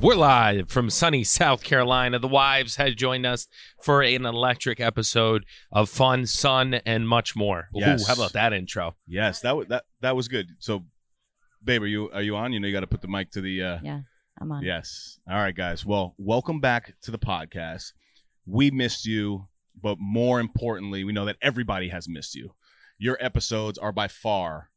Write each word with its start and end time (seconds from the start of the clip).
We're 0.00 0.14
live 0.14 0.70
from 0.70 0.88
sunny 0.88 1.24
South 1.24 1.62
Carolina. 1.62 2.18
The 2.18 2.26
wives 2.26 2.76
has 2.76 2.94
joined 2.94 3.26
us 3.26 3.46
for 3.82 4.00
an 4.02 4.24
electric 4.24 4.80
episode 4.80 5.44
of 5.70 5.90
fun, 5.90 6.24
sun, 6.24 6.74
and 6.86 7.06
much 7.06 7.36
more. 7.36 7.68
Ooh, 7.76 7.80
how 8.06 8.14
about 8.14 8.32
that 8.32 8.54
intro? 8.54 8.96
Yes, 9.06 9.40
that 9.40 9.54
was 9.54 9.66
that 9.68 9.84
that 10.00 10.16
was 10.16 10.28
good. 10.28 10.46
So, 10.58 10.86
babe, 11.62 11.82
are 11.82 11.86
you 11.86 12.10
are 12.12 12.22
you 12.22 12.34
on? 12.34 12.54
You 12.54 12.60
know, 12.60 12.66
you 12.66 12.72
got 12.72 12.80
to 12.80 12.86
put 12.86 13.02
the 13.02 13.08
mic 13.08 13.30
to 13.32 13.42
the. 13.42 13.62
uh 13.62 13.78
Yeah, 13.82 14.00
I'm 14.40 14.50
on. 14.50 14.62
Yes. 14.62 15.18
All 15.28 15.36
right, 15.36 15.54
guys. 15.54 15.84
Well, 15.84 16.14
welcome 16.16 16.60
back 16.60 16.94
to 17.02 17.10
the 17.10 17.18
podcast. 17.18 17.92
We 18.46 18.70
missed 18.70 19.04
you, 19.04 19.48
but 19.82 19.98
more 20.00 20.40
importantly, 20.40 21.04
we 21.04 21.12
know 21.12 21.26
that 21.26 21.36
everybody 21.42 21.90
has 21.90 22.08
missed 22.08 22.34
you. 22.34 22.54
Your 22.96 23.18
episodes 23.20 23.76
are 23.76 23.92
by 23.92 24.08
far 24.08 24.69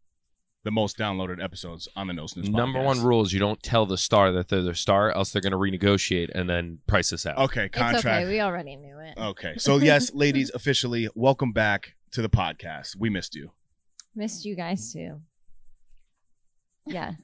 the 0.63 0.72
most 0.72 0.98
downloaded 0.98 1.44
episodes 1.44 1.88
on 1.95 2.08
the 2.08 2.13
No 2.13 2.26
Snooze. 2.27 2.49
Number 2.49 2.81
one 2.81 3.02
rule 3.03 3.22
is 3.22 3.34
you 3.34 3.40
don't 3.40 3.62
tell 3.62 3.85
the 3.85 3.98
star 3.98 4.31
that 4.31 4.48
they're 4.48 4.62
the 4.62 4.73
star, 4.76 5.12
else 5.12 5.31
they're 5.31 5.41
going 5.41 5.52
to 5.52 5.58
renegotiate 5.58 6.30
and 6.33 6.50
then 6.50 6.80
price 6.88 7.11
us 7.11 7.25
out. 7.25 7.38
Okay, 7.38 7.66
It's 7.66 7.78
contract. 7.78 8.05
okay. 8.05 8.25
We 8.28 8.39
already 8.42 8.75
knew 8.78 8.97
it. 9.00 9.17
okay, 9.17 9.53
so 9.58 9.78
yes, 9.78 10.14
ladies, 10.14 10.52
officially, 10.53 11.09
welcome 11.16 11.52
back 11.52 11.95
to 12.11 12.22
the 12.22 12.30
podcast. 12.30 12.95
We 12.97 13.09
missed 13.09 13.36
you. 13.36 13.52
Missed 14.16 14.45
you 14.45 14.55
guys 14.55 14.94
too. 14.94 15.20
Yes. 16.86 17.16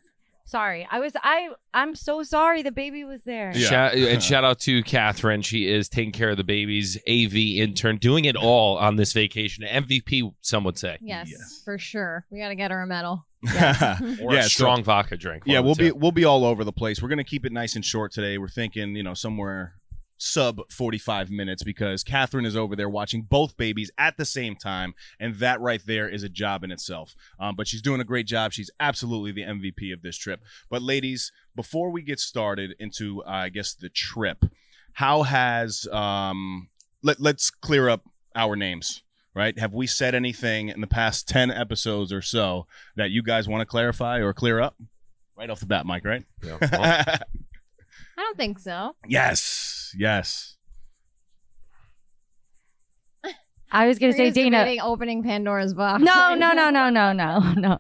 Sorry, 0.50 0.88
I 0.89 1.00
was. 1.00 1.14
I. 1.23 1.50
I'm 1.73 1.94
so 1.95 2.23
sorry. 2.23 2.64
The 2.64 2.72
baby 2.72 3.03
was 3.03 3.22
there. 3.23 3.52
Yeah. 3.55 3.67
Shout, 3.69 3.94
and 3.95 4.22
shout 4.23 4.44
out 4.44 4.59
to 4.61 4.81
Catherine. 4.83 5.42
She 5.44 5.69
is 5.72 5.88
taking 5.89 6.11
care 6.11 6.31
of 6.31 6.38
the 6.38 6.44
babies, 6.44 6.97
AV 7.08 7.36
intern, 7.36 7.97
doing 7.97 8.25
it 8.25 8.36
all 8.36 8.77
on 8.77 8.95
this 8.95 9.14
vacation. 9.14 9.64
MVP, 9.64 10.33
some 10.42 10.64
would 10.64 10.77
say. 10.77 10.97
Yes, 11.02 11.30
Yes. 11.30 11.61
for 11.64 11.77
sure. 11.77 12.25
We 12.31 12.39
got 12.39 12.50
to 12.50 12.55
get 12.55 12.72
her 12.72 12.81
a 12.81 12.88
medal. 12.88 13.25
Or 13.44 14.33
Yeah, 14.33 14.39
a 14.39 14.44
so- 14.44 14.50
strong 14.50 14.83
vodka 14.83 15.16
drink. 15.17 15.44
Yeah, 15.45 15.59
one 15.59 15.66
we'll 15.66 15.72
of 15.73 15.77
the 15.77 15.83
be 15.86 15.89
two. 15.92 15.95
we'll 15.95 16.11
be 16.11 16.25
all 16.25 16.44
over 16.44 16.64
the 16.64 16.73
place. 16.73 17.02
We're 17.02 17.09
gonna 17.09 17.23
keep 17.23 17.45
it 17.45 17.52
nice 17.52 17.75
and 17.75 17.86
short 17.86 18.11
today. 18.11 18.38
We're 18.38 18.50
thinking, 18.50 18.95
you 18.95 19.03
know, 19.03 19.14
somewhere 19.14 19.75
sub 20.19 20.61
45 20.69 21.31
minutes 21.31 21.63
because 21.63 22.03
Catherine 22.03 22.45
is 22.45 22.55
over 22.55 22.75
there 22.75 22.89
watching 22.89 23.23
both 23.23 23.57
babies 23.57 23.89
at 23.97 24.17
the 24.17 24.25
same 24.25 24.55
time, 24.55 24.93
and 25.19 25.35
that 25.35 25.59
right 25.61 25.81
there 25.85 26.07
is 26.07 26.23
a 26.23 26.29
job 26.29 26.63
in 26.63 26.71
itself. 26.71 27.15
Um, 27.39 27.55
but 27.55 27.67
she's 27.67 27.81
doing 27.81 28.01
a 28.01 28.05
great 28.05 28.27
job. 28.27 28.53
She's 28.53 28.69
absolutely 28.79 29.31
the 29.31 29.43
MVP 29.43 29.91
of 29.91 30.01
this 30.01 30.17
trip. 30.17 30.41
But 30.69 30.81
ladies, 30.81 31.31
before 31.55 31.89
we 31.89 32.01
get 32.01 32.19
started 32.19 32.75
into, 32.79 33.23
uh, 33.23 33.29
I 33.29 33.49
guess, 33.49 33.73
the 33.73 33.89
trip, 33.89 34.45
how 34.93 35.23
has 35.23 35.87
um, 35.91 36.69
let 37.01 37.19
let's 37.19 37.49
clear 37.49 37.89
up 37.89 38.03
our 38.35 38.55
names. 38.55 39.03
Right? 39.35 39.57
Have 39.57 39.73
we 39.73 39.87
said 39.87 40.15
anything 40.15 40.69
in 40.69 40.81
the 40.81 40.87
past 40.87 41.29
10 41.29 41.51
episodes 41.51 42.11
or 42.11 42.21
so 42.21 42.65
that 42.95 43.11
you 43.11 43.23
guys 43.23 43.47
want 43.47 43.61
to 43.61 43.65
clarify 43.65 44.17
or 44.17 44.33
clear 44.33 44.59
up? 44.59 44.75
Right 45.37 45.49
off 45.49 45.61
the 45.61 45.65
bat, 45.65 45.85
Mike, 45.85 46.03
right? 46.03 46.25
Yeah, 46.43 46.57
well, 46.59 47.17
I 48.19 48.23
don't 48.23 48.37
think 48.37 48.59
so. 48.59 48.95
yes. 49.07 49.95
Yes. 49.97 50.57
I 53.71 53.87
was 53.87 53.97
gonna 53.97 54.11
say 54.11 54.17
Maria's 54.17 54.33
Dana. 54.35 54.57
debating 54.59 54.81
opening 54.81 55.23
Pandora's 55.23 55.73
box. 55.73 56.03
No, 56.03 56.35
no, 56.35 56.52
no, 56.52 56.69
no, 56.69 56.89
no, 56.89 57.13
no, 57.13 57.53
no, 57.53 57.77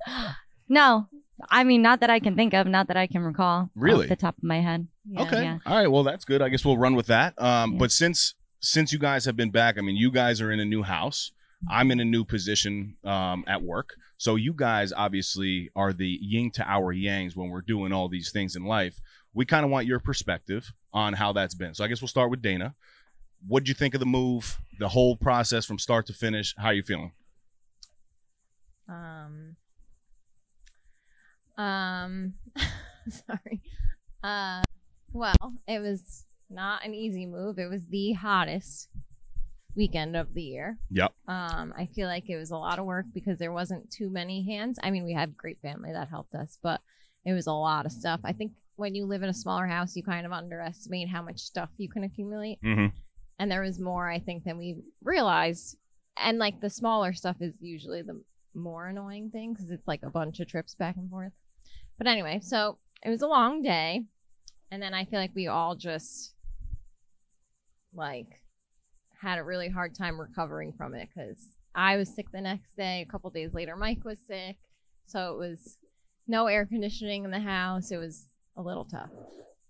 no. 0.69 1.07
I 1.49 1.63
mean, 1.65 1.81
not 1.81 1.99
that 1.99 2.09
I 2.09 2.19
can 2.19 2.35
think 2.35 2.53
of, 2.53 2.67
not 2.67 2.87
that 2.87 2.95
I 2.95 3.07
can 3.07 3.21
recall. 3.21 3.69
Really? 3.75 4.05
off 4.05 4.09
the 4.09 4.15
top 4.15 4.37
of 4.37 4.43
my 4.43 4.61
head. 4.61 4.87
Yeah. 5.05 5.21
okay. 5.23 5.43
yeah. 5.43 5.57
All 5.65 5.75
right. 5.77 5.87
Well, 5.87 6.03
that's 6.03 6.23
good. 6.23 6.41
I 6.41 6.49
guess 6.49 6.63
we'll 6.63 6.77
run 6.77 6.95
with 6.95 7.07
that. 7.07 7.33
Um, 7.41 7.73
Yeah. 7.73 7.79
But 7.79 7.91
since 7.91 8.35
since 8.61 8.93
you 8.93 8.99
guys 8.99 9.25
have 9.25 9.35
been 9.35 9.51
back, 9.51 9.77
I 9.77 9.81
mean, 9.81 9.97
you 9.97 10.09
guys 10.11 10.39
are 10.39 10.51
in 10.51 10.61
a 10.61 10.65
new 10.65 10.83
house. 10.83 11.31
I'm 11.69 11.91
in 11.91 11.99
a 11.99 12.05
new 12.05 12.23
position 12.23 12.95
um, 13.03 13.43
at 13.45 13.61
work. 13.61 13.89
So 14.17 14.35
you 14.35 14.53
guys 14.53 14.93
obviously 14.95 15.69
are 15.75 15.91
the 15.91 16.17
yin 16.21 16.51
to 16.51 16.63
our 16.65 16.93
yangs 16.93 17.35
when 17.35 17.49
we're 17.49 17.61
doing 17.61 17.91
all 17.91 18.07
these 18.07 18.31
things 18.31 18.55
in 18.55 18.63
life. 18.63 18.99
We 19.33 19.45
kind 19.45 19.63
of 19.63 19.71
want 19.71 19.85
your 19.85 19.99
perspective 19.99 20.71
on 20.93 21.13
how 21.13 21.33
that's 21.33 21.55
been. 21.55 21.73
So 21.73 21.83
I 21.83 21.87
guess 21.87 22.01
we'll 22.01 22.07
start 22.07 22.31
with 22.31 22.41
Dana. 22.41 22.75
What'd 23.47 23.67
you 23.67 23.73
think 23.73 23.93
of 23.93 23.99
the 23.99 24.05
move, 24.05 24.59
the 24.79 24.89
whole 24.89 25.15
process 25.15 25.65
from 25.65 25.79
start 25.79 26.07
to 26.07 26.13
finish? 26.13 26.53
How 26.57 26.67
are 26.67 26.73
you 26.73 26.83
feeling? 26.83 27.11
Um. 28.87 29.55
Um. 31.57 32.33
sorry. 33.09 33.61
Uh. 34.23 34.63
Well, 35.13 35.53
it 35.67 35.79
was 35.79 36.25
not 36.49 36.85
an 36.85 36.93
easy 36.93 37.25
move. 37.25 37.59
It 37.59 37.69
was 37.69 37.87
the 37.87 38.13
hottest 38.13 38.89
weekend 39.75 40.15
of 40.15 40.33
the 40.33 40.41
year. 40.41 40.77
Yep. 40.91 41.13
Um, 41.27 41.73
I 41.77 41.87
feel 41.87 42.07
like 42.07 42.29
it 42.29 42.37
was 42.37 42.51
a 42.51 42.57
lot 42.57 42.79
of 42.79 42.85
work 42.85 43.05
because 43.13 43.37
there 43.37 43.51
wasn't 43.51 43.89
too 43.91 44.09
many 44.09 44.43
hands. 44.43 44.79
I 44.83 44.91
mean, 44.91 45.05
we 45.05 45.13
had 45.13 45.37
great 45.37 45.59
family 45.61 45.91
that 45.93 46.09
helped 46.09 46.35
us, 46.35 46.57
but 46.61 46.81
it 47.25 47.33
was 47.33 47.47
a 47.47 47.53
lot 47.53 47.85
of 47.85 47.91
stuff. 47.91 48.19
I 48.23 48.33
think 48.33 48.53
when 48.79 48.95
you 48.95 49.05
live 49.05 49.23
in 49.23 49.29
a 49.29 49.33
smaller 49.33 49.67
house, 49.67 49.95
you 49.95 50.03
kind 50.03 50.25
of 50.25 50.31
underestimate 50.31 51.09
how 51.09 51.21
much 51.21 51.39
stuff 51.39 51.69
you 51.77 51.89
can 51.89 52.05
accumulate. 52.05 52.59
Mm-hmm. 52.63 52.95
And 53.37 53.51
there 53.51 53.61
was 53.61 53.79
more, 53.79 54.09
I 54.09 54.19
think, 54.19 54.45
than 54.45 54.57
we 54.57 54.77
realized. 55.03 55.77
And 56.17 56.39
like 56.39 56.61
the 56.61 56.69
smaller 56.69 57.13
stuff 57.13 57.37
is 57.41 57.53
usually 57.59 58.01
the 58.01 58.21
more 58.53 58.87
annoying 58.87 59.29
thing 59.31 59.53
because 59.53 59.69
it's 59.69 59.87
like 59.87 60.01
a 60.03 60.09
bunch 60.09 60.39
of 60.39 60.47
trips 60.47 60.75
back 60.75 60.95
and 60.95 61.09
forth. 61.09 61.33
But 61.97 62.07
anyway, 62.07 62.39
so 62.41 62.77
it 63.03 63.09
was 63.09 63.21
a 63.21 63.27
long 63.27 63.61
day. 63.61 64.03
And 64.71 64.81
then 64.81 64.93
I 64.93 65.05
feel 65.05 65.19
like 65.19 65.35
we 65.35 65.47
all 65.47 65.75
just 65.75 66.33
like 67.93 68.27
had 69.21 69.39
a 69.39 69.43
really 69.43 69.69
hard 69.69 69.93
time 69.93 70.19
recovering 70.19 70.71
from 70.71 70.95
it 70.95 71.09
because 71.13 71.49
I 71.75 71.97
was 71.97 72.15
sick 72.15 72.31
the 72.31 72.41
next 72.41 72.77
day. 72.77 73.05
A 73.07 73.11
couple 73.11 73.29
days 73.29 73.53
later, 73.53 73.75
Mike 73.75 74.05
was 74.05 74.19
sick. 74.25 74.55
So 75.05 75.33
it 75.33 75.37
was 75.37 75.77
no 76.27 76.47
air 76.47 76.65
conditioning 76.65 77.25
in 77.25 77.31
the 77.31 77.39
house. 77.39 77.91
It 77.91 77.97
was 77.97 78.27
a 78.57 78.61
little 78.61 78.85
tough. 78.85 79.09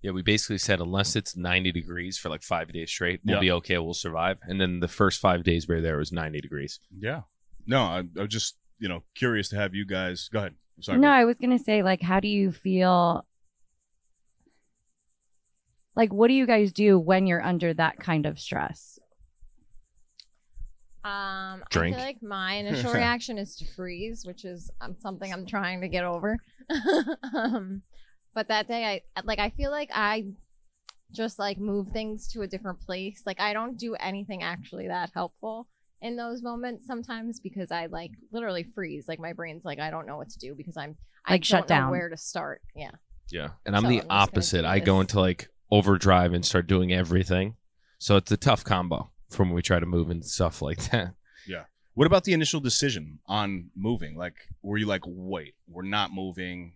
yeah, 0.02 0.12
we 0.12 0.22
basically 0.22 0.58
said 0.58 0.80
unless 0.80 1.16
it's 1.16 1.36
90 1.36 1.72
degrees 1.72 2.18
for 2.18 2.30
like 2.30 2.42
five 2.44 2.72
days 2.72 2.90
straight, 2.90 3.20
we'll 3.26 3.36
Yeah. 3.36 3.40
be 3.42 3.52
okay. 3.52 3.78
We'll 3.78 3.94
survive. 3.94 4.38
And 4.44 4.60
then 4.60 4.80
the 4.80 4.88
first 4.88 5.20
five 5.20 5.44
days 5.44 5.68
we 5.68 5.76
were 5.76 5.82
there 5.82 5.98
was 5.98 6.12
90 6.12 6.40
degrees. 6.42 6.80
Yeah. 6.98 7.22
No, 7.68 7.82
I, 7.84 8.00
I 8.18 8.22
was 8.22 8.30
just 8.30 8.58
you 8.80 8.88
know 8.90 9.04
curious 9.16 9.50
to 9.50 9.58
have 9.58 9.76
you 9.76 9.86
guys. 9.86 10.30
Go 10.32 10.40
ahead. 10.40 10.56
I'm 10.78 10.84
sorry. 10.84 11.00
No, 11.00 11.10
I 11.10 11.26
was 11.26 11.38
gonna 11.38 11.60
say, 11.60 11.84
like, 11.84 12.02
how 12.02 12.20
do 12.22 12.28
you 12.30 12.52
feel? 12.52 13.26
Like, 15.96 16.14
what 16.14 16.30
do 16.30 16.34
you 16.34 16.46
guys 16.48 16.72
do 16.72 16.98
when 16.98 17.28
you're 17.28 17.44
under 17.44 17.74
that 17.74 18.00
kind 18.00 18.26
of 18.26 18.40
stress? 18.40 18.98
Um, 21.04 21.64
Drink. 21.70 21.96
I 21.96 22.00
feel 22.00 22.08
like 22.08 22.24
my 22.24 22.54
initial 22.64 22.94
reaction 22.94 23.38
is 23.38 23.56
to 23.58 23.66
freeze, 23.76 24.26
which 24.26 24.46
is 24.46 24.70
um, 24.82 24.96
something 25.02 25.32
I'm 25.32 25.46
trying 25.46 25.82
to 25.82 25.88
get 25.90 26.06
over. 26.06 26.38
um, 27.34 27.82
but 28.34 28.48
that 28.50 28.68
day, 28.68 29.04
I 29.16 29.22
like 29.24 29.40
I 29.40 29.50
feel 29.52 29.72
like 29.72 29.90
I 29.94 30.26
just 31.12 31.40
like 31.40 31.58
move 31.58 31.88
things 31.92 32.28
to 32.34 32.42
a 32.42 32.48
different 32.48 32.80
place. 32.82 33.24
Like 33.26 33.40
I 33.40 33.54
don't 33.54 33.78
do 33.78 33.96
anything 33.96 34.44
actually 34.44 34.88
that 34.88 35.10
helpful 35.14 35.68
in 36.02 36.16
those 36.16 36.42
moments 36.44 36.86
sometimes 36.86 37.40
because 37.40 37.72
I 37.72 37.88
like 37.88 38.12
literally 38.32 38.64
freeze. 38.76 39.06
Like 39.08 39.20
my 39.20 39.34
brain's 39.34 39.66
like 39.66 39.80
I 39.80 39.90
don't 39.90 40.06
know 40.08 40.18
what 40.18 40.30
to 40.30 40.40
do 40.40 40.54
because 40.56 40.78
I'm 40.78 40.96
I 41.26 41.34
Like, 41.34 41.44
shut 41.46 41.68
don't 41.68 41.78
know 41.78 41.82
down. 41.86 41.92
where 41.92 42.10
to 42.10 42.18
start. 42.18 42.62
Yeah. 42.76 42.92
Yeah. 43.32 43.50
And 43.66 43.76
I'm 43.76 43.84
So 43.84 43.90
the 43.90 44.02
I'm 44.02 44.08
opposite. 44.10 44.66
I 44.66 44.80
go 44.80 45.02
into 45.02 45.20
like 45.20 45.50
overdrive 45.72 46.34
and 46.34 46.46
start 46.46 46.68
doing 46.68 46.94
everything. 46.94 47.56
So 48.00 48.16
it's 48.16 48.32
a 48.32 48.38
tough 48.38 48.64
combo 48.64 49.12
from 49.30 49.50
when 49.50 49.56
we 49.56 49.62
try 49.62 49.80
to 49.80 49.86
move 49.86 50.10
and 50.10 50.24
stuff 50.26 50.62
like 50.62 50.90
that. 50.92 51.14
Yeah. 51.48 51.64
What 51.96 52.08
about 52.08 52.24
the 52.24 52.34
initial 52.34 52.60
decision 52.62 53.20
on 53.28 53.70
moving? 53.76 54.16
Like, 54.16 54.36
were 54.62 54.78
you 54.78 54.86
like, 54.86 55.02
wait, 55.06 55.56
we're 55.68 55.84
not 55.84 56.14
moving? 56.14 56.74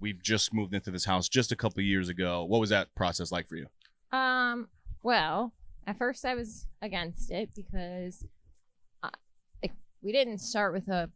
We've 0.00 0.22
just 0.22 0.54
moved 0.54 0.74
into 0.74 0.90
this 0.90 1.04
house 1.04 1.28
just 1.28 1.52
a 1.52 1.56
couple 1.56 1.80
of 1.80 1.84
years 1.84 2.08
ago. 2.08 2.44
What 2.44 2.60
was 2.60 2.70
that 2.70 2.94
process 2.94 3.30
like 3.30 3.48
for 3.48 3.56
you? 3.56 3.66
Um. 4.12 4.68
Well, 5.02 5.54
at 5.86 5.96
first 5.96 6.26
I 6.26 6.34
was 6.34 6.66
against 6.82 7.30
it 7.30 7.48
because, 7.56 8.22
uh, 9.02 9.08
like, 9.62 9.72
we 10.02 10.12
didn't 10.12 10.40
start 10.40 10.74
with 10.74 10.88
a, 10.88 11.08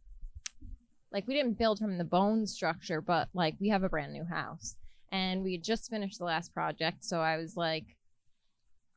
like, 1.11 1.27
we 1.27 1.35
didn't 1.35 1.59
build 1.59 1.77
from 1.77 1.99
the 1.99 2.03
bone 2.03 2.47
structure, 2.47 2.99
but 2.99 3.29
like 3.35 3.55
we 3.59 3.69
have 3.69 3.83
a 3.83 3.89
brand 3.89 4.11
new 4.11 4.25
house, 4.25 4.75
and 5.11 5.43
we 5.43 5.51
had 5.51 5.63
just 5.63 5.91
finished 5.91 6.17
the 6.17 6.25
last 6.25 6.51
project, 6.51 7.03
so 7.03 7.19
I 7.19 7.37
was 7.37 7.55
like, 7.55 7.85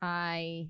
I 0.00 0.68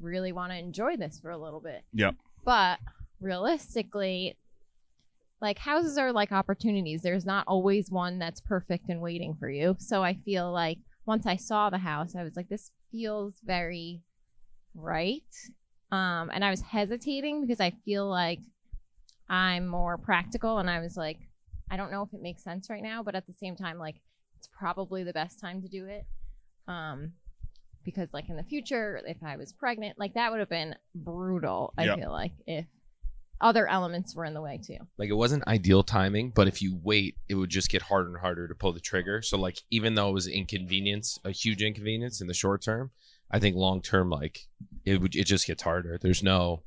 really 0.00 0.32
want 0.32 0.52
to 0.52 0.58
enjoy 0.58 0.96
this 0.96 1.20
for 1.20 1.30
a 1.30 1.36
little 1.36 1.60
bit. 1.60 1.82
Yep. 1.92 2.14
But 2.42 2.78
realistically, 3.20 4.38
like 5.44 5.58
houses 5.58 5.98
are 5.98 6.10
like 6.10 6.32
opportunities. 6.32 7.02
There's 7.02 7.26
not 7.26 7.44
always 7.46 7.90
one 7.90 8.18
that's 8.18 8.40
perfect 8.40 8.88
and 8.88 9.00
waiting 9.00 9.36
for 9.38 9.50
you. 9.50 9.76
So 9.78 10.02
I 10.02 10.14
feel 10.24 10.50
like 10.50 10.78
once 11.04 11.26
I 11.26 11.36
saw 11.36 11.68
the 11.68 11.78
house, 11.78 12.16
I 12.16 12.24
was 12.24 12.34
like, 12.34 12.48
this 12.48 12.70
feels 12.90 13.34
very 13.44 14.00
right. 14.74 15.22
Um, 15.92 16.30
and 16.32 16.42
I 16.42 16.48
was 16.48 16.62
hesitating 16.62 17.42
because 17.42 17.60
I 17.60 17.72
feel 17.84 18.08
like 18.08 18.40
I'm 19.28 19.66
more 19.68 19.98
practical, 19.98 20.58
and 20.58 20.68
I 20.68 20.80
was 20.80 20.96
like, 20.96 21.18
I 21.70 21.76
don't 21.76 21.90
know 21.90 22.02
if 22.02 22.14
it 22.14 22.22
makes 22.22 22.42
sense 22.42 22.70
right 22.70 22.82
now, 22.82 23.02
but 23.02 23.14
at 23.14 23.26
the 23.26 23.32
same 23.32 23.54
time, 23.54 23.78
like 23.78 23.96
it's 24.38 24.48
probably 24.48 25.04
the 25.04 25.12
best 25.12 25.40
time 25.40 25.60
to 25.60 25.68
do 25.68 25.86
it. 25.86 26.06
Um, 26.66 27.12
because 27.84 28.08
like 28.14 28.30
in 28.30 28.36
the 28.36 28.42
future, 28.42 28.98
if 29.06 29.18
I 29.22 29.36
was 29.36 29.52
pregnant, 29.52 29.98
like 29.98 30.14
that 30.14 30.30
would 30.30 30.40
have 30.40 30.48
been 30.48 30.74
brutal. 30.94 31.74
I 31.76 31.84
Yep. 31.84 31.98
feel 31.98 32.10
like 32.10 32.32
if 32.46 32.64
other 33.40 33.66
elements 33.68 34.14
were 34.14 34.24
in 34.24 34.34
the 34.34 34.40
way 34.40 34.58
too. 34.62 34.78
Like 34.98 35.10
it 35.10 35.14
wasn't 35.14 35.46
ideal 35.46 35.82
timing, 35.82 36.30
but 36.30 36.48
if 36.48 36.62
you 36.62 36.78
wait, 36.82 37.16
it 37.28 37.34
would 37.34 37.50
just 37.50 37.70
get 37.70 37.82
harder 37.82 38.08
and 38.08 38.18
harder 38.18 38.48
to 38.48 38.54
pull 38.54 38.72
the 38.72 38.80
trigger. 38.80 39.22
So 39.22 39.38
like 39.38 39.58
even 39.70 39.94
though 39.94 40.08
it 40.08 40.14
was 40.14 40.26
inconvenience, 40.26 41.18
a 41.24 41.30
huge 41.30 41.62
inconvenience 41.62 42.20
in 42.20 42.26
the 42.26 42.34
short 42.34 42.62
term, 42.62 42.90
I 43.30 43.38
think 43.38 43.56
long 43.56 43.82
term, 43.82 44.10
like 44.10 44.40
it 44.84 45.00
would 45.00 45.14
it 45.16 45.24
just 45.24 45.46
gets 45.46 45.62
harder. 45.62 45.98
There's 46.00 46.22
no, 46.22 46.62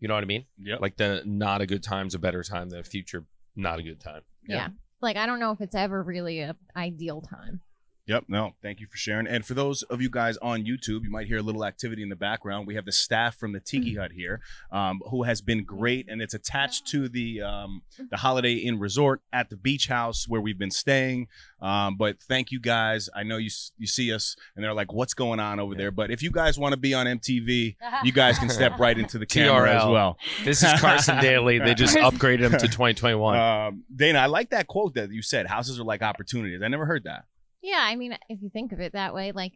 you 0.00 0.08
know 0.08 0.14
what 0.14 0.22
I 0.22 0.26
mean? 0.26 0.46
Yeah. 0.58 0.76
Like 0.80 0.96
the 0.96 1.22
not 1.24 1.60
a 1.60 1.66
good 1.66 1.82
time's 1.82 2.14
a 2.14 2.18
better 2.18 2.42
time 2.42 2.70
than 2.70 2.80
a 2.80 2.84
future 2.84 3.24
not 3.56 3.78
a 3.78 3.82
good 3.82 4.00
time. 4.00 4.22
Yeah. 4.46 4.56
Yeah. 4.56 4.68
Like 5.00 5.16
I 5.16 5.26
don't 5.26 5.40
know 5.40 5.52
if 5.52 5.60
it's 5.60 5.74
ever 5.74 6.02
really 6.02 6.40
a 6.40 6.56
ideal 6.76 7.20
time. 7.20 7.60
Yep. 8.08 8.24
No, 8.26 8.54
thank 8.62 8.80
you 8.80 8.86
for 8.86 8.96
sharing. 8.96 9.26
And 9.26 9.44
for 9.44 9.52
those 9.52 9.82
of 9.84 10.00
you 10.00 10.08
guys 10.08 10.38
on 10.38 10.64
YouTube, 10.64 11.04
you 11.04 11.10
might 11.10 11.26
hear 11.26 11.36
a 11.36 11.42
little 11.42 11.62
activity 11.62 12.02
in 12.02 12.08
the 12.08 12.16
background. 12.16 12.66
We 12.66 12.74
have 12.74 12.86
the 12.86 12.92
staff 12.92 13.36
from 13.36 13.52
the 13.52 13.60
Tiki 13.60 13.96
Hut 13.96 14.12
here, 14.12 14.40
um, 14.72 15.02
who 15.10 15.24
has 15.24 15.42
been 15.42 15.62
great, 15.62 16.08
and 16.08 16.22
it's 16.22 16.32
attached 16.32 16.86
to 16.88 17.10
the 17.10 17.42
um, 17.42 17.82
the 18.10 18.16
Holiday 18.16 18.54
Inn 18.54 18.78
Resort 18.78 19.20
at 19.30 19.50
the 19.50 19.56
beach 19.56 19.88
house 19.88 20.26
where 20.26 20.40
we've 20.40 20.58
been 20.58 20.70
staying. 20.70 21.28
Um, 21.60 21.96
but 21.98 22.18
thank 22.22 22.50
you 22.50 22.60
guys. 22.60 23.10
I 23.14 23.24
know 23.24 23.36
you 23.36 23.50
you 23.76 23.86
see 23.86 24.10
us, 24.10 24.36
and 24.56 24.64
they're 24.64 24.72
like, 24.72 24.90
"What's 24.90 25.12
going 25.12 25.38
on 25.38 25.60
over 25.60 25.74
there?" 25.74 25.90
But 25.90 26.10
if 26.10 26.22
you 26.22 26.30
guys 26.30 26.58
want 26.58 26.72
to 26.72 26.78
be 26.78 26.94
on 26.94 27.04
MTV, 27.04 27.76
you 28.04 28.12
guys 28.12 28.38
can 28.38 28.48
step 28.48 28.78
right 28.78 28.98
into 28.98 29.18
the 29.18 29.26
camera 29.36 29.76
as 29.76 29.84
well. 29.84 30.16
This 30.44 30.62
is 30.62 30.72
Carson 30.80 31.20
Daly. 31.20 31.58
They 31.58 31.74
just 31.74 31.96
upgraded 31.98 32.40
him 32.40 32.52
to 32.52 32.68
2021. 32.68 33.38
Um, 33.38 33.84
Dana, 33.94 34.20
I 34.20 34.26
like 34.26 34.48
that 34.50 34.66
quote 34.66 34.94
that 34.94 35.12
you 35.12 35.20
said. 35.20 35.46
Houses 35.46 35.78
are 35.78 35.84
like 35.84 36.00
opportunities. 36.00 36.62
I 36.62 36.68
never 36.68 36.86
heard 36.86 37.04
that. 37.04 37.26
Yeah, 37.62 37.80
I 37.80 37.96
mean, 37.96 38.16
if 38.28 38.40
you 38.42 38.50
think 38.50 38.72
of 38.72 38.80
it 38.80 38.92
that 38.92 39.14
way, 39.14 39.32
like 39.32 39.52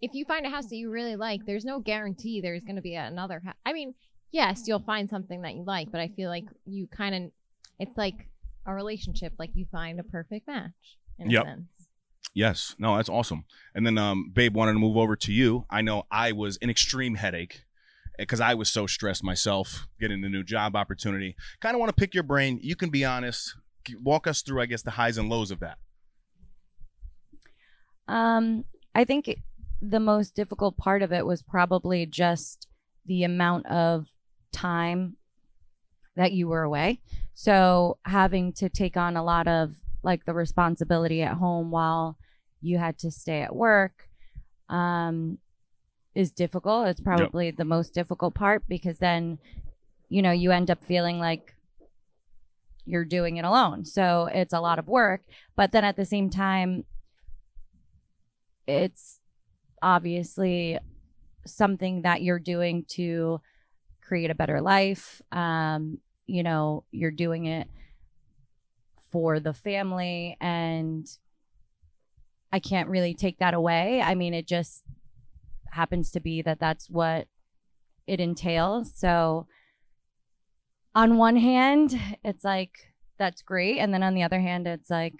if 0.00 0.12
you 0.14 0.24
find 0.24 0.44
a 0.44 0.50
house 0.50 0.66
that 0.68 0.76
you 0.76 0.90
really 0.90 1.16
like, 1.16 1.46
there's 1.46 1.64
no 1.64 1.80
guarantee 1.80 2.40
there's 2.40 2.64
going 2.64 2.76
to 2.76 2.82
be 2.82 2.94
another 2.94 3.40
house. 3.44 3.54
I 3.64 3.72
mean, 3.72 3.94
yes, 4.32 4.64
you'll 4.66 4.80
find 4.80 5.08
something 5.08 5.42
that 5.42 5.54
you 5.54 5.64
like, 5.64 5.90
but 5.90 6.00
I 6.00 6.08
feel 6.08 6.28
like 6.28 6.44
you 6.66 6.86
kind 6.88 7.14
of, 7.14 7.30
it's 7.78 7.96
like 7.96 8.28
a 8.66 8.74
relationship, 8.74 9.32
like 9.38 9.50
you 9.54 9.66
find 9.70 10.00
a 10.00 10.04
perfect 10.04 10.46
match 10.48 10.72
in 11.18 11.30
Yep. 11.30 11.42
a 11.42 11.48
sense. 11.48 11.68
Yes. 12.34 12.74
No, 12.78 12.96
that's 12.96 13.08
awesome. 13.08 13.44
And 13.74 13.86
then, 13.86 13.96
um, 13.96 14.32
babe, 14.34 14.56
wanted 14.56 14.72
to 14.72 14.78
move 14.78 14.96
over 14.96 15.14
to 15.14 15.32
you. 15.32 15.66
I 15.70 15.82
know 15.82 16.04
I 16.10 16.32
was 16.32 16.58
an 16.60 16.70
extreme 16.70 17.14
headache 17.14 17.62
because 18.18 18.40
I 18.40 18.54
was 18.54 18.68
so 18.68 18.86
stressed 18.86 19.22
myself 19.22 19.86
getting 20.00 20.20
the 20.20 20.28
new 20.28 20.42
job 20.42 20.74
opportunity. 20.74 21.36
Kind 21.60 21.76
of 21.76 21.80
want 21.80 21.90
to 21.90 22.00
pick 22.00 22.12
your 22.12 22.24
brain. 22.24 22.58
You 22.62 22.74
can 22.74 22.90
be 22.90 23.04
honest. 23.04 23.54
Walk 24.02 24.26
us 24.26 24.42
through, 24.42 24.62
I 24.62 24.66
guess, 24.66 24.82
the 24.82 24.92
highs 24.92 25.16
and 25.16 25.28
lows 25.28 25.50
of 25.52 25.60
that. 25.60 25.78
Um, 28.08 28.64
I 28.94 29.04
think 29.04 29.34
the 29.80 30.00
most 30.00 30.34
difficult 30.34 30.76
part 30.76 31.02
of 31.02 31.12
it 31.12 31.26
was 31.26 31.42
probably 31.42 32.06
just 32.06 32.68
the 33.06 33.24
amount 33.24 33.66
of 33.66 34.06
time 34.52 35.16
that 36.16 36.32
you 36.32 36.48
were 36.48 36.62
away. 36.62 37.00
So 37.34 37.98
having 38.04 38.52
to 38.54 38.68
take 38.68 38.96
on 38.96 39.16
a 39.16 39.24
lot 39.24 39.48
of 39.48 39.76
like 40.02 40.24
the 40.24 40.34
responsibility 40.34 41.22
at 41.22 41.34
home 41.34 41.70
while 41.70 42.16
you 42.60 42.78
had 42.78 42.98
to 42.98 43.10
stay 43.10 43.42
at 43.42 43.54
work 43.54 44.08
um, 44.68 45.38
is 46.14 46.30
difficult. 46.30 46.88
It's 46.88 47.00
probably 47.00 47.50
the 47.50 47.64
most 47.64 47.92
difficult 47.92 48.34
part 48.34 48.62
because 48.68 48.98
then, 48.98 49.38
you 50.08 50.22
know, 50.22 50.30
you 50.30 50.50
end 50.52 50.70
up 50.70 50.84
feeling 50.84 51.18
like 51.18 51.54
you're 52.86 53.04
doing 53.04 53.38
it 53.38 53.44
alone. 53.44 53.84
So 53.84 54.28
it's 54.32 54.52
a 54.52 54.60
lot 54.60 54.78
of 54.78 54.86
work. 54.86 55.22
But 55.56 55.72
then 55.72 55.84
at 55.84 55.96
the 55.96 56.04
same 56.04 56.30
time, 56.30 56.84
it's 58.66 59.20
obviously 59.82 60.78
something 61.46 62.02
that 62.02 62.22
you're 62.22 62.38
doing 62.38 62.84
to 62.88 63.40
create 64.00 64.30
a 64.30 64.34
better 64.34 64.60
life. 64.60 65.20
Um, 65.32 65.98
you 66.26 66.42
know, 66.42 66.84
you're 66.90 67.10
doing 67.10 67.46
it 67.46 67.68
for 69.10 69.38
the 69.40 69.52
family, 69.52 70.36
and 70.40 71.06
I 72.52 72.58
can't 72.58 72.88
really 72.88 73.14
take 73.14 73.38
that 73.38 73.54
away. 73.54 74.00
I 74.00 74.14
mean, 74.14 74.34
it 74.34 74.46
just 74.46 74.84
happens 75.72 76.10
to 76.12 76.20
be 76.20 76.42
that 76.42 76.60
that's 76.60 76.88
what 76.88 77.28
it 78.06 78.20
entails. 78.20 78.92
So, 78.94 79.46
on 80.94 81.18
one 81.18 81.36
hand, 81.36 81.98
it's 82.24 82.44
like, 82.44 82.92
that's 83.18 83.42
great. 83.42 83.78
And 83.78 83.92
then 83.92 84.02
on 84.02 84.14
the 84.14 84.22
other 84.22 84.40
hand, 84.40 84.66
it's 84.66 84.90
like, 84.90 85.14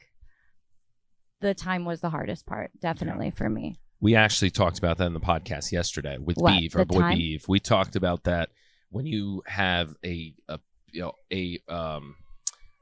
the 1.44 1.54
time 1.54 1.84
was 1.84 2.00
the 2.00 2.10
hardest 2.10 2.46
part, 2.46 2.70
definitely 2.80 3.30
for 3.30 3.48
me. 3.48 3.76
We 4.00 4.16
actually 4.16 4.50
talked 4.50 4.78
about 4.78 4.98
that 4.98 5.06
in 5.06 5.14
the 5.14 5.20
podcast 5.20 5.70
yesterday 5.70 6.18
with 6.18 6.38
What, 6.38 6.58
Beeve, 6.58 6.74
our 6.74 6.82
the 6.82 6.86
boy 6.86 7.00
time? 7.00 7.18
Beeve. 7.18 7.44
We 7.46 7.60
talked 7.60 7.96
about 7.96 8.24
that 8.24 8.48
when 8.90 9.06
you 9.06 9.42
have 9.46 9.94
a, 10.04 10.34
a 10.48 10.58
you 10.90 11.02
know 11.02 11.12
a 11.32 11.60
um 11.68 12.16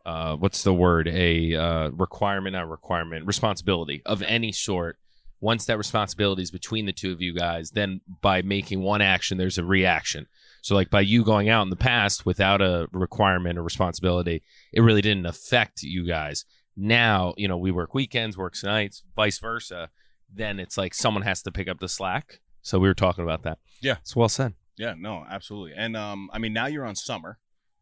uh 0.04 0.36
what's 0.36 0.62
the 0.62 0.74
word 0.74 1.08
a 1.08 1.54
uh 1.54 1.88
requirement 1.90 2.54
not 2.54 2.68
requirement 2.68 3.26
responsibility 3.26 4.02
of 4.04 4.22
any 4.22 4.52
sort 4.52 4.98
once 5.40 5.64
that 5.64 5.78
responsibility 5.78 6.42
is 6.42 6.50
between 6.50 6.86
the 6.86 6.92
two 6.92 7.12
of 7.12 7.22
you 7.22 7.32
guys 7.32 7.70
then 7.70 8.00
by 8.20 8.42
making 8.42 8.82
one 8.82 9.00
action 9.00 9.38
there's 9.38 9.58
a 9.58 9.64
reaction 9.64 10.26
so 10.60 10.74
like 10.74 10.90
by 10.90 11.00
you 11.00 11.24
going 11.24 11.48
out 11.48 11.62
in 11.62 11.70
the 11.70 11.76
past 11.76 12.26
without 12.26 12.60
a 12.60 12.88
requirement 12.92 13.56
or 13.58 13.62
responsibility 13.62 14.42
it 14.72 14.82
really 14.82 15.02
didn't 15.02 15.26
affect 15.26 15.82
you 15.82 16.06
guys 16.06 16.44
now 16.76 17.34
you 17.36 17.46
know 17.48 17.56
we 17.56 17.70
work 17.70 17.94
weekends 17.94 18.36
works 18.36 18.64
nights 18.64 19.02
vice 19.14 19.38
versa 19.38 19.90
then 20.34 20.58
it's 20.58 20.78
like 20.78 20.94
someone 20.94 21.22
has 21.22 21.42
to 21.42 21.52
pick 21.52 21.68
up 21.68 21.78
the 21.80 21.88
slack 21.88 22.40
so 22.62 22.78
we 22.78 22.88
were 22.88 22.94
talking 22.94 23.22
about 23.24 23.42
that 23.42 23.58
Yeah. 23.82 23.96
it's 24.00 24.16
well 24.16 24.28
said 24.28 24.54
Yeah, 24.78 24.94
no, 24.98 25.24
absolutely. 25.30 25.74
And 25.76 25.96
um, 25.96 26.30
I 26.32 26.38
mean, 26.38 26.54
now 26.54 26.66
you're 26.66 26.86
on 26.86 26.96
summer, 26.96 27.38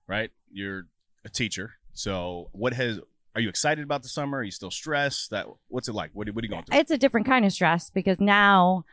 right? 0.09 0.31
You're 0.51 0.89
a 1.25 1.29
teacher. 1.29 1.75
So, 1.93 2.49
what 2.53 2.73
has? 2.75 2.99
Are 3.37 3.41
you 3.41 3.49
excited 3.49 3.85
about 3.85 4.03
the 4.03 4.09
summer? 4.09 4.39
Are 4.39 4.43
you 4.43 4.51
still 4.51 4.73
stressed? 4.73 5.31
That 5.31 5.47
what's 5.69 5.87
it 5.89 5.95
like? 5.95 6.11
What, 6.15 6.29
what 6.31 6.43
are 6.43 6.47
you 6.47 6.51
going 6.51 6.65
through? 6.65 6.77
it's 6.81 6.91
a 6.91 6.99
different 6.99 7.27
kind 7.29 7.45
of 7.45 7.53
stress 7.53 7.91
because 7.91 8.19
now 8.21 8.85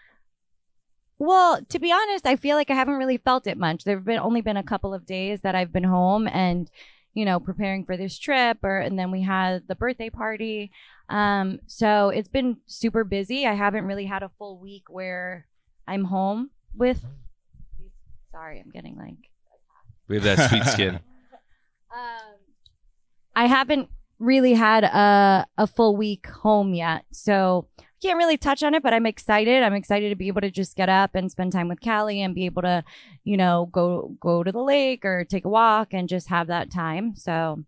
well 1.20 1.60
to 1.70 1.80
be 1.80 1.92
honest 1.92 2.28
i 2.28 2.36
feel 2.36 2.56
like 2.56 2.70
i 2.70 2.76
haven't 2.76 2.94
really 2.96 3.18
felt 3.18 3.48
it 3.48 3.58
much 3.58 3.84
there 3.84 3.96
have 3.98 4.06
been 4.06 4.20
only 4.20 4.40
been 4.42 4.56
a 4.58 4.62
couple 4.64 4.94
of 4.94 5.04
days 5.06 5.42
that 5.42 5.56
i've 5.56 5.74
been 5.74 5.84
home 5.84 6.28
and 6.28 6.70
you 7.18 7.26
know 7.26 7.40
preparing 7.40 7.84
for 7.84 7.98
this 7.98 8.18
trip 8.18 8.60
or 8.64 8.78
and 8.78 8.98
then 9.00 9.10
we 9.12 9.22
had 9.22 9.68
the 9.68 9.76
birthday 9.76 10.10
party. 10.10 10.72
Um 11.10 11.60
so 11.66 12.10
it's 12.10 12.30
been 12.30 12.58
super 12.68 13.04
busy. 13.04 13.48
I 13.48 13.54
haven't 13.54 13.86
really 13.86 14.06
had 14.06 14.24
a 14.24 14.32
full 14.38 14.60
week 14.60 14.84
where 14.90 15.48
i'm 15.90 16.04
home 16.04 16.50
with 16.76 17.02
sorry 18.30 18.60
i'm 18.60 18.70
getting 18.72 18.98
like 18.98 19.16
we 20.08 20.18
have 20.18 20.24
that 20.26 20.50
sweet 20.50 20.66
skin. 20.66 21.00
Um, 21.90 22.36
I 23.34 23.48
haven't 23.48 23.90
really 24.20 24.54
had 24.54 24.84
a 24.84 25.48
a 25.58 25.66
full 25.66 25.96
week 25.96 26.28
home 26.28 26.74
yet, 26.74 27.06
so 27.12 27.70
can't 28.02 28.18
really 28.18 28.38
touch 28.38 28.64
on 28.64 28.74
it. 28.74 28.84
But 28.84 28.94
I'm 28.94 29.06
excited. 29.06 29.64
I'm 29.64 29.74
excited 29.74 30.10
to 30.10 30.16
be 30.16 30.28
able 30.28 30.42
to 30.42 30.52
just 30.52 30.76
get 30.76 30.90
up 30.90 31.16
and 31.16 31.32
spend 31.32 31.52
time 31.52 31.68
with 31.68 31.82
Callie 31.82 32.22
and 32.22 32.36
be 32.36 32.46
able 32.46 32.62
to, 32.64 32.84
you 33.24 33.38
know, 33.38 33.70
go 33.72 34.16
go 34.20 34.44
to 34.44 34.52
the 34.52 34.64
lake 34.64 35.06
or 35.06 35.26
take 35.26 35.46
a 35.46 35.50
walk 35.50 35.94
and 35.94 36.10
just 36.10 36.30
have 36.30 36.48
that 36.48 36.72
time. 36.72 37.16
So 37.16 37.64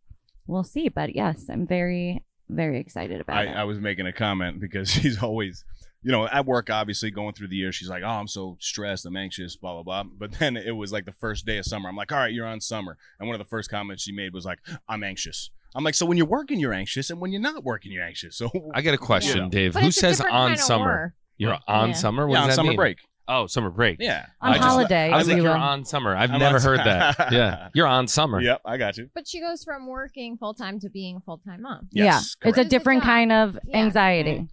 we'll 0.48 0.64
see. 0.64 0.90
But 0.90 1.16
yes, 1.16 1.46
I'm 1.50 1.68
very 1.68 2.24
very 2.50 2.80
excited 2.80 3.22
about 3.22 3.38
I, 3.38 3.44
it. 3.44 3.56
I 3.56 3.64
was 3.64 3.80
making 3.80 4.08
a 4.08 4.14
comment 4.14 4.60
because 4.60 4.90
she's 4.92 5.22
always, 5.22 5.64
you 6.02 6.12
know, 6.12 6.28
at 6.28 6.46
work, 6.46 6.70
obviously 6.70 7.12
going 7.12 7.34
through 7.34 7.50
the 7.50 7.56
year, 7.56 7.72
she's 7.72 7.90
like, 7.90 8.04
oh, 8.04 8.10
I'm 8.10 8.28
so 8.28 8.58
stressed, 8.60 9.06
I'm 9.06 9.16
anxious, 9.16 9.56
blah, 9.56 9.82
blah, 9.82 9.84
blah. 9.84 10.04
But 10.04 10.40
then 10.40 10.58
it 10.58 10.72
was 10.72 10.92
like 10.92 11.06
the 11.06 11.14
first 11.14 11.46
day 11.46 11.58
of 11.58 11.66
summer. 11.66 11.90
I'm 11.90 11.96
like, 11.96 12.12
all 12.12 12.18
right, 12.18 12.34
you're 12.34 12.48
on 12.48 12.62
summer. 12.62 12.98
And 13.20 13.28
one 13.28 13.40
of 13.40 13.46
the 13.46 13.50
first 13.50 13.70
comments 13.70 14.04
she 14.04 14.12
made 14.12 14.34
was 14.34 14.46
like, 14.46 14.60
I'm 14.88 15.04
anxious. 15.04 15.52
I'm 15.76 15.84
like, 15.84 15.96
so 15.96 16.06
when 16.06 16.18
you're 16.18 16.26
working, 16.28 16.60
you're 16.60 16.74
anxious. 16.74 17.10
And 17.10 17.20
when 17.22 17.32
you're 17.32 17.42
not 17.42 17.64
working, 17.64 17.92
you're 17.92 18.04
anxious. 18.04 18.36
So, 18.38 18.50
i 18.74 18.82
got 18.82 18.94
a 18.94 18.98
question 18.98 19.44
Yeah. 19.44 19.50
dave 19.50 19.74
But 19.74 19.84
who 19.84 19.88
it's 19.90 19.98
a 19.98 20.00
says 20.00 20.18
different 20.18 20.36
on 20.36 20.48
kind 20.50 20.60
of 20.60 20.66
summer 20.66 20.86
work. 20.86 21.14
you're 21.38 21.58
on 21.68 21.90
Yeah. 21.90 21.96
summer 21.96 22.28
what 22.28 22.34
yeah, 22.34 22.40
does 22.40 22.44
on 22.44 22.50
that 22.50 22.56
summer 22.56 22.70
mean? 22.70 22.78
break. 22.78 22.98
oh 23.28 23.46
summer 23.48 23.70
break 23.70 23.98
Yeah. 24.00 24.26
On 24.42 24.52
I 24.52 24.56
just- 24.56 24.68
holiday, 24.68 25.12
I 25.12 25.18
was 25.18 25.28
like, 25.28 25.38
you 25.38 25.44
you're 25.44 25.54
will. 25.54 25.60
on 25.62 25.86
summer. 25.86 26.16
I've 26.16 26.32
I'm 26.32 26.40
never 26.40 26.56
on- 26.58 26.62
heard 26.64 26.80
that. 26.80 27.32
Yeah, 27.32 27.70
you're 27.76 27.86
on 27.88 28.08
summer. 28.08 28.42
Yep, 28.42 28.62
I 28.66 28.78
got 28.78 28.98
you. 28.98 29.10
But 29.14 29.28
she 29.28 29.40
goes 29.40 29.64
from 29.64 29.86
working 29.88 30.38
full 30.38 30.54
time 30.56 30.80
to 30.80 30.90
being 30.90 31.18
a 31.18 31.20
full 31.22 31.38
time 31.38 31.62
mom. 31.62 31.88
Yes, 31.92 32.06
yeah, 32.06 32.18
it's 32.18 32.36
correct. 32.36 32.58
a 32.58 32.62
It's 32.62 32.68
a 32.68 32.70
different 32.70 33.02
job. 33.04 33.08
kind 33.10 33.32
of 33.32 33.60
Yeah. 33.66 33.78
anxiety. 33.78 34.48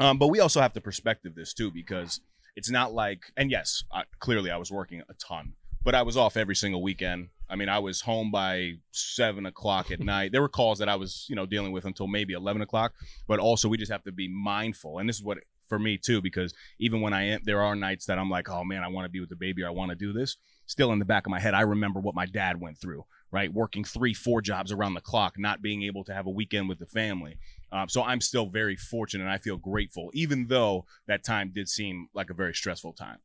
Um, 0.00 0.18
but 0.18 0.28
we 0.28 0.40
also 0.40 0.60
have 0.60 0.72
to 0.72 0.80
perspective 0.80 1.34
this 1.36 1.52
too 1.54 1.70
because 1.70 2.20
it's 2.56 2.70
not 2.70 2.92
like, 2.94 3.20
and 3.36 3.50
yes, 3.50 3.84
uh, 3.92 4.02
clearly 4.18 4.50
I 4.50 4.56
was 4.56 4.70
working 4.72 5.02
a 5.08 5.14
ton, 5.14 5.52
but 5.84 5.94
I 5.94 6.02
was 6.02 6.16
off 6.16 6.36
every 6.36 6.56
single 6.56 6.82
weekend. 6.82 7.28
I 7.48 7.56
mean, 7.56 7.68
I 7.68 7.78
was 7.78 8.00
home 8.00 8.30
by 8.30 8.74
seven 8.90 9.46
o'clock 9.46 9.90
at 9.90 10.00
night. 10.14 10.32
There 10.32 10.42
were 10.42 10.48
calls 10.48 10.78
that 10.78 10.88
I 10.88 10.96
was, 10.96 11.26
you 11.28 11.36
know, 11.36 11.46
dealing 11.46 11.72
with 11.72 11.84
until 11.84 12.06
maybe 12.06 12.32
eleven 12.32 12.62
o'clock. 12.62 12.94
But 13.28 13.38
also, 13.38 13.68
we 13.68 13.76
just 13.76 13.92
have 13.92 14.04
to 14.04 14.12
be 14.12 14.28
mindful, 14.28 14.98
and 14.98 15.08
this 15.08 15.16
is 15.16 15.22
what 15.22 15.38
for 15.68 15.78
me 15.78 15.98
too, 15.98 16.20
because 16.20 16.54
even 16.78 17.00
when 17.00 17.12
I 17.12 17.24
am, 17.28 17.40
there 17.44 17.62
are 17.62 17.74
nights 17.74 18.06
that 18.06 18.18
I'm 18.18 18.30
like, 18.30 18.48
oh 18.50 18.64
man, 18.64 18.82
I 18.82 18.88
want 18.88 19.06
to 19.06 19.10
be 19.10 19.20
with 19.20 19.28
the 19.28 19.36
baby, 19.36 19.62
or 19.62 19.68
I 19.68 19.70
want 19.70 19.90
to 19.90 19.96
do 19.96 20.12
this. 20.12 20.36
Still 20.66 20.92
in 20.92 20.98
the 20.98 21.04
back 21.04 21.26
of 21.26 21.30
my 21.30 21.40
head, 21.40 21.54
I 21.54 21.62
remember 21.62 22.00
what 22.00 22.14
my 22.14 22.26
dad 22.26 22.60
went 22.60 22.78
through, 22.78 23.04
right? 23.30 23.52
Working 23.52 23.84
three, 23.84 24.14
four 24.14 24.40
jobs 24.40 24.72
around 24.72 24.94
the 24.94 25.00
clock, 25.00 25.34
not 25.38 25.60
being 25.60 25.82
able 25.82 26.04
to 26.04 26.14
have 26.14 26.26
a 26.26 26.30
weekend 26.30 26.68
with 26.68 26.78
the 26.78 26.86
family. 26.86 27.36
Um, 27.70 27.88
so 27.88 28.02
I'm 28.02 28.20
still 28.20 28.46
very 28.46 28.76
fortunate. 28.76 29.24
and 29.24 29.32
I 29.32 29.38
feel 29.38 29.58
grateful, 29.58 30.10
even 30.14 30.46
though 30.46 30.86
that 31.06 31.24
time 31.24 31.50
did 31.54 31.68
seem 31.68 32.08
like 32.14 32.30
a 32.30 32.34
very 32.34 32.54
stressful 32.54 32.94
time. 32.94 33.18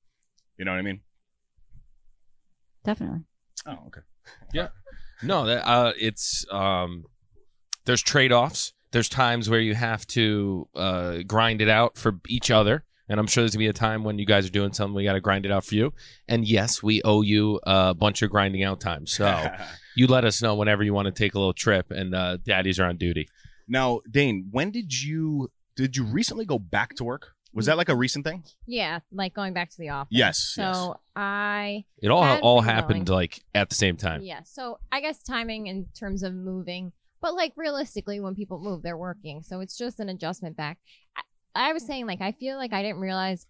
You 0.58 0.66
know 0.66 0.72
what 0.72 0.80
I 0.80 0.84
mean? 0.84 1.02
Definitely. 2.84 3.22
Oh, 3.66 3.78
okay. 3.88 4.02
Yeah. 4.54 4.70
No, 5.22 5.46
that 5.46 5.68
uh, 5.68 5.94
it's 6.00 6.46
um, 6.52 7.04
there's 7.86 8.02
trade 8.02 8.32
offs. 8.32 8.74
There's 8.92 9.10
times 9.10 9.50
where 9.50 9.60
you 9.60 9.76
have 9.76 10.08
to 10.08 10.68
uh, 10.76 11.18
grind 11.28 11.62
it 11.62 11.70
out 11.70 11.98
for 11.98 12.20
each 12.28 12.50
other, 12.52 12.86
and 13.10 13.20
I'm 13.20 13.28
sure 13.28 13.44
there's 13.44 13.54
gonna 13.54 13.60
be 13.60 13.68
a 13.68 13.74
time 13.74 14.04
when 14.04 14.18
you 14.18 14.26
guys 14.26 14.46
are 14.48 14.52
doing 14.52 14.72
something 14.74 14.96
we 14.96 15.04
got 15.04 15.14
to 15.14 15.22
grind 15.22 15.46
it 15.46 15.52
out 15.52 15.66
for 15.66 15.76
you. 15.76 15.94
And 16.28 16.48
yes, 16.48 16.82
we 16.82 17.02
owe 17.04 17.22
you 17.22 17.60
a 17.64 17.94
bunch 17.94 18.22
of 18.22 18.32
grinding 18.32 18.64
out 18.64 18.80
time. 18.80 19.06
So 19.06 19.50
you 19.96 20.08
let 20.08 20.24
us 20.26 20.42
know 20.42 20.56
whenever 20.56 20.84
you 20.84 20.94
want 20.94 21.08
to 21.08 21.12
take 21.12 21.36
a 21.36 21.40
little 21.40 21.54
trip, 21.54 21.92
and 21.92 22.16
uh, 22.16 22.38
daddies 22.38 22.80
are 22.80 22.86
on 22.86 22.98
duty. 22.98 23.28
now, 23.68 24.00
Dane, 24.10 24.48
when 24.52 24.72
did 24.72 25.04
you 25.04 25.52
did 25.76 25.98
you 25.98 26.06
recently 26.06 26.46
go 26.46 26.58
back 26.60 26.96
to 26.96 27.04
work? 27.04 27.34
Was 27.54 27.66
that 27.66 27.78
like 27.78 27.90
a 27.90 27.96
recent 27.96 28.26
thing? 28.26 28.44
Yeah, 28.68 29.00
like 29.12 29.34
going 29.34 29.54
back 29.54 29.70
to 29.72 29.78
the 29.80 29.90
office. 29.90 30.10
Yes. 30.12 30.38
So 30.40 30.62
yes. 30.64 30.94
I 31.16 31.86
It 32.02 32.10
all 32.10 32.24
all 32.42 32.62
happened 32.62 33.08
going. 33.08 33.18
like 33.18 33.44
at 33.56 33.70
the 33.70 33.76
same 33.76 33.98
time. 33.98 34.22
Yeah. 34.22 34.42
So 34.44 34.80
I 34.92 35.02
guess 35.02 35.24
timing 35.24 35.68
in 35.68 35.88
terms 36.00 36.22
of 36.24 36.34
moving, 36.34 36.92
but 37.22 37.34
like 37.34 37.54
realistically, 37.56 38.20
when 38.20 38.36
people 38.36 38.60
move, 38.60 38.84
they're 38.84 38.98
working. 38.98 39.42
So 39.42 39.62
it's 39.62 39.76
just 39.78 40.00
an 40.00 40.10
adjustment 40.10 40.56
back. 40.58 40.78
I, 41.18 41.22
I 41.56 41.74
was 41.74 41.86
saying, 41.86 42.06
like, 42.06 42.22
I 42.22 42.32
feel 42.34 42.58
like 42.58 42.72
I 42.72 42.84
didn't 42.84 43.02
realize 43.02 43.48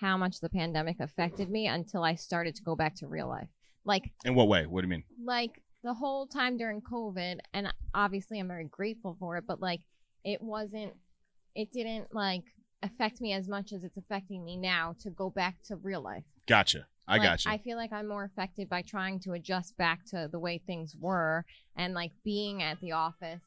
how 0.00 0.16
much 0.16 0.40
the 0.40 0.48
pandemic 0.48 1.00
affected 1.00 1.50
me 1.50 1.66
until 1.66 2.04
I 2.04 2.14
started 2.14 2.54
to 2.54 2.62
go 2.62 2.76
back 2.76 2.94
to 2.96 3.06
real 3.08 3.28
life. 3.28 3.48
Like, 3.84 4.12
In 4.24 4.34
what 4.34 4.48
way? 4.48 4.64
What 4.66 4.82
do 4.82 4.86
you 4.86 4.90
mean? 4.90 5.04
like 5.24 5.60
the 5.82 5.92
whole 5.94 6.26
time 6.26 6.56
during 6.56 6.80
COVID, 6.82 7.38
and 7.52 7.72
obviously 7.94 8.38
I'm 8.38 8.48
very 8.48 8.66
grateful 8.66 9.16
for 9.18 9.36
it, 9.38 9.44
but 9.48 9.60
like, 9.60 9.80
it 10.24 10.40
wasn't, 10.42 10.92
it 11.54 11.72
didn't 11.72 12.14
like 12.14 12.42
affect 12.82 13.20
me 13.20 13.32
as 13.32 13.48
much 13.48 13.72
as 13.72 13.84
it's 13.84 13.96
affecting 13.96 14.44
me 14.44 14.56
now 14.56 14.94
to 15.00 15.10
go 15.10 15.30
back 15.30 15.56
to 15.64 15.76
real 15.76 16.00
life. 16.00 16.24
Gotcha. 16.46 16.86
I 17.06 17.14
Like, 17.18 17.22
got 17.22 17.44
you. 17.44 17.50
I 17.52 17.58
feel 17.58 17.76
like 17.76 17.92
I'm 17.92 18.08
more 18.08 18.24
affected 18.24 18.68
by 18.68 18.82
trying 18.82 19.18
to 19.20 19.32
adjust 19.32 19.76
back 19.76 20.04
to 20.10 20.28
the 20.30 20.38
way 20.38 20.58
things 20.58 20.94
were 20.98 21.44
and 21.76 21.92
like 21.94 22.12
being 22.24 22.62
at 22.62 22.80
the 22.80 22.92
office. 22.92 23.42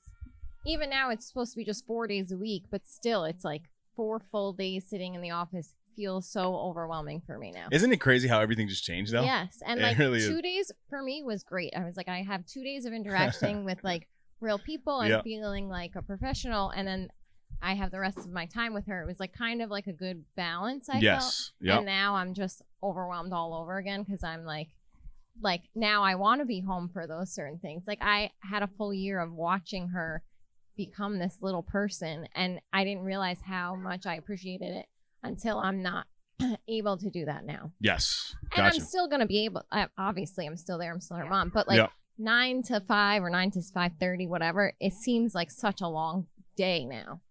Even 0.66 0.90
now, 0.90 1.10
it's 1.10 1.28
supposed 1.28 1.52
to 1.54 1.58
be 1.58 1.66
just 1.66 1.86
four 1.86 2.08
days 2.08 2.32
a 2.32 2.38
week, 2.38 2.64
but 2.72 2.86
still, 2.88 3.24
it's 3.26 3.44
like 3.44 3.64
four 3.96 4.20
full 4.32 4.54
days 4.54 4.86
sitting 4.90 5.14
in 5.16 5.22
the 5.22 5.32
office 5.32 5.74
feels 5.96 6.28
so 6.28 6.56
overwhelming 6.56 7.22
for 7.26 7.38
me 7.38 7.52
now. 7.52 7.68
Isn't 7.72 7.92
it 7.94 7.98
crazy 7.98 8.28
how 8.28 8.40
everything 8.40 8.68
just 8.68 8.84
changed 8.84 9.14
though? 9.14 9.24
Yes, 9.24 9.62
and 9.66 9.80
It 9.80 9.84
like 9.84 9.98
really 9.98 10.20
is. 10.20 10.28
two 10.28 10.42
days 10.42 10.72
for 10.90 11.02
me 11.04 11.22
was 11.24 11.44
great. 11.44 11.74
I 11.76 11.84
was 11.86 11.96
like, 11.96 12.08
I 12.08 12.24
have 12.24 12.46
two 12.46 12.64
days 12.64 12.86
of 12.86 12.94
interacting 13.00 13.64
with 13.66 13.84
like 13.84 14.08
real 14.42 14.58
people 14.58 15.02
and 15.02 15.10
Yep. 15.10 15.24
feeling 15.24 15.70
like 15.70 15.92
a 15.96 16.02
professional, 16.02 16.70
and 16.72 16.88
then 16.88 17.10
I 17.64 17.74
have 17.76 17.92
the 17.92 18.00
rest 18.00 18.18
of 18.20 18.30
my 18.32 18.46
time 18.46 18.74
with 18.74 18.86
her. 18.88 19.02
It 19.02 19.06
was 19.08 19.20
like 19.20 19.34
kind 19.34 19.62
of 19.62 19.70
like 19.70 19.88
a 19.88 19.94
good 19.94 20.24
balance. 20.36 20.90
I 20.90 20.94
felt. 20.94 21.04
yes. 21.04 21.52
Yep. 21.62 21.78
And 21.78 21.86
now 21.86 22.16
I'm 22.16 22.34
just 22.34 22.62
overwhelmed 22.84 23.32
all 23.34 23.54
over 23.54 23.78
again 23.78 24.04
because 24.04 24.24
I'm 24.24 24.44
like, 24.46 24.68
like 25.42 25.62
now 25.74 26.04
I 26.04 26.16
want 26.16 26.42
to 26.42 26.46
be 26.46 26.60
home 26.60 26.90
for 26.92 27.08
those 27.08 27.32
certain 27.34 27.58
things. 27.60 27.84
Like 27.88 28.00
I 28.02 28.32
had 28.42 28.62
a 28.64 28.68
full 28.78 28.94
year 28.94 29.20
of 29.20 29.32
watching 29.34 29.88
her 29.90 30.22
become 30.76 31.20
this 31.20 31.38
little 31.42 31.64
person, 31.64 32.28
and 32.36 32.60
I 32.72 32.84
didn't 32.84 33.04
realize 33.04 33.38
how 33.46 33.76
much 33.76 34.06
I 34.06 34.16
appreciated 34.16 34.72
it 34.76 34.86
until 35.24 35.60
I'm 35.60 35.82
not 35.82 36.08
able 36.68 36.98
to 36.98 37.10
do 37.10 37.26
that 37.26 37.46
now. 37.46 37.72
yes. 37.80 38.36
And 38.56 38.66
I'm 38.66 38.80
still 38.80 39.08
gonna 39.08 39.26
be 39.28 39.46
able. 39.46 39.64
I, 39.72 39.88
obviously, 39.98 40.46
I'm 40.46 40.58
still 40.58 40.78
there. 40.78 40.92
I'm 40.92 41.00
still 41.00 41.18
her 41.18 41.26
mom, 41.26 41.50
but 41.54 41.68
like 41.68 41.78
Yep. 41.78 41.92
nine 42.18 42.64
to 42.64 42.80
five 42.82 43.24
or 43.24 43.30
nine 43.30 43.52
to 43.52 43.62
five 43.74 43.94
thirty, 44.00 44.28
whatever. 44.28 44.74
It 44.80 44.94
seems 44.94 45.34
like 45.34 45.50
such 45.52 45.82
a 45.82 45.88
long 45.88 46.28
day 46.58 46.86
now. 46.86 47.22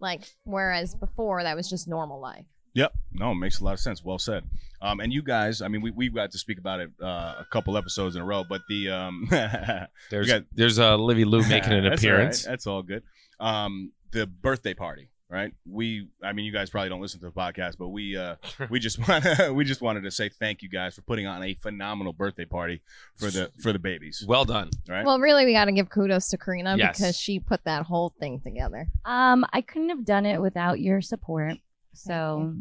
Like 0.00 0.22
whereas 0.44 0.94
before 0.94 1.42
that 1.42 1.56
was 1.56 1.68
just 1.70 1.88
normal 1.88 2.20
life. 2.20 2.44
Yep. 2.74 2.92
No, 3.12 3.32
it 3.32 3.36
makes 3.36 3.60
a 3.60 3.64
lot 3.64 3.72
of 3.72 3.80
sense. 3.80 4.04
Well 4.04 4.18
said. 4.18 4.44
Um, 4.82 5.00
and 5.00 5.10
you 5.10 5.22
guys, 5.22 5.62
I 5.62 5.68
mean, 5.68 5.80
we 5.80 5.90
we 5.92 6.10
got 6.10 6.30
to 6.32 6.38
speak 6.38 6.58
about 6.58 6.80
it 6.80 6.90
uh, 7.02 7.36
a 7.40 7.46
couple 7.50 7.78
episodes 7.78 8.16
in 8.16 8.22
a 8.22 8.24
row, 8.24 8.44
but 8.46 8.60
the 8.68 8.90
um, 8.90 9.26
There's 10.10 10.26
got- 10.26 10.44
there's 10.52 10.78
uh, 10.78 10.96
Livy 10.96 11.24
Lou 11.24 11.40
making 11.48 11.72
an 11.72 11.84
That's 11.88 12.04
all 12.04 12.10
right. 12.10 12.14
appearance. 12.18 12.44
That's 12.44 12.66
all 12.66 12.82
good. 12.82 13.02
Um, 13.40 13.92
the 14.12 14.26
birthday 14.26 14.74
party, 14.74 15.08
right? 15.28 15.52
We, 15.68 16.08
I 16.22 16.32
mean, 16.32 16.44
you 16.44 16.52
guys 16.52 16.70
probably 16.70 16.88
don't 16.88 17.00
listen 17.00 17.20
to 17.20 17.26
the 17.26 17.32
podcast, 17.32 17.76
but 17.78 17.88
we, 17.88 18.16
uh, 18.16 18.36
we 18.70 18.78
just 18.78 18.98
want, 19.08 19.54
we 19.54 19.64
just 19.64 19.80
wanted 19.80 20.02
to 20.04 20.10
say 20.10 20.28
thank 20.28 20.62
you 20.62 20.68
guys 20.68 20.94
for 20.94 21.02
putting 21.02 21.26
on 21.26 21.42
a 21.42 21.54
phenomenal 21.54 22.12
birthday 22.12 22.44
party 22.44 22.82
for 23.16 23.30
the 23.30 23.50
for 23.62 23.72
the 23.72 23.78
babies, 23.78 24.24
Well 24.26 24.44
done. 24.44 24.70
right? 24.88 25.04
Well, 25.04 25.18
really, 25.18 25.44
we 25.44 25.52
got 25.52 25.66
to 25.66 25.72
give 25.72 25.88
kudos 25.90 26.28
to 26.28 26.38
Karina 26.38 26.76
Yes. 26.76 26.98
because 26.98 27.16
she 27.18 27.40
put 27.40 27.64
that 27.64 27.84
whole 27.86 28.14
thing 28.20 28.40
together. 28.40 28.88
Um, 29.04 29.44
I 29.52 29.60
couldn't 29.62 29.88
have 29.90 30.04
done 30.04 30.26
it 30.26 30.40
without 30.40 30.80
your 30.80 31.00
support. 31.00 31.54
So 31.98 32.52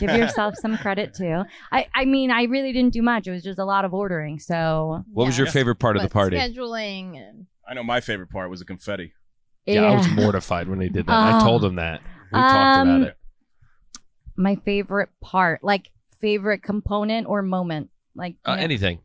give 0.00 0.02
yourself 0.16 0.54
some 0.56 0.78
credit 0.78 1.12
too. 1.14 1.42
I, 1.70 1.86
I 1.94 2.06
mean, 2.06 2.30
I 2.30 2.44
really 2.44 2.72
didn't 2.72 2.94
do 2.94 3.02
much. 3.02 3.26
It 3.26 3.30
was 3.30 3.42
just 3.42 3.58
a 3.58 3.64
lot 3.66 3.84
of 3.84 3.92
ordering. 3.92 4.38
So 4.38 5.04
What 5.12 5.26
was 5.26 5.36
your 5.36 5.48
favorite 5.48 5.74
part 5.76 5.96
of 5.96 6.02
the 6.02 6.08
party? 6.08 6.38
Scheduling 6.38 7.18
and 7.18 7.46
I 7.68 7.74
know 7.74 7.82
my 7.82 8.00
favorite 8.00 8.30
part 8.30 8.48
was 8.48 8.60
the 8.60 8.64
confetti. 8.64 9.12
Yeah, 9.66 9.84
I 9.84 9.94
was 9.96 10.08
mortified 10.08 10.68
when 10.68 10.78
they 10.78 10.88
did 10.88 11.06
that. 11.06 11.12
I 11.16 11.38
Oh. 11.40 11.44
told 11.44 11.62
them 11.62 11.76
that. 11.76 12.00
We 12.32 12.38
talked 12.40 12.78
Um, 12.78 12.88
about 12.88 13.02
it. 13.08 13.16
my 14.36 14.56
favorite 14.56 15.08
part, 15.20 15.62
like 15.64 15.90
favorite 16.20 16.62
component 16.62 17.26
or 17.28 17.42
moment, 17.42 17.90
like 18.14 18.36
Uh, 18.44 18.56
anything. 18.58 18.98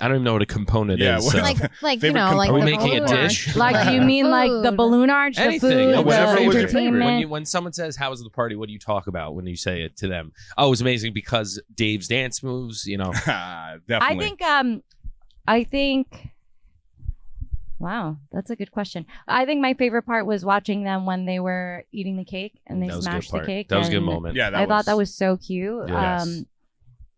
I 0.00 0.06
don't 0.06 0.16
even 0.16 0.24
know 0.24 0.34
what 0.34 0.42
a 0.42 0.46
component 0.46 1.00
Yeah, 1.00 1.16
is. 1.16 1.24
what- 1.24 1.32
so. 1.36 1.40
like, 1.42 1.82
like 1.82 2.02
you 2.02 2.12
know, 2.12 2.36
like 2.36 2.50
Are 2.50 2.54
we 2.54 2.60
making 2.62 2.98
a 3.02 3.06
dish? 3.06 3.56
like 3.56 3.88
do 3.88 3.94
you 3.94 4.02
mean 4.12 4.28
like 4.30 4.50
the 4.62 4.70
balloon 4.70 5.08
arch, 5.08 5.36
the 5.36 5.42
Anything. 5.42 5.70
food, 5.70 5.90
Yeah, 5.90 6.00
whatever 6.00 6.40
the 6.40 6.46
was 6.46 6.54
your 6.56 6.68
favorite. 6.68 6.80
entertainment? 6.82 7.04
when 7.04 7.18
you 7.20 7.28
when 7.28 7.44
someone 7.46 7.72
says 7.72 7.96
how 7.96 8.10
was 8.10 8.22
the 8.22 8.28
party, 8.30 8.54
what 8.54 8.66
do 8.66 8.72
you 8.74 8.78
talk 8.78 9.06
about 9.06 9.34
when 9.34 9.46
you 9.46 9.56
say 9.56 9.82
it 9.82 9.96
to 9.96 10.06
them? 10.08 10.32
Oh, 10.58 10.66
it 10.66 10.70
was 10.70 10.80
amazing 10.82 11.14
because 11.14 11.60
Dave's 11.74 12.06
dance 12.06 12.42
moves. 12.42 12.86
You 12.86 12.98
know, 12.98 13.12
Definitely. 13.26 13.98
I 13.98 14.18
think 14.18 14.42
um 14.42 14.82
I 15.48 15.64
think 15.64 16.28
Wow, 17.78 18.18
that's 18.32 18.50
a 18.50 18.56
good 18.56 18.70
question. 18.72 19.06
I 19.26 19.44
think 19.44 19.60
my 19.60 19.74
favorite 19.74 20.02
part 20.02 20.26
was 20.26 20.44
watching 20.44 20.82
them 20.84 21.06
when 21.06 21.26
they 21.26 21.38
were 21.38 21.84
eating 21.92 22.16
the 22.16 22.24
cake 22.24 22.60
and 22.66 22.82
they 22.82 22.88
that 22.88 22.96
was 22.96 23.06
a 23.06 23.08
good 23.08 23.12
smashed 23.12 23.30
the 23.30 23.36
part. 23.38 23.46
cake. 23.46 23.68
That 23.68 23.78
was 23.78 23.88
a 23.88 23.90
good 23.92 23.96
and 23.98 24.06
moment. 24.06 24.36
yeah, 24.36 24.50
that 24.50 24.56
I 24.56 24.60
was, 24.62 24.68
thought 24.68 24.84
that 24.86 24.96
was 24.96 25.14
so 25.14 25.36
cute. 25.36 25.88
Yes. 25.88 26.22
Um 26.22 26.46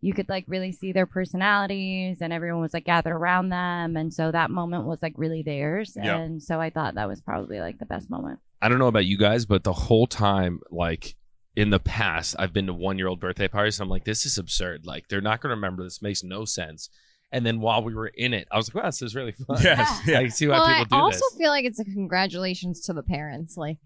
you 0.03 0.13
could 0.13 0.29
like 0.29 0.45
really 0.47 0.71
see 0.71 0.91
their 0.91 1.05
personalities 1.05 2.21
and 2.21 2.33
everyone 2.33 2.59
was 2.61 2.73
like 2.73 2.85
gathered 2.85 3.13
around 3.15 3.49
them 3.49 3.95
and 3.95 4.11
so 4.13 4.31
that 4.31 4.49
moment 4.49 4.85
was 4.85 4.99
like 5.01 5.13
really 5.15 5.43
theirs 5.43 5.93
Yeah. 5.95 6.17
and 6.17 6.41
so 6.41 6.59
I 6.59 6.71
thought 6.71 6.95
that 6.95 7.07
was 7.07 7.21
probably 7.21 7.59
like 7.59 7.77
the 7.77 7.85
best 7.85 8.09
moment. 8.09 8.39
I 8.61 8.69
don't 8.69 8.79
know 8.79 8.87
about 8.87 9.05
you 9.05 9.17
guys, 9.17 9.45
but 9.45 9.63
the 9.63 9.73
whole 9.73 10.07
time, 10.07 10.59
like 10.71 11.15
in 11.55 11.69
the 11.69 11.79
past, 11.79 12.35
I've 12.39 12.53
been 12.53 12.67
to 12.67 12.73
one 12.73 12.97
year 12.97 13.07
old 13.07 13.19
birthday 13.19 13.47
parties. 13.47 13.79
And 13.79 13.85
I'm 13.85 13.89
like, 13.89 14.05
this 14.05 14.25
is 14.25 14.37
absurd. 14.37 14.85
Like 14.85 15.07
they're 15.07 15.21
not 15.21 15.41
going 15.41 15.49
to 15.49 15.55
remember 15.55 15.83
this. 15.83 16.01
Makes 16.01 16.23
no 16.23 16.45
sense. 16.45 16.89
And 17.31 17.45
then 17.45 17.59
while 17.61 17.81
we 17.83 17.93
were 17.95 18.07
in 18.07 18.33
it, 18.33 18.47
I 18.51 18.57
was 18.57 18.67
like, 18.73 18.83
wow, 18.83 18.89
this 18.89 19.01
is 19.01 19.15
really 19.15 19.31
fun. 19.31 19.57
Yes. 19.63 20.01
Yeah. 20.05 20.19
I 20.19 20.27
see 20.27 20.47
why 20.47 20.55
Well, 20.55 20.63
I 20.65 20.79
people 20.83 20.97
do 20.97 21.03
also 21.03 21.17
this. 21.19 21.37
feel 21.37 21.49
like 21.49 21.65
it's 21.65 21.79
a 21.79 21.85
congratulations 21.85 22.81
to 22.81 22.93
the 22.93 23.03
parents. 23.03 23.55
Like 23.55 23.77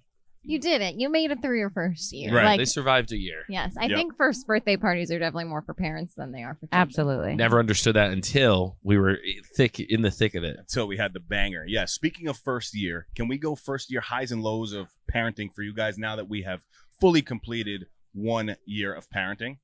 you 0.47 0.59
did 0.59 0.81
it. 0.81 0.95
You 0.95 1.09
made 1.09 1.31
it 1.31 1.41
through 1.41 1.57
your 1.59 1.69
first 1.71 2.11
year. 2.13 2.33
Right. 2.33 2.45
Like 2.45 2.59
they 2.59 2.65
survived 2.65 3.11
a 3.11 3.17
year. 3.17 3.43
yes, 3.49 3.75
I 3.79 3.85
Yep. 3.85 3.97
think 3.97 4.15
first 4.17 4.45
birthday 4.47 4.77
parties 4.77 5.11
are 5.11 5.17
definitely 5.19 5.45
more 5.45 5.61
for 5.63 5.73
parents 5.73 6.13
than 6.15 6.31
they 6.31 6.43
are 6.43 6.53
for 6.55 6.61
children. 6.67 6.81
Absolutely. 6.81 7.35
Never 7.35 7.59
understood 7.59 7.95
that 7.95 8.11
until 8.11 8.77
we 8.83 8.97
were 8.97 9.17
thick 9.55 9.79
in 9.79 10.01
the 10.03 10.11
thick 10.11 10.33
of 10.35 10.43
it. 10.43 10.55
until 10.59 10.87
we 10.87 10.97
had 10.97 11.13
the 11.13 11.19
banger. 11.19 11.65
Yeah. 11.67 11.85
Speaking 11.85 12.27
of 12.27 12.37
first 12.37 12.75
year, 12.75 13.07
can 13.15 13.27
we 13.27 13.37
go 13.37 13.55
first 13.55 13.91
year 13.91 14.01
highs 14.01 14.31
and 14.31 14.41
lows 14.41 14.71
of 14.73 14.87
parenting 15.13 15.51
for 15.53 15.61
you 15.63 15.73
guys 15.73 15.97
now 15.97 16.15
that 16.15 16.27
we 16.29 16.41
have 16.43 16.61
fully 16.99 17.21
completed 17.23 17.85
one 18.13 18.55
year 18.65 18.93
of 18.93 19.07
parenting? 19.09 19.57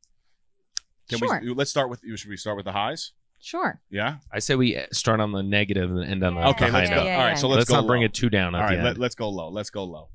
Can 1.09 1.19
Sure. 1.19 1.39
we? 1.43 1.53
Let's 1.53 1.69
start 1.71 1.89
with. 1.89 2.01
Should 2.15 2.29
we 2.29 2.37
start 2.37 2.57
with 2.57 2.65
the 2.65 2.71
highs? 2.71 3.11
Sure. 3.41 3.81
Yeah. 3.89 4.17
I 4.31 4.39
say 4.39 4.55
we 4.55 4.79
start 4.91 5.19
on 5.19 5.31
the 5.31 5.41
negative 5.41 5.89
and 5.89 6.03
end 6.03 6.23
on 6.23 6.35
the, 6.35 6.41
Yeah. 6.41 6.45
the 6.45 6.51
Okay. 6.51 6.65
high 6.69 6.71
Let's 6.79 6.89
yeah, 6.91 6.95
go. 6.95 7.01
note. 7.01 7.07
yeah, 7.07 7.15
All 7.17 7.23
right. 7.23 7.29
yeah. 7.29 7.35
So 7.35 7.47
let's 7.47 7.57
let's, 7.57 7.69
go 7.69 7.75
not 7.77 7.87
bring 7.87 8.03
it 8.03 8.13
too 8.13 8.29
down 8.29 8.53
at 8.55 8.61
All 8.61 8.67
the 8.67 8.75
right. 8.75 8.77
end. 8.77 8.83
Let, 8.85 8.97
let's 8.99 9.15
go 9.15 9.29
low. 9.29 9.49
Let's 9.49 9.69
go 9.71 9.83
low. 9.83 10.09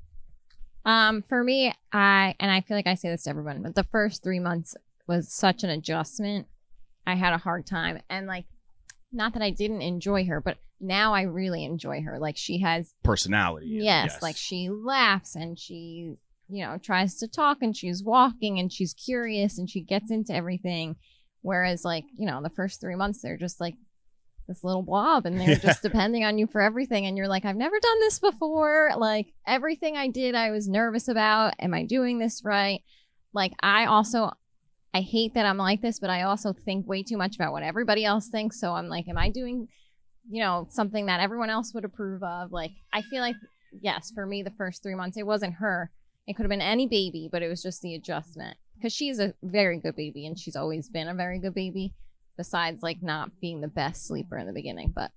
Um, 0.85 1.25
for 1.29 1.43
me, 1.43 1.75
I 1.93 2.35
and 2.39 2.51
I 2.51 2.61
feel 2.61 2.77
like 2.77 2.87
I 2.87 2.95
say 2.95 3.09
this 3.11 3.25
to 3.25 3.31
everyone, 3.31 3.63
but 3.63 3.75
the 3.75 3.83
first 3.85 4.23
three 4.23 4.39
months 4.39 4.77
was 5.09 5.33
such 5.33 5.65
an 5.65 5.71
adjustment. 5.71 6.47
I 7.07 7.15
had 7.17 7.33
a 7.33 7.39
hard 7.39 7.67
time, 7.67 8.01
and 8.09 8.27
like, 8.29 8.45
not 9.13 9.33
that 9.35 9.43
I 9.43 9.51
didn't 9.51 9.83
enjoy 9.83 10.25
her, 10.27 10.41
but 10.41 10.59
now 10.81 11.13
I 11.15 11.23
really 11.23 11.65
enjoy 11.65 12.03
her. 12.03 12.19
Like 12.21 12.37
she 12.37 12.61
has 12.61 12.95
Personality. 13.03 13.67
yes, 13.81 14.23
like 14.23 14.37
she 14.37 14.69
laughs 14.71 15.35
and 15.35 15.59
she, 15.59 16.15
you 16.49 16.65
know, 16.65 16.79
tries 16.79 17.17
to 17.17 17.27
talk 17.29 17.59
and 17.63 17.77
she's 17.77 18.05
walking 18.05 18.61
and 18.61 18.73
she's 18.73 18.95
curious 18.95 19.59
and 19.59 19.69
she 19.69 19.81
gets 19.81 20.11
into 20.13 20.33
everything. 20.33 20.95
Whereas, 21.47 21.85
like, 21.85 22.07
you 22.19 22.27
know, 22.27 22.43
the 22.43 22.51
first 22.51 22.81
three 22.81 22.97
months, 22.97 23.23
they're 23.23 23.37
just 23.37 23.61
like 23.61 23.77
this 24.49 24.65
little 24.65 24.83
blob 24.83 25.27
and 25.27 25.41
they're 25.41 25.55
just 25.55 25.81
depending 25.81 26.25
on 26.25 26.39
you 26.39 26.49
for 26.49 26.61
everything. 26.61 27.07
And 27.07 27.17
you're 27.17 27.29
like, 27.29 27.45
I've 27.45 27.55
never 27.55 27.79
done 27.81 28.01
this 28.01 28.19
before. 28.19 28.91
Like, 28.97 29.29
everything 29.47 29.97
I 29.97 30.09
did, 30.09 30.35
I 30.35 30.51
was 30.51 30.67
nervous 30.67 31.07
about. 31.07 31.55
Am 31.61 31.73
I 31.73 31.85
doing 31.85 32.19
this 32.19 32.43
right? 32.45 32.83
Like, 33.33 33.53
I 33.63 33.85
also, 33.85 34.33
I 34.93 35.03
hate 35.03 35.35
that 35.35 35.47
I'm 35.47 35.57
like 35.57 35.83
this, 35.83 36.01
but 36.01 36.11
I 36.11 36.23
also 36.23 36.53
think 36.53 36.89
way 36.89 37.05
too 37.05 37.17
much 37.17 37.37
about 37.37 37.53
what 37.53 37.63
everybody 37.63 38.05
else 38.05 38.27
thinks. 38.27 38.59
So 38.59 38.73
I'm 38.73 38.89
like, 38.89 39.07
am 39.07 39.17
I 39.17 39.31
doing, 39.31 39.69
you 40.29 40.43
know, 40.43 40.67
something 40.69 41.07
that 41.07 41.21
everyone 41.21 41.51
else 41.51 41.73
would 41.75 41.85
approve 41.85 42.25
of? 42.25 42.51
Like, 42.51 42.73
I 42.93 43.03
feel 43.03 43.21
like, 43.21 43.37
yes, 43.81 44.11
for 44.13 44.27
me, 44.27 44.43
the 44.43 44.51
first 44.59 44.83
three 44.83 44.97
months, 44.97 45.17
it 45.17 45.27
wasn't 45.27 45.55
her. 45.55 45.93
It 46.27 46.35
could 46.35 46.43
have 46.43 46.51
been 46.51 46.61
any 46.61 46.89
baby, 46.89 47.29
but 47.31 47.43
it 47.43 47.49
was 47.49 47.63
just 47.63 47.83
the 47.83 47.95
adjustment. 47.95 48.57
Because 48.77 48.93
she's 48.93 49.19
a 49.19 49.35
very 49.43 49.79
good 49.81 49.97
baby 49.97 50.27
and 50.27 50.39
she's 50.39 50.57
always 50.57 50.89
been 50.89 51.09
a 51.09 51.15
very 51.15 51.39
good 51.39 51.55
baby, 51.55 51.95
besides 52.37 52.83
like 52.83 53.03
not 53.03 53.31
being 53.41 53.61
the 53.61 53.69
best 53.69 54.07
sleeper 54.07 54.37
in 54.39 54.47
the 54.47 54.53
beginning. 54.53 54.93
But 54.95 55.11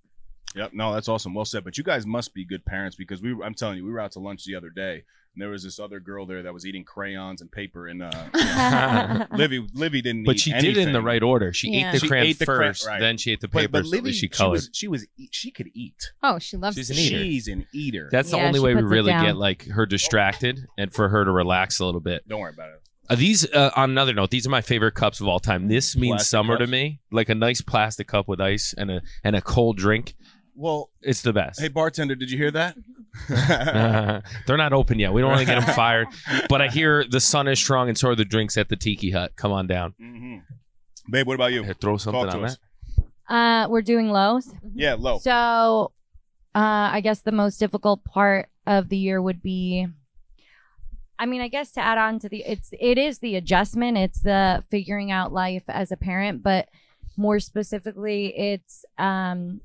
Yep. 0.55 0.71
No, 0.73 0.91
that's 0.93 1.07
awesome. 1.07 1.35
Well 1.35 1.45
said. 1.45 1.63
But 1.63 1.77
you 1.77 1.83
guys 1.83 2.07
must 2.07 2.33
be 2.33 2.43
good 2.43 2.65
parents 2.65 2.95
because 2.95 3.21
we. 3.21 3.35
I'm 3.43 3.53
telling 3.53 3.77
you, 3.77 3.85
we 3.85 3.91
were 3.91 3.99
out 3.99 4.13
to 4.13 4.19
lunch 4.19 4.45
the 4.45 4.55
other 4.55 4.71
day, 4.71 4.93
and 5.35 5.39
there 5.41 5.49
was 5.49 5.61
this 5.63 5.79
other 5.79 5.99
girl 5.99 6.25
there 6.25 6.41
that 6.41 6.51
was 6.51 6.65
eating 6.65 6.83
crayons 6.83 7.41
and 7.41 7.51
paper. 7.51 7.85
And 7.87 8.01
uh, 8.01 9.27
Livy, 9.37 9.63
Livy 9.75 10.01
didn't. 10.01 10.23
But 10.23 10.37
eat 10.37 10.39
she 10.39 10.51
did 10.53 10.75
it 10.75 10.87
in 10.87 10.91
the 10.91 11.03
right 11.03 11.21
order. 11.21 11.53
She 11.53 11.69
Yeah. 11.69 11.89
ate 11.89 11.93
the 11.93 11.99
She 11.99 12.07
crayon 12.07 12.25
ate 12.25 12.39
the 12.39 12.45
crayon- 12.47 12.61
first, 12.73 12.87
right. 12.87 12.99
then 12.99 13.17
she 13.17 13.31
ate 13.31 13.41
the 13.41 13.47
paper, 13.47 13.67
but 13.73 13.83
so 13.85 13.91
Livy, 13.91 14.09
that 14.09 14.15
she 14.15 14.27
she 14.33 14.43
was 14.47 14.69
she 14.73 14.87
was 14.87 15.05
she 15.29 15.51
could 15.51 15.67
eat. 15.75 16.13
oh, 16.23 16.39
she 16.39 16.57
loves 16.57 16.75
She's 16.77 16.87
to 16.87 16.93
an 16.95 16.99
eater. 16.99 17.17
She's 17.23 17.47
an 17.47 17.67
eater. 17.71 18.09
That's 18.11 18.31
the 18.31 18.41
only 18.41 18.59
way 18.59 18.73
we 18.73 18.81
really 18.81 19.11
get 19.11 19.37
like 19.37 19.67
her 19.67 19.85
distracted 19.85 20.65
and 20.79 20.91
for 20.91 21.09
her 21.09 21.25
to 21.25 21.31
relax 21.31 21.79
a 21.79 21.85
little 21.85 22.01
bit. 22.01 22.27
Don't 22.27 22.39
worry 22.39 22.53
about 22.53 22.69
it. 22.69 22.81
Uh, 23.09 23.15
these, 23.15 23.51
uh, 23.53 23.71
on 23.75 23.89
another 23.89 24.13
note, 24.13 24.29
these 24.29 24.45
are 24.45 24.51
my 24.51 24.61
favorite 24.61 24.93
cups 24.93 25.19
of 25.19 25.27
all 25.27 25.39
time. 25.39 25.67
This 25.67 25.95
means 25.95 26.17
Plastic 26.17 26.29
summer 26.29 26.57
to 26.59 26.67
me, 26.67 26.99
like 27.11 27.29
a 27.29 27.35
nice 27.35 27.59
plastic 27.61 28.07
cup 28.07 28.27
with 28.27 28.39
ice 28.39 28.73
and 28.77 28.91
a 28.91 29.01
and 29.23 29.35
a 29.35 29.41
cold 29.41 29.77
drink. 29.77 30.13
Well, 30.55 30.89
It's 31.01 31.21
the 31.21 31.31
best. 31.33 31.59
hey 31.61 31.69
bartender, 31.69 32.15
did 32.15 32.29
you 32.29 32.37
hear 32.37 32.51
that? 32.51 32.75
They're 34.45 34.57
not 34.57 34.73
open 34.73 34.99
yet. 34.99 35.13
We 35.13 35.21
don't 35.21 35.29
want 35.31 35.39
to 35.41 35.45
get 35.45 35.65
them 35.65 35.75
fired. 35.75 36.07
But 36.49 36.61
I 36.61 36.67
hear 36.67 37.05
the 37.09 37.19
sun 37.19 37.47
is 37.47 37.57
strong 37.59 37.87
and 37.89 37.97
so 37.97 38.09
are 38.09 38.15
the 38.15 38.25
drinks 38.25 38.57
at 38.57 38.69
the 38.69 38.75
Tiki 38.75 39.11
Hut. 39.11 39.31
Come 39.35 39.51
on 39.51 39.67
down. 39.67 39.93
hmm 39.99 40.37
Babe, 41.11 41.25
what 41.25 41.33
about 41.35 41.51
you? 41.53 41.63
Here, 41.63 41.73
throw 41.73 41.97
something 41.97 42.21
Talk 42.23 42.31
to 42.33 42.37
on 42.37 42.45
us. 42.45 42.57
that. 43.27 43.33
uh, 43.33 43.67
we're 43.69 43.81
doing 43.81 44.09
lows. 44.11 44.53
Yeah, 44.75 44.95
low. 44.99 45.17
So, 45.17 45.91
uh, 46.53 46.89
I 46.93 47.01
guess 47.01 47.21
the 47.21 47.31
most 47.31 47.57
difficult 47.57 48.03
part 48.03 48.49
of 48.67 48.89
the 48.89 48.97
year 48.97 49.19
would 49.21 49.41
be. 49.41 49.87
I 51.19 51.25
mean, 51.25 51.41
I 51.41 51.49
guess 51.49 51.71
to 51.71 51.81
add 51.81 51.97
on 51.97 52.17
to 52.19 52.29
the, 52.29 52.43
it's 52.47 52.69
it 52.79 52.97
is 52.97 53.19
the 53.19 53.35
adjustment. 53.35 53.97
It's 53.97 54.21
the 54.21 54.63
figuring 54.71 55.11
out 55.11 55.33
life 55.33 55.63
as 55.67 55.91
a 55.91 55.97
parent, 55.97 56.41
but 56.41 56.69
more 57.17 57.41
specifically, 57.41 58.33
it's 58.37 58.85
um, 58.97 59.59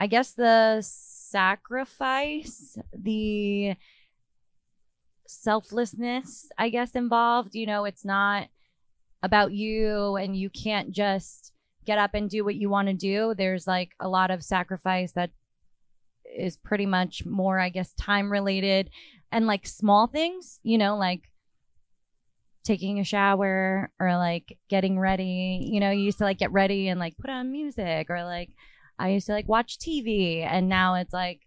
I 0.00 0.08
guess 0.08 0.32
the 0.32 0.80
sacrifice, 0.82 2.76
the 2.92 3.76
selflessness, 5.28 6.50
I 6.58 6.68
guess 6.70 6.96
involved. 6.96 7.54
You 7.54 7.66
know, 7.66 7.84
it's 7.84 8.04
not 8.04 8.48
about 9.22 9.52
you, 9.52 10.16
and 10.16 10.36
you 10.36 10.50
can't 10.50 10.90
just 10.90 11.52
get 11.86 11.98
up 11.98 12.14
and 12.14 12.28
do 12.28 12.44
what 12.44 12.56
you 12.56 12.68
want 12.68 12.88
to 12.88 12.94
do. 12.94 13.34
There's 13.36 13.68
like 13.68 13.92
a 14.00 14.08
lot 14.08 14.32
of 14.32 14.42
sacrifice 14.42 15.12
that 15.12 15.30
is 16.36 16.56
pretty 16.56 16.86
much 16.86 17.24
more, 17.24 17.60
I 17.60 17.68
guess, 17.68 17.92
time 17.92 18.32
related 18.32 18.90
and 19.32 19.46
like 19.46 19.66
small 19.66 20.06
things, 20.06 20.60
you 20.62 20.78
know, 20.78 20.96
like 20.96 21.30
taking 22.64 23.00
a 23.00 23.04
shower 23.04 23.90
or 23.98 24.16
like 24.16 24.58
getting 24.68 24.98
ready. 24.98 25.68
You 25.70 25.80
know, 25.80 25.90
you 25.90 26.02
used 26.02 26.18
to 26.18 26.24
like 26.24 26.38
get 26.38 26.52
ready 26.52 26.88
and 26.88 27.00
like 27.00 27.16
put 27.16 27.30
on 27.30 27.52
music 27.52 28.10
or 28.10 28.24
like 28.24 28.50
I 28.98 29.10
used 29.10 29.26
to 29.26 29.32
like 29.32 29.48
watch 29.48 29.78
TV 29.78 30.44
and 30.44 30.68
now 30.68 30.94
it's 30.94 31.12
like 31.12 31.40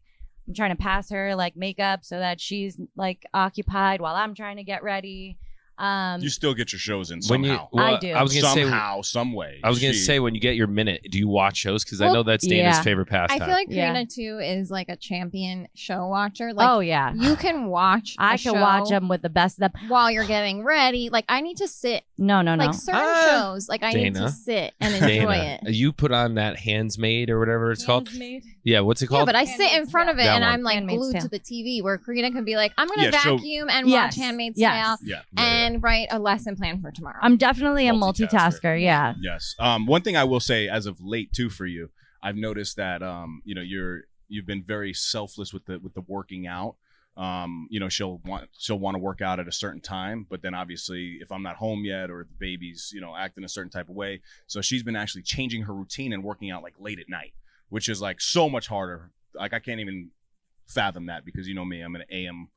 I'm 0.48 0.54
trying 0.54 0.75
to 0.75 0.82
pass 0.82 1.10
her 1.12 1.36
like 1.36 1.56
makeup 1.56 2.04
so 2.04 2.20
that 2.20 2.42
she's 2.42 2.80
like 2.96 3.25
occupied 3.34 4.02
while 4.02 4.16
I'm 4.16 4.36
trying 4.36 4.58
to 4.58 4.63
get 4.63 4.84
ready. 4.84 5.38
Um 5.84 6.22
you 6.22 6.30
still 6.30 6.54
get 6.54 6.72
your 6.72 6.80
shows 6.80 7.12
in 7.12 7.19
When 7.28 7.43
you, 7.43 7.50
somehow. 7.50 7.67
well, 7.72 7.96
I 7.96 8.00
do. 8.00 8.12
I 8.12 8.24
was 8.24 8.34
gonna 8.34 8.54
say. 8.54 8.62
somehow, 8.63 9.02
some 9.02 9.34
way. 9.34 9.60
I 9.63 9.69
was 9.69 9.80
gonna 9.80 9.93
say 9.93 10.19
when 10.19 10.34
you 10.36 10.41
get 10.41 10.56
your 10.56 10.67
minute, 10.67 11.06
do 11.10 11.17
you 11.19 11.28
watch 11.28 11.58
shows? 11.58 11.84
Because 11.84 12.00
I 12.02 12.12
know 12.12 12.24
that's 12.24 12.46
Dana's 12.48 12.78
yeah. 12.78 12.82
favorite 12.84 13.08
pastime. 13.08 13.41
I 13.41 13.46
feel 13.46 13.54
like 13.54 13.67
Yeah. 13.69 13.88
Karina 13.91 14.06
too 14.06 14.39
is 14.41 14.72
like 14.72 14.89
a 14.89 14.96
champion 14.96 15.67
show 15.76 16.08
watcher. 16.08 16.54
Like, 16.54 16.69
oh 16.69 16.80
yeah. 16.80 17.13
you 17.13 17.36
can 17.36 17.67
watch. 17.67 18.15
I 18.17 18.38
can 18.38 18.60
watch 18.60 18.89
them 18.89 19.10
with 19.10 19.22
the 19.22 19.30
best 19.30 19.58
of 19.62 19.72
them. 19.74 19.89
while 19.89 20.10
you're 20.10 20.26
getting 20.26 20.63
ready. 20.63 21.10
Like, 21.10 21.26
I 21.28 21.41
need 21.41 21.58
to 21.58 21.67
sit. 21.67 22.04
No, 22.17 22.41
no, 22.41 22.56
no. 22.56 22.65
Like 22.67 22.76
certain 22.76 23.02
Ah, 23.04 23.28
shows, 23.54 23.67
like 23.67 23.84
I 23.84 23.91
need 23.91 24.13
to 24.15 24.30
sit 24.30 24.74
and 24.80 24.93
enjoy 24.96 25.08
Dana, 25.34 25.60
it. 25.63 25.74
you 25.74 25.91
put 25.91 26.12
on 26.12 26.36
that 26.36 26.58
Handsmaid 26.58 27.30
or 27.30 27.39
whatever 27.39 27.72
it's 27.72 27.86
called. 27.86 28.10
Yeah, 28.63 28.80
what's 28.82 29.02
it 29.02 29.08
called? 29.08 29.17
Yeah, 29.17 29.17
called? 29.19 29.26
but 29.28 29.36
I 29.36 29.46
sit 29.46 29.60
in 29.60 29.67
Handmaid's 29.67 29.91
front 29.91 30.10
of 30.10 30.15
it 30.19 30.24
That 30.24 30.36
and 30.36 30.43
one. 30.43 30.54
I'm 30.54 30.62
like 30.62 30.76
Handmaid's 30.76 31.00
glued 31.00 31.13
Tale. 31.13 31.22
to 31.24 31.28
the 31.30 31.39
TV 31.39 31.82
where 31.84 31.98
Karina 31.98 32.32
can 32.32 32.46
be 32.46 32.56
like, 32.56 32.72
I'm 32.78 32.88
gonna 32.88 33.04
Yeah, 33.04 33.12
show- 33.19 33.36
vacuum 33.38 33.69
and 33.69 33.89
Yes, 33.89 34.15
watch 34.17 34.24
Handmaid's 34.24 34.58
yes. 34.60 35.00
Tale 35.02 35.08
Yeah. 35.10 35.22
and 35.43 35.72
write 35.79 36.07
a 36.12 36.19
lesson 36.19 36.55
plan 36.55 36.81
for 36.81 36.91
tomorrow. 36.91 37.19
I'm 37.21 37.38
definitely 37.38 37.88
a 37.88 37.93
Multitasker. 37.93 38.29
multitasker. 38.29 38.81
Yeah. 38.81 39.13
Yes. 39.21 39.55
Um, 39.59 39.86
one 39.86 40.01
thing 40.01 40.17
I 40.17 40.23
will 40.23 40.39
say, 40.39 40.67
as 40.67 40.86
of 40.86 40.99
late 41.01 41.31
too, 41.33 41.49
for 41.49 41.65
you, 41.65 41.89
I've 42.21 42.36
noticed 42.38 42.77
that 42.77 43.01
um, 43.03 43.41
you 43.45 43.55
know, 43.55 43.62
you're 43.62 44.01
you've 44.27 44.45
been 44.45 44.63
very 44.63 44.93
selfless 44.93 45.53
with 45.53 45.65
the 45.65 45.79
with 45.79 45.93
the 45.93 46.01
working 46.07 46.47
out. 46.47 46.75
Um, 47.15 47.67
you 47.69 47.79
know, 47.79 47.89
she'll 47.89 48.21
want 48.25 48.49
she'll 48.57 48.79
want 48.79 48.95
to 48.95 48.99
work 48.99 49.21
out 49.21 49.39
at 49.39 49.47
a 49.47 49.51
certain 49.51 49.81
time, 49.81 50.25
but 50.29 50.41
then 50.41 50.55
obviously, 50.55 51.19
if 51.21 51.31
I'm 51.31 51.43
not 51.43 51.57
home 51.57 51.83
yet 51.86 52.09
or 52.09 52.23
the 52.23 52.36
baby's 52.39 52.91
you 52.93 53.01
know 53.01 53.15
acting 53.15 53.43
a 53.43 53.49
certain 53.49 53.69
type 53.69 53.88
of 53.89 53.95
way, 53.95 54.21
so 54.47 54.62
she's 54.62 54.81
been 54.81 54.95
actually 54.95 55.21
changing 55.21 55.62
her 55.63 55.73
routine 55.73 56.12
and 56.13 56.23
working 56.23 56.49
out 56.49 56.63
like 56.63 56.73
late 56.79 56.99
at 56.99 57.09
night, 57.09 57.33
which 57.69 57.88
is 57.88 58.01
like 58.01 58.19
so 58.19 58.49
much 58.49 58.67
harder. 58.67 59.12
Like 59.36 59.53
I 59.53 59.59
can't 59.59 59.79
even 59.79 60.09
fathom 60.67 61.05
that 61.07 61.23
because 61.25 61.47
you 61.47 61.53
know 61.53 61.65
me, 61.65 61.81
I'm 61.81 61.95
an 61.95 62.03
AM 62.09 62.47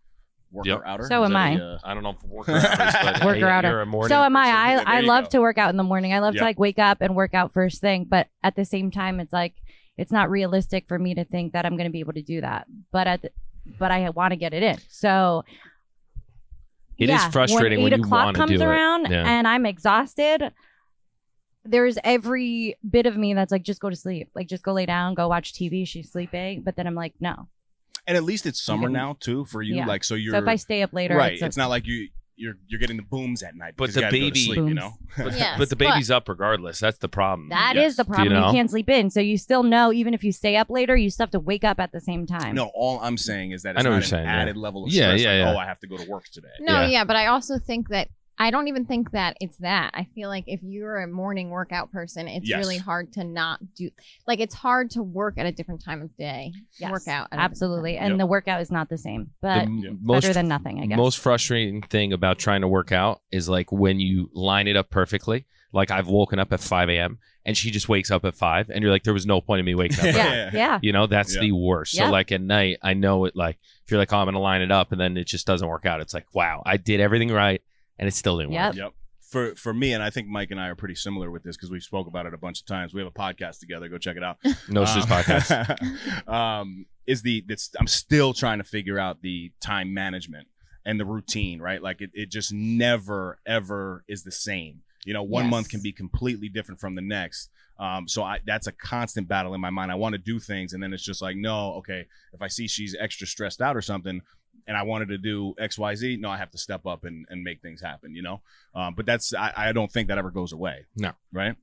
worker 0.50 0.68
Yep. 0.70 0.82
outer. 0.86 1.04
So 1.04 1.22
Is 1.22 1.26
am 1.26 1.32
that 1.34 1.38
I. 1.38 1.50
a, 1.52 1.64
uh, 1.64 1.78
I 1.84 1.94
don't 1.94 2.02
know 2.02 2.10
if 2.10 2.22
worker 2.24 2.52
hours, 2.56 2.94
but 3.02 3.24
Worker 3.24 3.38
hey, 3.40 3.42
outer. 3.44 3.80
a 3.80 3.86
morning 3.86 4.08
So 4.08 4.22
am 4.22 4.36
I. 4.36 4.46
I, 4.48 4.98
I 4.98 5.00
love 5.00 5.24
go. 5.24 5.30
to 5.30 5.40
work 5.40 5.58
out 5.58 5.70
in 5.70 5.76
the 5.76 5.82
morning. 5.82 6.12
I 6.12 6.20
love 6.20 6.34
Yep. 6.34 6.40
to 6.40 6.44
like 6.44 6.58
wake 6.58 6.78
up 6.78 6.98
and 7.00 7.14
work 7.16 7.34
out 7.34 7.52
first 7.52 7.80
thing, 7.80 8.04
but 8.08 8.28
at 8.42 8.56
the 8.56 8.64
same 8.64 8.90
time, 8.90 9.20
it's 9.20 9.32
like 9.32 9.54
it's 9.98 10.12
not 10.12 10.30
realistic 10.30 10.86
for 10.88 10.98
me 10.98 11.14
to 11.14 11.24
think 11.24 11.52
that 11.54 11.64
I'm 11.66 11.76
going 11.76 11.86
to 11.88 11.92
be 11.92 12.00
able 12.00 12.12
to 12.14 12.22
do 12.22 12.40
that. 12.42 12.66
But 12.92 13.06
at 13.06 13.22
the, 13.22 13.30
but 13.78 13.90
I 13.90 14.10
want 14.10 14.32
to 14.32 14.36
get 14.36 14.52
it 14.54 14.62
in. 14.62 14.76
So 14.88 15.44
It 16.98 17.04
is 17.04 17.10
yeah, 17.10 17.30
frustrating 17.30 17.78
when 17.78 17.84
when 17.84 17.92
eight 17.94 17.98
you 17.98 18.04
o'clock 18.04 18.24
wanna 18.26 18.38
comes 18.38 18.50
do 18.50 18.60
it. 18.60 18.64
around 18.64 19.10
Yeah. 19.10 19.24
and 19.26 19.46
I'm 19.48 19.66
exhausted. 19.66 20.52
There's 21.64 21.98
every 22.04 22.76
bit 22.88 23.06
of 23.06 23.16
me 23.16 23.34
that's 23.34 23.50
like, 23.50 23.64
just 23.64 23.80
go 23.80 23.90
to 23.90 23.96
sleep. 23.96 24.30
Like, 24.36 24.46
just 24.46 24.62
go 24.62 24.72
lay 24.72 24.86
down, 24.86 25.14
go 25.14 25.26
watch 25.28 25.52
TV. 25.52 25.86
She's 25.86 26.12
sleeping. 26.12 26.62
But 26.62 26.76
then 26.76 26.86
I'm 26.86 26.94
like, 26.94 27.14
no. 27.20 27.48
And 28.06 28.16
at 28.16 28.24
least 28.24 28.46
it's 28.46 28.60
summer 28.60 28.84
can- 28.88 28.92
now 28.92 29.16
too 29.20 29.44
for 29.44 29.62
you. 29.62 29.76
Yeah. 29.76 29.86
Like 29.86 30.04
so 30.04 30.14
you're 30.14 30.34
so 30.34 30.38
if 30.38 30.48
I 30.48 30.56
stay 30.56 30.82
up 30.82 30.92
later, 30.92 31.16
right. 31.16 31.34
it's, 31.34 31.42
It's, 31.42 31.56
not 31.56 31.68
like 31.70 31.86
you 31.86 32.08
you're 32.38 32.54
you're 32.66 32.78
getting 32.78 32.98
the 32.98 33.02
booms 33.02 33.42
at 33.42 33.54
night. 33.56 33.74
But 33.78 33.94
the 33.94 34.00
you 34.00 34.06
gotta 34.06 34.18
go 34.18 34.24
to 34.26 34.30
baby- 34.30 34.40
sleep, 34.44 34.58
you 34.58 34.74
know. 34.74 34.92
But, 35.16 35.32
Yes, 35.38 35.58
but 35.58 35.70
the 35.70 35.76
but- 35.76 35.88
baby's 35.88 36.10
up 36.10 36.28
regardless. 36.28 36.78
That's 36.78 36.98
the 36.98 37.08
problem. 37.08 37.48
That 37.48 37.76
is 37.76 37.82
Yes. 37.82 37.96
the 37.96 38.04
Do 38.04 38.10
you 38.10 38.14
problem. 38.14 38.44
You, 38.44 38.52
can't 38.52 38.70
sleep 38.70 38.90
in, 38.90 39.08
so 39.08 39.20
you 39.20 39.38
still 39.38 39.62
know 39.62 39.90
even 39.92 40.12
if 40.12 40.22
you 40.22 40.32
stay 40.32 40.56
up 40.56 40.68
later, 40.68 40.94
you 40.96 41.08
still 41.08 41.24
have 41.24 41.30
to 41.30 41.40
wake 41.40 41.64
up 41.64 41.80
at 41.80 41.92
the 41.92 42.00
same 42.00 42.26
time. 42.26 42.54
No, 42.54 42.70
all 42.74 43.00
I'm 43.00 43.16
saying 43.16 43.52
is 43.52 43.62
that 43.62 43.78
I 43.78 43.82
know 43.82 43.90
not 43.90 43.90
what 43.90 43.94
an 43.94 44.00
you're 44.02 44.02
saying, 44.08 44.24
yeah. 44.26 44.36
added 44.42 44.56
level 44.58 44.84
of 44.84 44.92
Yeah, 44.92 45.04
stress. 45.08 45.20
yeah, 45.22 45.28
like, 45.30 45.38
yeah. 45.38 45.52
Oh, 45.54 45.56
I 45.56 45.64
have 45.64 45.78
to 45.80 45.86
go 45.86 45.96
to 45.96 46.08
work 46.10 46.24
today. 46.30 46.48
No, 46.60 46.82
Yeah. 46.82 46.86
yeah. 46.88 47.04
but 47.04 47.16
I 47.16 47.26
also 47.28 47.58
think 47.58 47.88
that 47.88 48.08
I 48.38 48.50
don't 48.50 48.68
even 48.68 48.84
think 48.84 49.12
that 49.12 49.36
it's 49.40 49.56
that. 49.58 49.92
I 49.94 50.04
feel 50.14 50.28
like 50.28 50.44
if 50.46 50.60
you're 50.62 50.98
a 50.98 51.06
morning 51.06 51.48
workout 51.50 51.90
person, 51.90 52.28
it's 52.28 52.48
Yes. 52.48 52.58
really 52.58 52.76
hard 52.76 53.12
to 53.14 53.24
not 53.24 53.60
do. 53.74 53.90
Like 54.26 54.40
it's 54.40 54.54
hard 54.54 54.90
to 54.90 55.02
work 55.02 55.38
at 55.38 55.46
a 55.46 55.52
different 55.52 55.82
time 55.82 56.02
of 56.02 56.14
day. 56.16 56.52
Yes, 56.78 56.90
work 56.90 57.08
out 57.08 57.22
at 57.22 57.26
a 57.26 57.36
different 57.36 57.50
absolutely, 57.50 57.96
and 57.96 58.10
Yep. 58.12 58.18
the 58.18 58.26
workout 58.26 58.60
is 58.60 58.70
not 58.70 58.88
the 58.90 58.98
same, 58.98 59.30
but 59.40 59.62
m- 59.62 59.78
Yeah. 59.78 59.90
most 60.00 60.32
than 60.34 60.48
nothing, 60.48 60.80
I 60.80 60.86
guess. 60.86 60.96
most 60.98 61.18
frustrating 61.18 61.80
thing 61.82 62.12
about 62.12 62.38
trying 62.38 62.60
to 62.60 62.68
work 62.68 62.92
out 62.92 63.22
is 63.32 63.48
like 63.48 63.72
when 63.72 64.00
you 64.00 64.30
line 64.34 64.68
it 64.68 64.76
up 64.76 64.90
perfectly. 64.90 65.46
Like 65.72 65.90
I've 65.90 66.06
woken 66.08 66.38
up 66.38 66.52
at 66.52 66.60
5 66.60 66.88
a.m. 66.88 67.18
and 67.44 67.56
she 67.56 67.70
just 67.70 67.88
wakes 67.88 68.10
up 68.10 68.24
at 68.24 68.34
5, 68.34 68.70
and 68.70 68.82
you're 68.82 68.90
like, 68.90 69.02
there 69.04 69.12
was 69.12 69.26
no 69.26 69.40
point 69.40 69.60
in 69.60 69.66
me 69.66 69.74
waking 69.74 69.98
up. 69.98 70.04
Yeah. 70.14 70.34
yeah, 70.34 70.50
yeah, 70.52 70.78
You 70.82 70.92
know, 70.92 71.06
that's 71.06 71.34
Yeah. 71.34 71.40
the 71.42 71.52
worst. 71.52 71.92
So 71.96 72.08
like 72.10 72.32
at 72.32 72.40
night, 72.40 72.78
I 72.82 72.94
know 72.94 73.24
it. 73.24 73.34
Like 73.36 73.58
if 73.84 73.90
you're 73.90 73.98
like, 73.98 74.12
oh, 74.12 74.16
I'm 74.18 74.26
gonna 74.26 74.40
line 74.40 74.62
it 74.62 74.70
up, 74.70 74.92
and 74.92 75.00
then 75.00 75.16
it 75.16 75.26
just 75.26 75.46
doesn't 75.46 75.66
work 75.68 75.84
out. 75.86 76.00
It's 76.00 76.12
like, 76.14 76.26
wow, 76.34 76.62
I 76.66 76.76
did 76.76 77.00
everything 77.00 77.30
right, 77.30 77.60
and 77.98 78.08
it 78.08 78.12
still 78.14 78.38
didn't 78.38 78.52
Yep. 78.52 78.66
work. 78.68 78.76
Yep. 78.76 78.92
For 79.30 79.54
for 79.56 79.74
me, 79.74 79.92
and 79.92 80.02
I 80.02 80.10
think 80.10 80.28
Mike 80.28 80.52
and 80.52 80.60
I 80.60 80.68
are 80.68 80.76
pretty 80.76 80.94
similar 80.94 81.30
with 81.32 81.42
this 81.42 81.56
because 81.56 81.70
we 81.70 81.80
spoke 81.80 82.06
about 82.06 82.26
it 82.26 82.34
a 82.34 82.38
bunch 82.38 82.60
of 82.60 82.66
times. 82.66 82.94
We 82.94 83.00
have 83.00 83.08
a 83.08 83.10
podcast 83.18 83.58
together. 83.58 83.88
Go 83.88 83.98
check 83.98 84.16
it 84.16 84.22
out. 84.22 84.38
No 84.68 84.82
um, 84.82 84.86
podcast. 84.86 86.28
um, 86.28 86.86
is 87.06 87.22
the 87.22 87.44
it's, 87.48 87.70
I'm 87.78 87.86
still 87.88 88.32
trying 88.32 88.58
to 88.58 88.64
figure 88.64 88.98
out 88.98 89.22
the 89.22 89.50
time 89.60 89.92
management 89.94 90.46
and 90.84 90.98
the 91.00 91.04
routine, 91.04 91.60
right? 91.60 91.82
Like 91.82 92.00
it, 92.00 92.10
it 92.14 92.30
just 92.30 92.52
never 92.52 93.38
ever 93.46 94.04
is 94.08 94.22
the 94.22 94.32
same. 94.32 94.82
You 95.04 95.12
know, 95.14 95.22
one 95.24 95.44
Yes. 95.46 95.50
month 95.50 95.68
can 95.70 95.80
be 95.82 95.92
completely 95.92 96.48
different 96.48 96.80
from 96.80 96.94
the 96.94 97.02
next. 97.02 97.50
Um, 97.78 98.08
so 98.08 98.22
I 98.22 98.38
that's 98.46 98.66
a 98.68 98.72
constant 98.72 99.28
battle 99.28 99.54
in 99.54 99.60
my 99.60 99.70
mind. 99.70 99.90
I 99.92 99.96
want 99.96 100.14
to 100.14 100.18
do 100.18 100.38
things, 100.38 100.72
and 100.72 100.82
then 100.82 100.92
it's 100.92 101.04
just 101.04 101.20
like, 101.20 101.36
no, 101.36 101.74
okay. 101.74 102.06
If 102.32 102.40
I 102.42 102.48
see 102.48 102.68
she's 102.68 102.96
extra 102.98 103.26
stressed 103.26 103.60
out 103.60 103.76
or 103.76 103.82
something, 103.82 104.20
and 104.66 104.76
I 104.76 104.82
wanted 104.82 105.08
to 105.08 105.18
do 105.18 105.54
X, 105.58 105.78
Y, 105.78 105.94
Z, 105.94 106.16
no, 106.20 106.30
I 106.30 106.36
have 106.36 106.50
to 106.50 106.58
step 106.58 106.86
up 106.86 107.04
and, 107.04 107.26
and 107.28 107.42
make 107.42 107.62
things 107.62 107.80
happen, 107.80 108.14
you 108.14 108.22
know? 108.22 108.40
Um, 108.74 108.94
but 108.94 109.06
that's, 109.06 109.34
I, 109.34 109.52
I 109.56 109.72
don't 109.72 109.90
think 109.90 110.08
that 110.08 110.18
ever 110.18 110.30
goes 110.30 110.52
away. 110.52 110.86
No. 110.96 111.12
Right? 111.32 111.56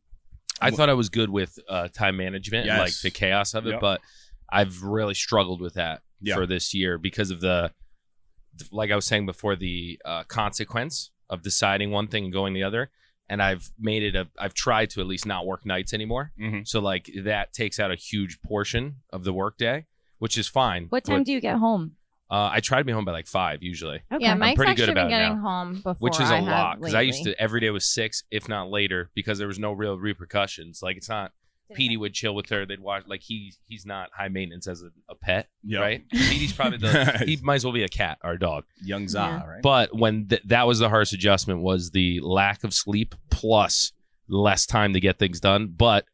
I 0.62 0.72
thought 0.72 0.90
I 0.90 0.94
was 0.94 1.10
good 1.10 1.30
with 1.30 1.58
uh, 1.68 1.88
time 1.90 2.18
management, 2.18 2.70
and, 2.70 2.80
like 2.80 2.98
the 3.02 3.12
chaos 3.12 3.54
of 3.54 3.66
it, 3.66 3.72
Yep. 3.72 3.82
but 3.82 4.02
I've 4.50 4.84
really 4.84 5.16
struggled 5.16 5.62
with 5.62 5.74
that 5.74 6.02
Yeah. 6.22 6.36
for 6.36 6.46
this 6.46 6.74
year 6.74 6.98
because 6.98 7.32
of 7.32 7.42
the, 7.42 7.72
like 8.72 8.92
I 8.92 8.96
was 8.96 9.06
saying 9.06 9.26
before, 9.26 9.56
the 9.56 10.00
uh, 10.06 10.24
consequence 10.26 11.12
of 11.30 11.42
deciding 11.42 11.92
one 11.92 12.08
thing 12.08 12.26
and 12.26 12.34
going 12.34 12.54
the 12.54 12.64
other. 12.64 12.92
And 13.30 13.42
I've 13.42 13.72
made 13.80 14.04
it 14.04 14.16
a, 14.16 14.28
I've 14.38 14.54
tried 14.54 14.92
to 14.92 15.02
at 15.02 15.08
least 15.08 15.26
not 15.26 15.46
work 15.46 15.66
nights 15.66 15.94
anymore. 15.94 16.34
Mm-hmm. 16.40 16.60
So 16.66 16.80
like 16.80 17.10
that 17.24 17.54
takes 17.54 17.80
out 17.80 17.90
a 17.90 17.96
huge 17.96 18.42
portion 18.42 18.98
of 19.12 19.24
the 19.24 19.34
workday, 19.34 19.86
which 20.20 20.38
is 20.38 20.48
fine. 20.48 20.86
What 20.90 21.06
time 21.06 21.22
but, 21.22 21.26
do 21.26 21.32
you 21.32 21.42
get 21.42 21.58
home? 21.58 21.94
Uh, 22.34 22.50
I 22.52 22.60
try 22.62 22.80
to 22.80 22.84
be 22.84 22.92
home 22.92 23.06
by 23.06 23.12
like 23.12 23.28
five 23.28 23.62
usually, 23.62 24.02
Okay. 24.12 24.24
Yeah, 24.26 24.34
Mike's 24.34 24.58
pretty 24.58 24.74
good 24.74 24.90
actually 24.90 24.94
been 24.96 24.98
about 25.06 25.08
it 25.08 25.10
getting 25.22 25.36
now. 25.36 25.42
home 25.50 25.74
before 25.76 25.96
which 26.00 26.20
is 26.20 26.30
a 26.30 26.34
I 26.34 26.38
have 26.38 26.46
lot 26.48 26.80
because 26.80 26.96
I 26.96 27.02
used 27.02 27.24
to 27.26 27.40
every 27.40 27.60
day 27.60 27.70
was 27.70 27.86
six, 27.86 28.24
if 28.32 28.50
not 28.50 28.70
later, 28.70 29.12
because 29.14 29.38
there 29.38 29.48
was 29.48 29.60
no 29.60 29.72
real 29.74 29.98
repercussions. 30.00 30.82
Like 30.82 30.98
it's 30.98 31.10
not 31.10 31.32
Petey 31.74 31.98
would 31.98 32.14
chill 32.14 32.36
with 32.36 32.50
her. 32.50 32.66
They'd 32.66 32.80
watch 32.80 33.04
like 33.08 33.22
he 33.24 33.54
he's 33.68 33.86
not 33.86 34.10
high 34.16 34.28
maintenance 34.30 34.68
as 34.68 34.82
a, 34.84 34.90
a 35.10 35.16
pet, 35.16 35.48
Yeah. 35.64 35.80
right? 35.80 36.10
Petey's 36.10 36.54
probably 36.54 36.78
the 36.78 37.24
he 37.26 37.38
might 37.42 37.56
as 37.56 37.66
well 37.66 37.74
be 37.74 37.84
a 37.84 37.88
cat 37.90 38.18
or 38.24 38.32
a 38.34 38.40
dog. 38.40 38.64
Young 38.84 39.08
Za, 39.08 39.18
Yeah. 39.20 39.48
right? 39.50 39.62
But 39.62 39.96
when 39.96 40.28
th- 40.28 40.44
that 40.46 40.68
was 40.68 40.80
the 40.80 40.90
hardest 40.90 41.14
adjustment 41.14 41.62
was 41.62 41.92
the 41.92 42.20
lack 42.22 42.64
of 42.64 42.74
sleep 42.74 43.16
plus 43.32 43.92
less 44.28 44.66
time 44.66 44.94
to 44.94 45.00
get 45.00 45.20
things 45.20 45.40
done, 45.40 45.68
but 45.76 46.06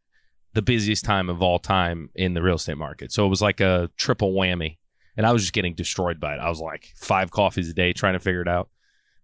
the 0.54 0.62
busiest 0.64 1.06
time 1.06 1.30
of 1.30 1.42
all 1.44 1.60
time 1.60 2.10
in 2.16 2.34
the 2.34 2.42
real 2.42 2.56
estate 2.56 2.78
market. 2.78 3.12
So 3.12 3.26
it 3.26 3.30
was 3.30 3.42
like 3.42 3.60
a 3.62 3.90
triple 3.98 4.34
whammy, 4.34 4.78
and 5.20 5.28
I 5.28 5.34
was 5.34 5.42
just 5.44 5.52
getting 5.52 5.74
destroyed 5.74 6.18
by 6.18 6.34
it. 6.36 6.40
I 6.40 6.48
was 6.48 6.62
like 6.62 6.94
five 6.96 7.30
coffees 7.30 7.70
a 7.70 7.74
day 7.74 7.92
trying 7.92 8.14
to 8.14 8.20
figure 8.22 8.42
it 8.42 8.48
out, 8.48 8.70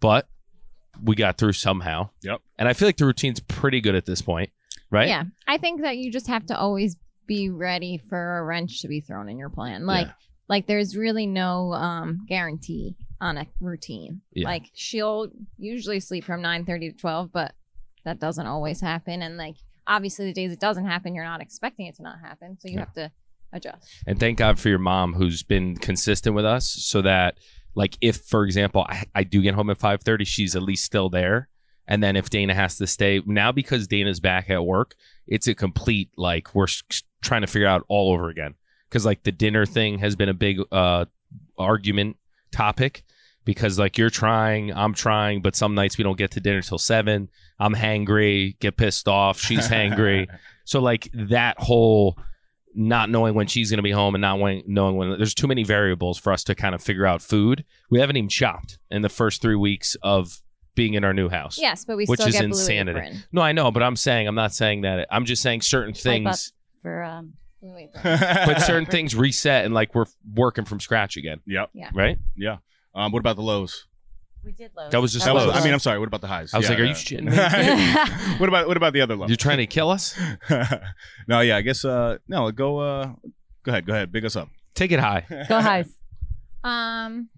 but 0.02 0.28
we 1.02 1.16
got 1.16 1.38
through 1.38 1.54
somehow. 1.54 2.10
Yep. 2.22 2.42
And 2.60 2.68
I 2.68 2.74
feel 2.74 2.88
like 2.90 2.98
the 2.98 3.06
routine's 3.06 3.40
pretty 3.40 3.80
good 3.80 3.96
at 3.96 4.06
this 4.06 4.22
point, 4.22 4.50
right? 4.92 5.08
Yeah, 5.08 5.24
I 5.48 5.58
think 5.58 5.82
that 5.84 5.96
you 5.96 6.12
just 6.12 6.28
have 6.28 6.46
to 6.48 6.58
always 6.60 6.98
be 7.28 7.50
ready 7.50 7.98
for 8.10 8.40
a 8.40 8.44
wrench 8.44 8.82
to 8.82 8.90
be 8.90 9.00
thrown 9.00 9.30
in 9.30 9.38
your 9.38 9.50
plan. 9.50 9.86
Like, 9.86 10.08
Yeah. 10.08 10.14
like 10.50 10.68
there's 10.68 10.98
really 10.98 11.28
no 11.28 11.72
um 11.72 12.26
guarantee 12.28 12.96
on 13.22 13.38
a 13.38 13.48
routine. 13.62 14.20
Yeah. 14.34 14.48
Like 14.50 14.66
she'll 14.74 15.30
usually 15.58 16.02
sleep 16.02 16.26
from 16.26 16.42
nine 16.42 16.66
thirty 16.66 16.92
to 16.92 16.98
twelve, 16.98 17.32
but 17.32 17.56
that 18.04 18.20
doesn't 18.20 18.46
always 18.48 18.82
happen. 18.82 19.22
And 19.22 19.38
like 19.38 19.56
obviously 19.88 20.26
the 20.26 20.34
days 20.34 20.52
it 20.52 20.60
doesn't 20.60 20.86
happen, 20.86 21.16
you're 21.16 21.24
not 21.24 21.42
expecting 21.42 21.86
it 21.88 21.96
to 21.96 22.04
not 22.04 22.20
happen, 22.20 22.58
so 22.60 22.68
you 22.68 22.74
Yeah. 22.74 22.80
have 22.82 22.94
to 22.96 23.12
adjust. 23.56 23.88
And 24.06 24.20
thank 24.20 24.38
God 24.38 24.60
for 24.60 24.70
your 24.70 24.80
mom 24.80 25.14
who's 25.14 25.44
been 25.44 25.76
consistent 25.78 26.36
with 26.36 26.46
us 26.46 26.68
so 26.68 27.02
that 27.02 27.40
like 27.74 27.98
if 28.02 28.18
for 28.18 28.46
example 28.46 28.86
I, 28.88 29.04
I 29.14 29.24
do 29.24 29.42
get 29.42 29.56
home 29.56 29.70
at 29.70 29.80
5:30 29.80 30.26
she's 30.28 30.56
at 30.56 30.64
least 30.64 30.86
still 30.86 31.10
there. 31.10 31.50
And 31.88 32.02
then 32.02 32.16
if 32.16 32.30
Dana 32.30 32.56
has 32.56 32.78
to 32.78 32.88
stay 32.88 33.22
now 33.26 33.52
because 33.52 33.88
Dana's 33.88 34.20
back 34.20 34.50
at 34.50 34.66
work 34.66 34.96
it's 35.28 35.48
a 35.48 35.56
complete 35.56 36.10
like 36.18 36.54
we're 36.54 36.68
trying 37.22 37.42
to 37.42 37.48
figure 37.48 37.68
out 37.68 37.84
all 37.88 38.14
over 38.14 38.30
again. 38.30 38.56
Cuz 38.90 39.06
like 39.06 39.24
the 39.24 39.32
dinner 39.32 39.66
thing 39.66 40.00
has 40.00 40.16
been 40.16 40.30
a 40.30 40.34
big 40.34 40.60
uh 40.72 41.06
argument 41.58 42.18
topic 42.52 43.04
because 43.44 43.78
like 43.78 43.98
you're 43.98 44.10
trying 44.10 44.74
I'm 44.74 44.94
trying 44.94 45.42
but 45.42 45.56
some 45.56 45.76
nights 45.76 45.98
we 45.98 46.04
don't 46.04 46.18
get 46.18 46.32
to 46.32 46.40
dinner 46.40 46.62
till 46.62 46.78
7 46.78 47.30
I'm 47.60 47.76
hangry 47.76 48.58
get 48.60 48.78
pissed 48.78 49.08
off 49.08 49.40
she's 49.40 49.68
hangry. 49.68 50.28
So 50.68 50.82
like 50.82 51.10
that 51.14 51.60
whole 51.60 52.18
not 52.76 53.10
knowing 53.10 53.34
when 53.34 53.48
she's 53.48 53.70
going 53.70 53.78
to 53.78 53.84
be 53.84 53.92
home 53.92 54.16
and 54.16 54.22
not 54.22 54.40
when, 54.40 54.62
knowing 54.68 54.96
when 54.98 55.10
there's 55.18 55.34
too 55.34 55.48
many 55.48 55.64
variables 55.64 56.18
for 56.18 56.32
us 56.34 56.44
to 56.46 56.56
kind 56.56 56.76
of 56.76 56.82
figure 56.84 57.06
out 57.06 57.22
food. 57.22 57.64
We 57.90 58.00
haven't 58.00 58.18
even 58.18 58.30
shopped 58.30 58.78
in 58.92 59.02
the 59.02 59.10
first 59.10 59.42
three 59.42 59.56
weeks 59.56 59.96
of 60.04 60.42
being 60.76 60.94
in 60.96 61.04
our 61.06 61.14
new 61.14 61.30
house. 61.30 61.58
Yes, 61.58 61.86
but 61.86 61.96
we 61.96 62.06
Which 62.06 62.20
still 62.20 62.28
is 62.30 62.36
get 62.36 62.44
insanity. 62.44 63.00
Blue 63.00 63.08
Apron. 63.08 63.24
No, 63.32 63.42
I 63.42 63.52
know, 63.54 63.72
but 63.72 63.82
I'm 63.82 63.96
saying 63.96 64.28
I'm 64.28 64.36
not 64.36 64.54
saying 64.54 64.82
that. 64.82 65.08
I'm 65.10 65.26
just 65.26 65.42
saying 65.42 65.62
certain 65.62 65.94
Like 65.94 66.02
things, 66.02 66.54
For 66.82 67.02
um, 67.04 67.34
Blue 67.62 67.78
Apron. 67.78 68.20
but 68.46 68.60
certain 68.62 68.86
things 68.86 69.16
reset 69.16 69.64
and 69.66 69.74
like 69.74 69.96
we're 69.96 70.06
working 70.34 70.66
from 70.66 70.80
scratch 70.82 71.16
again, 71.18 71.40
Yep. 71.48 71.70
right? 71.94 72.18
Yeah. 72.36 72.58
Um, 72.94 73.12
what 73.14 73.20
about 73.20 73.38
the 73.38 73.42
lows? 73.42 73.88
We 74.46 74.52
did 74.52 74.72
low. 74.78 74.90
That 74.90 75.02
was 75.02 75.12
just 75.14 75.26
That 75.26 75.34
was. 75.34 75.48
I 75.50 75.64
mean, 75.64 75.74
I'm 75.74 75.80
sorry. 75.80 76.00
What 76.00 76.08
about 76.08 76.22
the 76.22 76.28
highs? 76.28 76.54
I 76.54 76.58
was 76.58 76.66
Yeah, 76.66 76.72
like, 76.72 76.80
are 76.80 76.84
you 76.84 76.90
yeah. 76.90 76.96
shitting 76.96 77.26
me? 78.34 78.38
what 78.40 78.48
about 78.50 78.68
what 78.68 78.78
about 78.78 78.94
the 78.94 79.02
other 79.02 79.16
lows? 79.16 79.30
You're 79.30 79.38
trying 79.38 79.58
to 79.58 79.68
kill 79.68 79.90
us? 79.90 80.18
no, 81.28 81.40
yeah, 81.42 81.58
I 81.58 81.62
guess. 81.62 81.84
Uh, 81.84 82.18
no, 82.28 82.52
go. 82.52 82.78
Uh, 82.80 83.06
go 83.64 83.72
ahead. 83.72 83.86
Go 83.86 83.94
ahead. 83.94 84.12
Big 84.12 84.24
us 84.26 84.36
up. 84.36 84.50
Take 84.76 84.92
it 84.92 85.00
high. 85.00 85.26
Go 85.50 85.60
highs. 85.62 85.90
Um, 86.64 87.30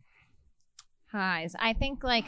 highs. 1.12 1.56
I 1.60 1.74
think 1.74 2.04
like, 2.04 2.26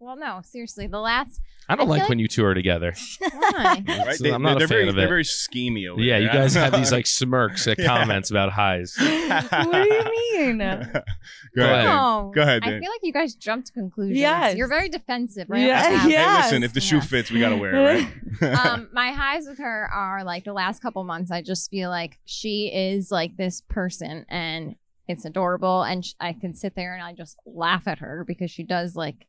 well, 0.00 0.16
no, 0.16 0.40
seriously, 0.44 0.86
the 0.86 0.98
last. 0.98 1.40
I 1.68 1.76
don't 1.76 1.82
I 1.82 1.84
feel 1.84 1.90
like 1.90 2.00
like- 2.00 2.08
when 2.08 2.18
you 2.18 2.26
two 2.26 2.44
are 2.44 2.54
together. 2.54 2.94
Why? 3.18 3.84
Right? 3.86 4.16
So 4.16 4.24
They, 4.24 4.32
I'm 4.32 4.42
not 4.42 4.58
they're 4.58 4.64
a 4.64 4.68
fan 4.68 4.78
very, 4.78 4.88
of 4.88 4.94
They're 4.96 5.04
it. 5.04 5.08
very 5.08 5.22
schemy 5.24 5.88
over 5.88 6.00
Yeah, 6.00 6.14
there. 6.18 6.22
you 6.22 6.28
guys 6.32 6.54
have 6.54 6.72
these 6.72 6.90
like 6.98 7.06
smirks 7.06 7.66
at 7.68 7.78
Yeah. 7.78 7.86
comments 7.86 8.30
about 8.30 8.50
highs. 8.52 8.96
what 8.98 9.72
do 9.72 9.78
you 9.78 10.04
mean? 10.48 10.58
go 10.58 10.64
Go 10.64 11.62
ahead. 11.62 11.74
ahead. 11.74 11.84
No. 11.84 12.32
Go 12.34 12.42
ahead, 12.42 12.62
I 12.64 12.68
feel 12.80 12.90
like 12.90 13.00
you 13.02 13.12
guys 13.12 13.34
jumped 13.34 13.68
to 13.68 13.72
conclusions. 13.72 14.18
Yes. 14.18 14.56
You're 14.56 14.68
very 14.68 14.88
defensive, 14.88 15.48
right? 15.48 15.60
Yeah, 15.62 15.78
off 15.80 16.02
the 16.04 16.08
bat. 16.10 16.26
Hey, 16.38 16.42
listen, 16.44 16.62
if 16.64 16.72
the 16.72 16.80
shoe 16.80 16.96
Yeah. 16.96 17.02
fits, 17.02 17.30
we 17.30 17.38
gotta 17.40 17.56
wear 17.56 17.74
it, 17.74 18.08
right? 18.40 18.66
um, 18.66 18.88
my 18.92 19.12
highs 19.12 19.46
with 19.46 19.58
her 19.58 19.88
are 19.92 20.24
like 20.24 20.44
the 20.44 20.52
last 20.52 20.82
couple 20.82 21.04
months. 21.04 21.30
I 21.30 21.42
just 21.42 21.70
feel 21.70 21.90
like 21.90 22.18
she 22.24 22.66
is 22.74 23.10
like 23.12 23.36
this 23.36 23.60
person, 23.68 24.24
and 24.28 24.74
it's 25.06 25.24
adorable. 25.24 25.82
And 25.82 26.04
sh- 26.04 26.14
I 26.20 26.32
can 26.32 26.54
sit 26.54 26.74
there 26.74 26.94
and 26.94 27.02
I 27.02 27.12
just 27.12 27.36
laugh 27.44 27.86
at 27.86 27.98
her 27.98 28.24
because 28.26 28.50
she 28.50 28.62
does 28.64 28.96
like 28.96 29.26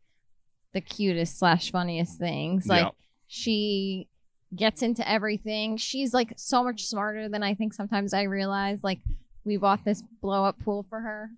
the 0.74 0.82
cutest 0.82 1.38
slash 1.40 1.72
funniest 1.72 2.18
things. 2.20 2.68
Like 2.68 2.86
Yep. 2.86 2.96
she 3.28 4.08
gets 4.56 4.82
into 4.82 5.08
everything. 5.10 5.78
She's 5.78 6.14
like 6.14 6.34
so 6.38 6.64
much 6.64 6.86
smarter 6.86 7.30
than 7.30 7.44
I 7.44 7.54
think 7.56 7.74
sometimes 7.74 8.14
I 8.14 8.24
realize. 8.24 8.84
Like 8.84 9.00
we 9.46 9.58
bought 9.58 9.84
this 9.86 10.02
blow 10.22 10.46
up 10.46 10.60
pool 10.60 10.86
for 10.90 11.00
her, 11.02 11.30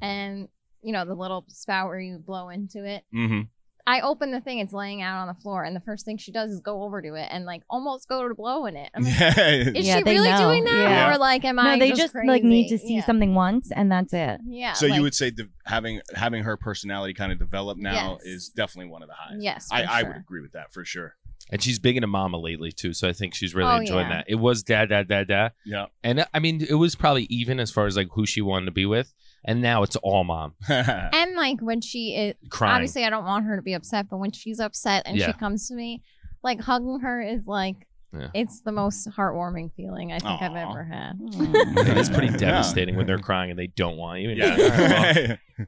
and 0.00 0.48
you 0.82 0.92
know 0.92 1.04
the 1.04 1.14
little 1.14 1.44
spout 1.48 1.88
where 1.88 2.00
you 2.00 2.18
blow 2.18 2.48
into 2.48 2.84
it. 2.84 3.04
Mhm. 3.14 3.48
I 3.90 4.00
open 4.02 4.30
the 4.30 4.40
thing, 4.40 4.58
it's 4.60 4.72
laying 4.72 5.02
out 5.02 5.20
on 5.22 5.26
the 5.28 5.34
floor, 5.34 5.64
and 5.64 5.74
the 5.74 5.80
first 5.80 6.04
thing 6.04 6.16
she 6.16 6.30
does 6.32 6.50
is 6.52 6.60
go 6.60 6.82
over 6.82 7.02
to 7.02 7.14
it 7.14 7.28
and 7.30 7.44
like 7.44 7.62
almost 7.68 8.08
go 8.08 8.28
to 8.28 8.34
blow 8.34 8.66
in 8.66 8.76
it. 8.76 8.90
I'm 8.94 9.02
like, 9.04 9.18
Yeah. 9.20 9.48
is 9.48 9.86
Yeah, 9.86 9.96
she 9.98 10.02
they 10.04 10.12
really 10.14 10.30
know. 10.30 10.38
doing 10.38 10.64
that, 10.64 10.90
Yeah. 10.90 11.14
or 11.14 11.18
like, 11.18 11.44
am 11.44 11.56
no, 11.56 11.62
I? 11.62 11.78
they 11.78 11.90
just, 11.90 12.00
just 12.00 12.14
like 12.26 12.42
need 12.44 12.68
to 12.68 12.76
crazy? 12.76 12.86
see 12.86 12.94
Yeah. 12.96 13.04
something 13.06 13.34
once, 13.34 13.70
and 13.72 13.90
that's 13.90 14.12
it. 14.12 14.40
Yeah. 14.46 14.74
So 14.74 14.86
like- 14.86 14.96
you 14.96 15.02
would 15.02 15.14
say 15.14 15.30
de- 15.30 15.48
having 15.66 16.00
having 16.14 16.42
her 16.44 16.56
personality 16.56 17.14
kind 17.14 17.32
of 17.32 17.38
develop 17.38 17.78
now 17.78 18.18
Yes. 18.22 18.24
is 18.24 18.48
definitely 18.50 18.90
one 18.90 19.02
of 19.02 19.08
the 19.08 19.14
highs. 19.14 19.38
Yes, 19.40 19.68
I, 19.72 19.84
for 19.84 19.90
I 19.92 20.00
sure. 20.00 20.08
would 20.08 20.16
agree 20.18 20.40
with 20.42 20.52
that 20.52 20.72
for 20.72 20.84
sure. 20.84 21.16
And 21.52 21.60
she's 21.62 21.78
big 21.78 21.96
into 21.96 22.06
mama 22.06 22.38
lately 22.38 22.70
too, 22.72 22.92
so 22.92 23.08
I 23.08 23.12
think 23.12 23.34
she's 23.34 23.54
really 23.54 23.70
Oh, 23.72 23.76
enjoying 23.78 24.08
yeah. 24.08 24.18
that. 24.18 24.24
It 24.28 24.36
was 24.36 24.62
dad, 24.62 24.88
dad, 24.90 25.08
dad, 25.08 25.28
dad, 25.28 25.52
Yeah. 25.66 25.86
and 26.04 26.24
I 26.32 26.38
mean 26.38 26.64
it 26.68 26.74
was 26.74 26.94
probably 26.94 27.24
even 27.24 27.58
as 27.60 27.70
far 27.70 27.86
as 27.86 27.96
like 27.96 28.08
who 28.12 28.24
she 28.26 28.40
wanted 28.40 28.66
to 28.66 28.72
be 28.72 28.86
with, 28.86 29.12
and 29.44 29.60
now 29.60 29.82
it's 29.82 29.96
all 29.96 30.22
mom 30.24 30.54
And 30.68 31.34
like 31.36 31.60
when 31.60 31.80
she 31.80 32.14
is 32.14 32.34
crying. 32.50 32.74
obviously, 32.76 33.04
I 33.04 33.10
don't 33.10 33.24
want 33.24 33.46
her 33.46 33.56
to 33.56 33.62
be 33.62 33.74
upset, 33.74 34.08
but 34.08 34.18
when 34.18 34.30
she's 34.32 34.60
upset 34.60 35.02
and 35.06 35.16
Yeah. 35.16 35.26
she 35.26 35.32
comes 35.32 35.66
to 35.68 35.74
me, 35.74 36.02
like 36.42 36.60
hugging 36.60 37.00
her 37.00 37.20
is 37.20 37.46
like. 37.46 37.86
Yeah. 38.12 38.26
It's 38.34 38.62
the 38.62 38.72
most 38.72 39.08
heartwarming 39.10 39.70
feeling 39.76 40.10
I 40.12 40.18
think 40.18 40.42
I've 40.42 40.50
Aw. 40.50 40.70
ever 40.72 40.82
had. 40.82 41.12
it 41.86 41.96
is 41.96 42.10
pretty 42.10 42.26
Yeah. 42.32 42.38
devastating 42.38 42.96
when 42.96 43.06
they're 43.06 43.20
crying 43.20 43.50
and 43.50 43.58
they 43.58 43.68
don't 43.68 43.96
want 43.96 44.18
you. 44.20 44.30
And 44.30 44.38
you're 44.38 44.48
like, 44.48 44.58
"All 44.58 44.68
right, 44.68 45.16
well, 45.28 45.38
yeah. 45.58 45.64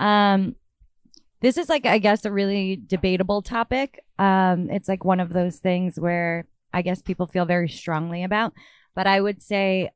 Um, 0.34 0.56
this 1.42 1.56
is 1.56 1.68
like 1.68 1.86
I 1.86 1.98
guess 1.98 2.24
a 2.24 2.32
really 2.32 2.74
debatable 2.76 3.40
topic. 3.42 4.02
Um, 4.20 4.68
it's 4.68 4.86
like 4.86 5.02
one 5.02 5.18
of 5.18 5.32
those 5.32 5.56
things 5.56 5.98
where 5.98 6.46
I 6.74 6.82
guess 6.82 7.00
people 7.00 7.26
feel 7.26 7.46
very 7.46 7.70
strongly 7.70 8.22
about. 8.22 8.52
But 8.94 9.06
I 9.06 9.20
would 9.20 9.42
say 9.42 9.90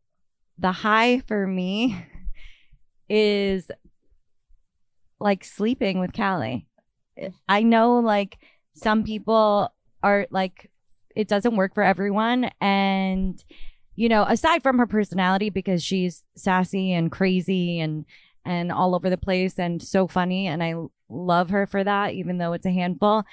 the 0.58 0.72
high 0.72 1.20
for 1.28 1.46
me 1.46 2.06
is 3.08 3.70
like 5.20 5.44
sleeping 5.44 6.00
with 6.00 6.14
Callie. 6.14 6.66
I 7.48 7.62
know 7.62 7.98
like 7.98 8.38
some 8.74 9.04
people 9.04 9.72
are 10.02 10.26
like 10.30 10.70
it 11.14 11.28
doesn't 11.28 11.56
work 11.56 11.74
for 11.74 11.82
everyone 11.82 12.50
and 12.60 13.42
you 13.94 14.08
know 14.08 14.24
aside 14.24 14.62
from 14.62 14.78
her 14.78 14.86
personality 14.86 15.48
because 15.48 15.82
she's 15.82 16.24
sassy 16.36 16.92
and 16.92 17.12
crazy 17.12 17.78
and 17.78 18.04
and 18.44 18.72
all 18.72 18.96
over 18.96 19.08
the 19.08 19.16
place 19.16 19.58
and 19.58 19.80
so 19.80 20.08
funny 20.08 20.48
and 20.48 20.62
I 20.62 20.74
love 21.08 21.50
her 21.50 21.68
for 21.68 21.84
that 21.84 22.14
even 22.14 22.38
though 22.38 22.52
it's 22.52 22.66
a 22.66 22.72
handful 22.72 23.24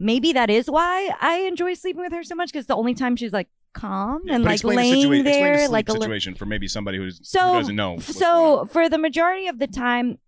maybe 0.00 0.32
that 0.32 0.50
is 0.50 0.68
why 0.68 1.10
I 1.20 1.40
enjoy 1.42 1.74
sleeping 1.74 2.02
with 2.02 2.12
her 2.12 2.24
so 2.24 2.34
much 2.34 2.50
because 2.52 2.66
the 2.66 2.74
only 2.74 2.94
time 2.94 3.14
she's 3.14 3.32
like 3.32 3.48
calm 3.72 4.22
and 4.28 4.42
like 4.42 4.54
explain 4.54 4.76
the 4.76 4.82
laying 4.82 5.10
situa- 5.22 5.24
there 5.24 5.68
like 5.68 5.88
a 5.88 5.92
situation 5.92 6.34
for 6.34 6.44
maybe 6.46 6.66
somebody 6.66 6.98
who's, 6.98 7.18
who 7.18 7.24
So- 7.24 7.52
doesn't 7.52 7.76
know. 7.76 7.98
so 8.00 8.64
for 8.72 8.88
the 8.88 8.98
majority 8.98 9.46
of 9.46 9.58
the 9.60 9.68
time 9.68 10.18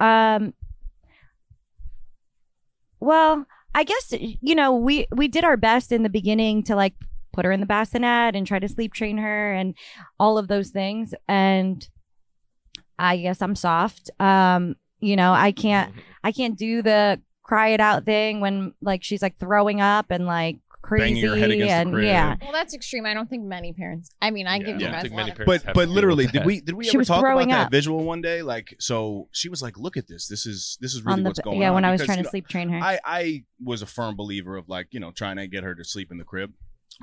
um 0.00 0.54
well 3.00 3.46
i 3.74 3.84
guess 3.84 4.12
you 4.18 4.54
know 4.54 4.74
we 4.74 5.06
we 5.14 5.28
did 5.28 5.44
our 5.44 5.56
best 5.56 5.92
in 5.92 6.02
the 6.02 6.08
beginning 6.08 6.62
to 6.64 6.74
like 6.74 6.94
put 7.32 7.44
her 7.44 7.52
in 7.52 7.60
the 7.60 7.66
bassinet 7.66 8.34
and 8.34 8.46
try 8.46 8.58
to 8.58 8.68
sleep 8.68 8.92
train 8.94 9.18
her 9.18 9.52
and 9.52 9.74
all 10.18 10.38
of 10.38 10.48
those 10.48 10.70
things 10.70 11.14
and 11.28 11.88
I 12.96 13.16
guess 13.16 13.42
I'm 13.42 13.56
soft. 13.56 14.08
Um, 14.20 14.76
you 15.00 15.16
know, 15.16 15.32
I 15.32 15.50
can't 15.50 15.92
I 16.22 16.30
can't 16.30 16.56
do 16.56 16.80
the 16.80 17.20
cry 17.44 17.68
it 17.68 17.80
out 17.80 18.04
thing 18.04 18.40
when 18.40 18.74
like 18.82 19.04
she's 19.04 19.22
like 19.22 19.38
throwing 19.38 19.80
up 19.80 20.06
and 20.10 20.26
like 20.26 20.56
crazy 20.82 21.14
Banging 21.22 21.30
her 21.30 21.36
head 21.36 21.50
against 21.50 21.70
the 21.70 21.80
and 21.80 21.92
crib. 21.92 22.04
yeah. 22.04 22.36
Well, 22.42 22.52
that's 22.52 22.74
extreme. 22.74 23.06
I 23.06 23.14
don't 23.14 23.30
think 23.30 23.44
many 23.44 23.72
parents. 23.72 24.10
I 24.20 24.30
mean, 24.30 24.46
I 24.46 24.56
Yeah. 24.56 24.62
give 24.64 24.80
Yeah, 24.80 24.86
you 24.88 24.88
I 24.88 24.92
guys 24.92 25.02
think 25.02 25.12
a 25.14 25.16
many 25.16 25.30
lot 25.30 25.38
of 25.40 25.46
parents 25.46 25.62
But 25.64 25.66
have 25.68 25.74
but 25.74 25.80
to 25.82 25.86
deal 25.86 25.94
literally, 25.94 26.24
with 26.24 26.32
did 26.32 26.40
that. 26.42 26.46
we 26.46 26.60
did 26.60 26.74
we 26.74 26.84
She 26.84 26.90
ever 26.90 26.98
was 26.98 27.08
talk 27.08 27.18
about 27.20 27.28
throwing 27.32 27.48
that 27.50 27.66
up. 27.66 27.70
visual 27.70 28.04
one 28.04 28.20
day? 28.20 28.42
Like, 28.42 28.74
so 28.80 29.28
she 29.32 29.48
was 29.48 29.62
like, 29.62 29.78
"Look 29.78 29.96
at 29.96 30.06
this. 30.08 30.26
This 30.28 30.44
is 30.44 30.76
this 30.82 30.94
is 30.94 31.02
really 31.02 31.12
on 31.20 31.22
the 31.22 31.30
what's 31.30 31.40
going 31.40 31.56
on. 31.56 31.62
yeah 31.62 31.68
on." 31.68 31.74
when 31.76 31.84
I 31.86 31.90
was 31.92 32.00
Because, 32.00 32.06
trying 32.08 32.18
you 32.18 32.24
to 32.24 32.26
know, 32.26 32.30
sleep 32.30 32.48
train 32.48 32.68
her. 32.68 32.78
I 32.82 32.98
I 33.04 33.44
was 33.62 33.80
a 33.80 33.86
firm 33.86 34.14
believer 34.16 34.56
of 34.56 34.68
like 34.68 34.88
you 34.90 35.00
know 35.00 35.10
trying 35.10 35.36
to 35.36 35.46
get 35.46 35.64
her 35.64 35.74
to 35.74 35.84
sleep 35.84 36.10
in 36.10 36.18
the 36.18 36.24
crib, 36.24 36.52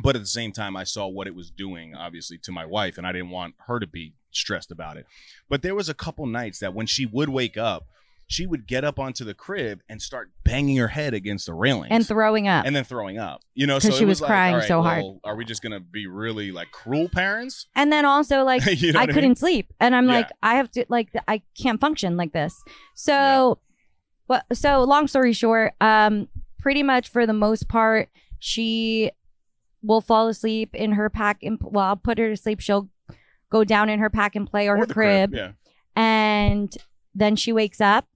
but 0.04 0.16
at 0.16 0.22
the 0.22 0.28
same 0.28 0.52
time 0.52 0.76
I 0.76 0.84
saw 0.84 1.08
what 1.08 1.26
it 1.28 1.34
was 1.34 1.50
doing 1.50 1.96
obviously 1.96 2.38
to 2.44 2.52
my 2.52 2.66
wife, 2.68 2.98
and 3.00 3.08
I 3.08 3.12
didn't 3.12 3.30
want 3.32 3.56
her 3.68 3.80
to 3.80 3.88
be 3.88 4.14
stressed 4.32 4.72
about 4.72 4.98
it. 4.98 5.06
But 5.50 5.64
there 5.64 5.74
was 5.76 5.90
a 5.90 5.94
couple 5.96 6.26
nights 6.28 6.60
that 6.60 6.74
when 6.76 6.86
she 6.86 7.06
would 7.08 7.30
wake 7.30 7.58
up, 7.58 7.88
she 8.32 8.48
would 8.48 8.66
get 8.66 8.84
up 8.86 8.98
onto 8.98 9.26
the 9.26 9.34
crib 9.34 9.82
and 9.90 10.02
start 10.02 10.32
banging 10.46 10.78
her 10.78 10.88
head 10.88 11.14
against 11.14 11.48
the 11.48 11.54
railings 11.54 11.90
and 11.92 12.08
throwing 12.08 12.48
up. 12.48 12.66
and 12.66 12.74
then 12.76 12.84
throwing 12.86 13.18
up. 13.18 13.42
You 13.56 13.68
know, 13.68 13.78
so 13.80 13.92
she 13.92 14.06
was 14.06 14.22
like, 14.22 14.30
crying 14.30 14.56
right, 14.56 14.68
so 14.68 14.82
hard. 14.82 15.04
Are 15.26 15.36
we 15.36 15.44
just 15.44 15.62
gonna 15.62 15.82
be 15.82 16.08
really 16.08 16.52
like 16.52 16.72
cruel 16.72 17.10
parents? 17.10 17.68
And 17.76 17.92
then 17.92 18.06
also 18.06 18.44
like 18.44 18.64
You 18.82 18.94
know 18.94 19.00
I 19.02 19.08
couldn't 19.08 19.38
sleep, 19.38 19.74
and 19.82 19.94
I'm 19.96 20.08
Yeah. 20.08 20.16
like, 20.16 20.30
I 20.42 20.56
have 20.56 20.72
to 20.72 20.86
like, 20.88 21.10
I 21.28 21.42
can't 21.62 21.80
function 21.82 22.16
like 22.16 22.32
this. 22.32 22.64
So, 22.96 23.60
what? 24.28 24.46
So 24.54 24.84
long 24.84 25.08
story 25.08 25.34
short, 25.34 25.74
um, 25.82 26.30
pretty 26.60 26.84
much 26.84 27.10
for 27.10 27.26
the 27.26 27.34
most 27.34 27.68
part, 27.68 28.08
she 28.40 29.12
will 29.84 30.00
fall 30.02 30.28
asleep 30.30 30.74
in 30.74 30.94
her 30.94 31.10
pack 31.10 31.40
and 31.44 31.58
well, 31.62 31.86
I'll 31.86 31.96
put 31.98 32.18
her 32.18 32.30
to 32.30 32.38
sleep. 32.38 32.62
She'll 32.62 32.88
go 33.50 33.64
down 33.66 33.90
in 33.90 34.00
her 34.00 34.10
pack 34.10 34.36
and 34.38 34.50
play 34.50 34.70
or, 34.70 34.78
her 34.78 34.86
the 34.86 34.94
crib, 34.94 35.34
Yeah. 35.34 35.52
and 35.96 36.74
then 37.14 37.36
she 37.36 37.52
wakes 37.52 37.82
up. 37.82 38.08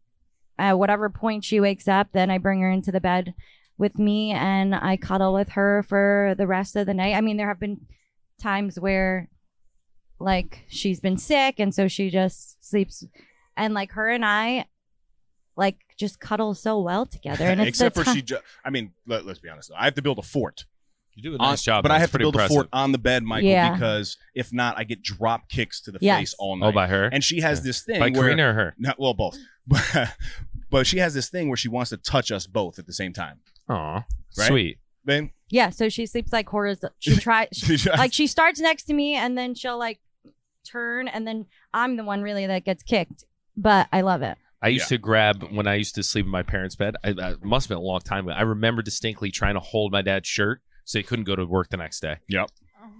At 0.57 0.79
whatever 0.79 1.09
point 1.09 1.43
she 1.43 1.59
wakes 1.59 1.87
up, 1.87 2.07
then 2.13 2.31
I 2.31 2.37
bring 2.37 2.61
her 2.61 2.69
into 2.71 2.91
the 2.91 3.01
bed 3.01 3.33
with 3.77 3.99
me 3.99 4.31
and 4.31 4.73
I 4.73 4.95
cuddle 4.95 5.33
with 5.33 5.49
her 5.49 5.83
for 5.83 6.33
the 6.37 6.47
rest 6.47 6.75
of 6.77 6.85
the 6.85 6.93
night. 6.93 7.13
I 7.15 7.21
mean, 7.21 7.35
there 7.37 7.47
have 7.49 7.59
been 7.59 7.81
times 8.41 8.79
where 8.79 9.29
like 10.19 10.63
she's 10.69 11.01
been 11.01 11.17
sick 11.17 11.59
and 11.59 11.75
so 11.75 11.87
she 11.89 12.09
just 12.09 12.63
sleeps 12.65 13.03
and 13.57 13.73
like 13.73 13.91
her 13.91 14.09
and 14.09 14.25
I 14.25 14.65
like 15.57 15.77
just 15.97 16.19
cuddle 16.21 16.53
so 16.53 16.79
well 16.79 17.05
together 17.05 17.45
and 17.45 17.59
it's 17.59 17.69
Except 17.69 17.95
for 17.95 18.03
ti- 18.05 18.13
she. 18.13 18.21
Ju- 18.21 18.37
I 18.63 18.69
mean, 18.69 18.91
let, 19.07 19.25
us 19.25 19.39
be 19.39 19.49
honest. 19.49 19.69
though. 19.69 19.75
I 19.77 19.85
have 19.85 19.95
to 19.95 20.01
build 20.01 20.19
a 20.19 20.23
fort. 20.23 20.65
You 21.15 21.23
do 21.23 21.35
a 21.35 21.37
on- 21.39 21.49
nice 21.51 21.61
job, 21.61 21.83
but. 21.83 21.91
I 21.91 21.99
have 21.99 22.11
to 22.11 22.17
build 22.17 22.35
impressive. 22.35 22.51
a 22.51 22.55
fort 22.55 22.67
on 22.73 22.91
the 22.91 22.97
bed, 22.97 23.23
Michael, 23.23 23.49
Yeah. 23.49 23.71
because 23.73 24.17
if 24.33 24.51
not, 24.51 24.77
I 24.77 24.83
get 24.83 25.01
drop 25.01 25.47
kicks 25.49 25.79
to 25.81 25.91
the 25.91 25.99
Yes. 26.01 26.19
face 26.19 26.35
all 26.39 26.53
oh, 26.53 26.55
night. 26.55 26.67
Oh, 26.67 26.71
by 26.73 26.87
her? 26.87 27.05
and 27.11 27.23
she 27.23 27.39
has 27.41 27.59
Yeah. 27.59 27.63
this 27.63 27.81
thing 27.83 27.99
By 27.99 28.09
where 28.09 28.23
Karina 28.23 28.49
or 28.49 28.53
her? 28.53 28.75
No, 28.77 28.93
well, 28.97 29.13
both. 29.13 29.37
But, 29.67 30.13
but 30.69 30.87
she 30.87 30.99
has 30.99 31.13
this 31.13 31.29
thing 31.29 31.47
where 31.49 31.57
she 31.57 31.69
wants 31.69 31.89
to 31.89 31.97
touch 31.97 32.31
us 32.31 32.47
both 32.47 32.79
at 32.79 32.85
the 32.87 32.93
same 32.93 33.13
time. 33.13 33.39
Aw, 33.69 34.03
Right? 34.37 34.47
sweet. 34.47 34.77
Then 35.05 35.31
yeah 35.51 35.69
so 35.69 35.89
she 35.89 36.07
sleeps 36.07 36.33
like 36.33 36.49
horrors 36.49 36.79
she 36.97 37.15
tries 37.17 37.49
she, 37.53 37.77
like 37.91 38.11
she 38.11 38.25
starts 38.25 38.59
next 38.59 38.85
to 38.85 38.93
me 38.93 39.13
and 39.13 39.37
then 39.37 39.53
she'll 39.53 39.77
like 39.77 39.99
turn 40.67 41.07
and 41.07 41.27
then 41.27 41.45
I'm 41.73 41.95
the 41.97 42.03
one 42.03 42.23
really 42.23 42.47
that 42.47 42.65
gets 42.65 42.81
kicked 42.81 43.23
but 43.55 43.87
I 43.93 44.01
love 44.01 44.23
it 44.23 44.37
I 44.63 44.69
used 44.69 44.87
to 44.89 44.97
grab 44.97 45.43
when 45.51 45.67
I 45.67 45.75
used 45.75 45.93
to 45.95 46.03
sleep 46.03 46.25
in 46.25 46.31
my 46.31 46.41
parents' 46.41 46.75
bed. 46.75 46.95
I, 47.03 47.09
I 47.09 47.35
must 47.43 47.65
have 47.65 47.69
been 47.75 47.77
a 47.77 47.87
long 47.87 47.99
time 47.99 48.27
ago. 48.27 48.35
I 48.35 48.41
remember 48.41 48.81
distinctly 48.81 49.29
trying 49.29 49.53
to 49.53 49.59
hold 49.59 49.91
my 49.91 50.01
dad's 50.01 50.27
shirt 50.27 50.59
so 50.85 50.97
he 50.97 51.03
couldn't 51.03 51.25
go 51.25 51.35
to 51.35 51.45
work 51.45 51.69
the 51.69 51.77
next 51.77 51.99
day. 51.99 52.15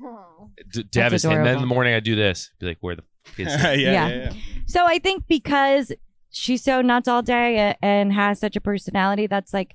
Oh. 0.03 0.51
D- 0.71 0.83
devastating. 0.83 1.37
And 1.39 1.47
then 1.47 1.55
in 1.55 1.61
the 1.61 1.67
morning 1.67 1.95
I 1.95 2.01
do 2.01 2.15
this. 2.15 2.51
Be 2.59 2.67
like, 2.67 2.77
where 2.81 2.95
the 2.97 3.03
f- 3.25 3.39
is 3.39 3.47
yeah, 3.47 3.71
yeah, 3.73 3.91
Yeah. 3.91 4.09
yeah, 4.09 4.33
So 4.67 4.85
I 4.85 4.99
think 4.99 5.23
because 5.27 5.91
she's 6.37 6.61
so 6.63 6.81
nuts 6.81 7.07
all 7.07 7.21
day 7.21 7.75
and 7.81 8.11
has 8.11 8.39
such 8.39 8.55
a 8.57 8.61
personality, 8.61 9.25
that's 9.25 9.53
like 9.53 9.73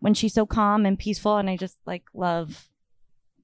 when 0.00 0.12
she's 0.14 0.34
so 0.34 0.44
calm 0.46 0.84
and 0.86 0.98
peaceful, 0.98 1.38
and 1.38 1.48
I 1.48 1.56
just 1.56 1.78
like 1.86 2.04
love 2.14 2.68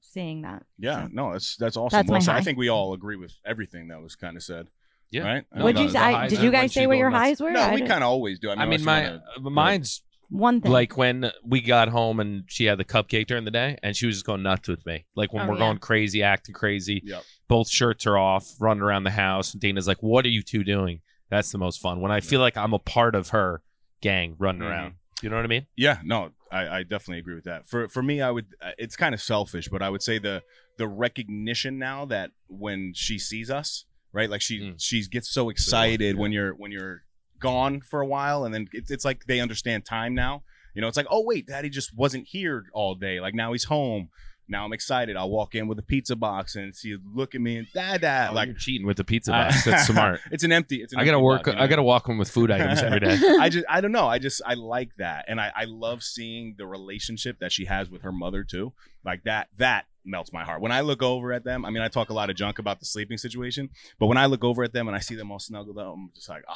seeing 0.00 0.42
that. 0.42 0.62
Yeah, 0.78 1.08
no, 1.10 1.32
that's 1.32 1.56
that's 1.56 1.76
awesome. 1.76 1.96
That's 1.96 2.08
well, 2.08 2.16
my 2.20 2.24
so 2.24 2.32
I 2.32 2.40
think 2.42 2.58
we 2.58 2.68
all 2.68 2.92
agree 2.92 3.16
with 3.16 3.32
everything 3.44 3.88
that 3.88 4.00
was 4.02 4.14
kind 4.14 4.36
of 4.36 4.42
said. 4.42 4.68
Yeah. 5.10 5.22
Right? 5.22 5.44
No, 5.54 5.64
What'd 5.64 5.80
you 5.80 5.86
the 5.86 5.92
say? 5.92 5.98
highs 5.98 6.30
Did 6.30 6.40
you 6.42 6.50
guys 6.50 6.72
say 6.72 6.86
what 6.86 6.98
your 6.98 7.10
nuts. 7.10 7.22
highs 7.22 7.40
were? 7.40 7.50
No, 7.50 7.60
I 7.60 7.74
we 7.74 7.80
kind 7.80 8.02
of 8.02 8.08
always 8.08 8.38
do. 8.40 8.50
I 8.50 8.54
mean, 8.54 8.62
I 8.62 8.66
mean, 8.66 8.84
my 8.84 9.04
you 9.12 9.20
wanna- 9.38 9.50
mine's 9.50 10.02
one 10.28 10.60
thing. 10.60 10.72
like 10.72 10.96
when 10.96 11.30
we 11.44 11.60
got 11.60 11.88
home 11.88 12.18
and 12.18 12.44
she 12.48 12.64
had 12.64 12.78
the 12.78 12.84
cupcake 12.84 13.26
during 13.28 13.44
the 13.44 13.50
day 13.52 13.78
and 13.82 13.94
she 13.96 14.06
was 14.06 14.16
just 14.16 14.26
going 14.26 14.42
nuts 14.42 14.66
with 14.68 14.84
me. 14.86 15.04
Like 15.14 15.32
when 15.32 15.44
Oh, 15.44 15.48
we're 15.50 15.54
yeah. 15.54 15.58
going 15.66 15.78
crazy, 15.78 16.22
acting 16.24 16.54
crazy, 16.54 17.02
Yep. 17.04 17.22
both 17.46 17.68
shirts 17.68 18.06
are 18.06 18.18
off, 18.18 18.48
running 18.58 18.82
around 18.82 19.04
the 19.04 19.10
house. 19.10 19.52
And 19.52 19.60
Dana's 19.60 19.86
like, 19.86 20.02
"What 20.02 20.24
are 20.24 20.30
you 20.30 20.42
two 20.42 20.64
doing?" 20.64 21.00
That's 21.34 21.50
the 21.52 21.58
most 21.58 21.80
fun 21.80 22.00
when 22.00 22.12
I 22.12 22.20
feel 22.20 22.40
like 22.40 22.56
I'm 22.56 22.72
a 22.72 22.78
part 22.78 23.14
of 23.14 23.30
her 23.30 23.62
gang 24.00 24.36
running 24.38 24.62
Mhm. 24.62 24.70
around. 24.70 24.94
You 25.22 25.30
know 25.30 25.36
what 25.36 25.44
I 25.44 25.48
mean? 25.48 25.66
Yeah, 25.76 25.98
no, 26.04 26.32
I, 26.52 26.68
I 26.78 26.82
definitely 26.82 27.18
agree 27.18 27.34
with 27.34 27.44
that. 27.44 27.66
For 27.66 27.88
for 27.88 28.02
me, 28.02 28.20
I 28.20 28.30
would. 28.30 28.46
uh, 28.60 28.72
It's 28.78 28.96
kind 28.96 29.14
of 29.14 29.20
selfish, 29.22 29.68
but 29.68 29.80
I 29.82 29.88
would 29.90 30.02
say 30.02 30.18
the 30.18 30.42
the 30.76 30.86
recognition 30.88 31.78
now 31.78 32.04
that 32.06 32.30
when 32.48 32.92
she 32.94 33.18
sees 33.18 33.50
us, 33.50 33.86
right, 34.12 34.28
like 34.28 34.42
she 34.42 34.60
Mm. 34.60 34.74
she 34.78 35.06
gets 35.08 35.30
so 35.30 35.48
excited 35.50 36.14
yeah. 36.16 36.20
when 36.20 36.32
you're 36.32 36.52
when 36.54 36.70
you're 36.72 37.02
gone 37.38 37.80
for 37.80 38.00
a 38.00 38.06
while, 38.06 38.44
and 38.44 38.52
then 38.54 38.66
it's 38.72 38.90
it's 38.90 39.04
like 39.04 39.24
they 39.26 39.40
understand 39.40 39.84
time 39.86 40.14
now. 40.14 40.42
You 40.74 40.82
know, 40.82 40.88
it's 40.88 40.96
like, 40.96 41.06
oh 41.08 41.22
wait, 41.24 41.46
Daddy 41.46 41.70
just 41.70 41.96
wasn't 41.96 42.26
here 42.28 42.64
all 42.72 42.94
day. 42.94 43.20
Like 43.20 43.34
now 43.34 43.52
he's 43.52 43.64
home. 43.64 44.08
Now 44.48 44.64
I'm 44.64 44.72
excited. 44.72 45.16
I'll 45.16 45.30
walk 45.30 45.54
in 45.54 45.68
with 45.68 45.78
a 45.78 45.82
pizza 45.82 46.16
box 46.16 46.56
and 46.56 46.74
see 46.74 46.96
look 47.14 47.34
at 47.34 47.40
me 47.40 47.56
and 47.56 47.66
dad, 47.72 48.02
dad. 48.02 48.30
Oh, 48.30 48.34
like 48.34 48.48
you're 48.48 48.56
cheating 48.56 48.86
with 48.86 48.98
the 48.98 49.04
pizza 49.04 49.30
box. 49.30 49.64
That's 49.64 49.86
smart. 49.86 50.20
it's 50.30 50.44
an 50.44 50.52
empty. 50.52 50.82
It's 50.82 50.92
an 50.92 50.98
I 50.98 51.04
gotta 51.04 51.16
empty 51.16 51.24
work. 51.24 51.38
box, 51.40 51.48
you 51.48 51.54
know? 51.54 51.62
I 51.62 51.66
gotta 51.66 51.82
walk 51.82 52.08
him 52.08 52.18
with 52.18 52.30
food 52.30 52.50
items 52.50 52.82
every 52.82 53.00
day. 53.00 53.18
I 53.40 53.48
just 53.48 53.64
I 53.68 53.80
don't 53.80 53.92
know. 53.92 54.06
I 54.06 54.18
just 54.18 54.42
I 54.44 54.54
like 54.54 54.90
that. 54.98 55.24
And 55.28 55.40
I, 55.40 55.50
I 55.56 55.64
love 55.64 56.02
seeing 56.02 56.56
the 56.58 56.66
relationship 56.66 57.38
that 57.40 57.52
she 57.52 57.64
has 57.64 57.88
with 57.90 58.02
her 58.02 58.12
mother 58.12 58.44
too. 58.44 58.72
Like 59.04 59.24
that 59.24 59.48
that 59.56 59.86
melts 60.04 60.32
my 60.32 60.44
heart. 60.44 60.60
When 60.60 60.72
I 60.72 60.82
look 60.82 61.02
over 61.02 61.32
at 61.32 61.44
them, 61.44 61.64
I 61.64 61.70
mean 61.70 61.82
I 61.82 61.88
talk 61.88 62.10
a 62.10 62.14
lot 62.14 62.28
of 62.28 62.36
junk 62.36 62.58
about 62.58 62.80
the 62.80 62.86
sleeping 62.86 63.16
situation, 63.16 63.70
but 63.98 64.06
when 64.06 64.18
I 64.18 64.26
look 64.26 64.44
over 64.44 64.62
at 64.62 64.72
them 64.72 64.88
and 64.88 64.96
I 64.96 65.00
see 65.00 65.14
them 65.14 65.30
all 65.32 65.38
snuggled 65.38 65.78
up, 65.78 65.94
I'm 65.94 66.10
just 66.14 66.28
like, 66.28 66.44
oh, 66.48 66.54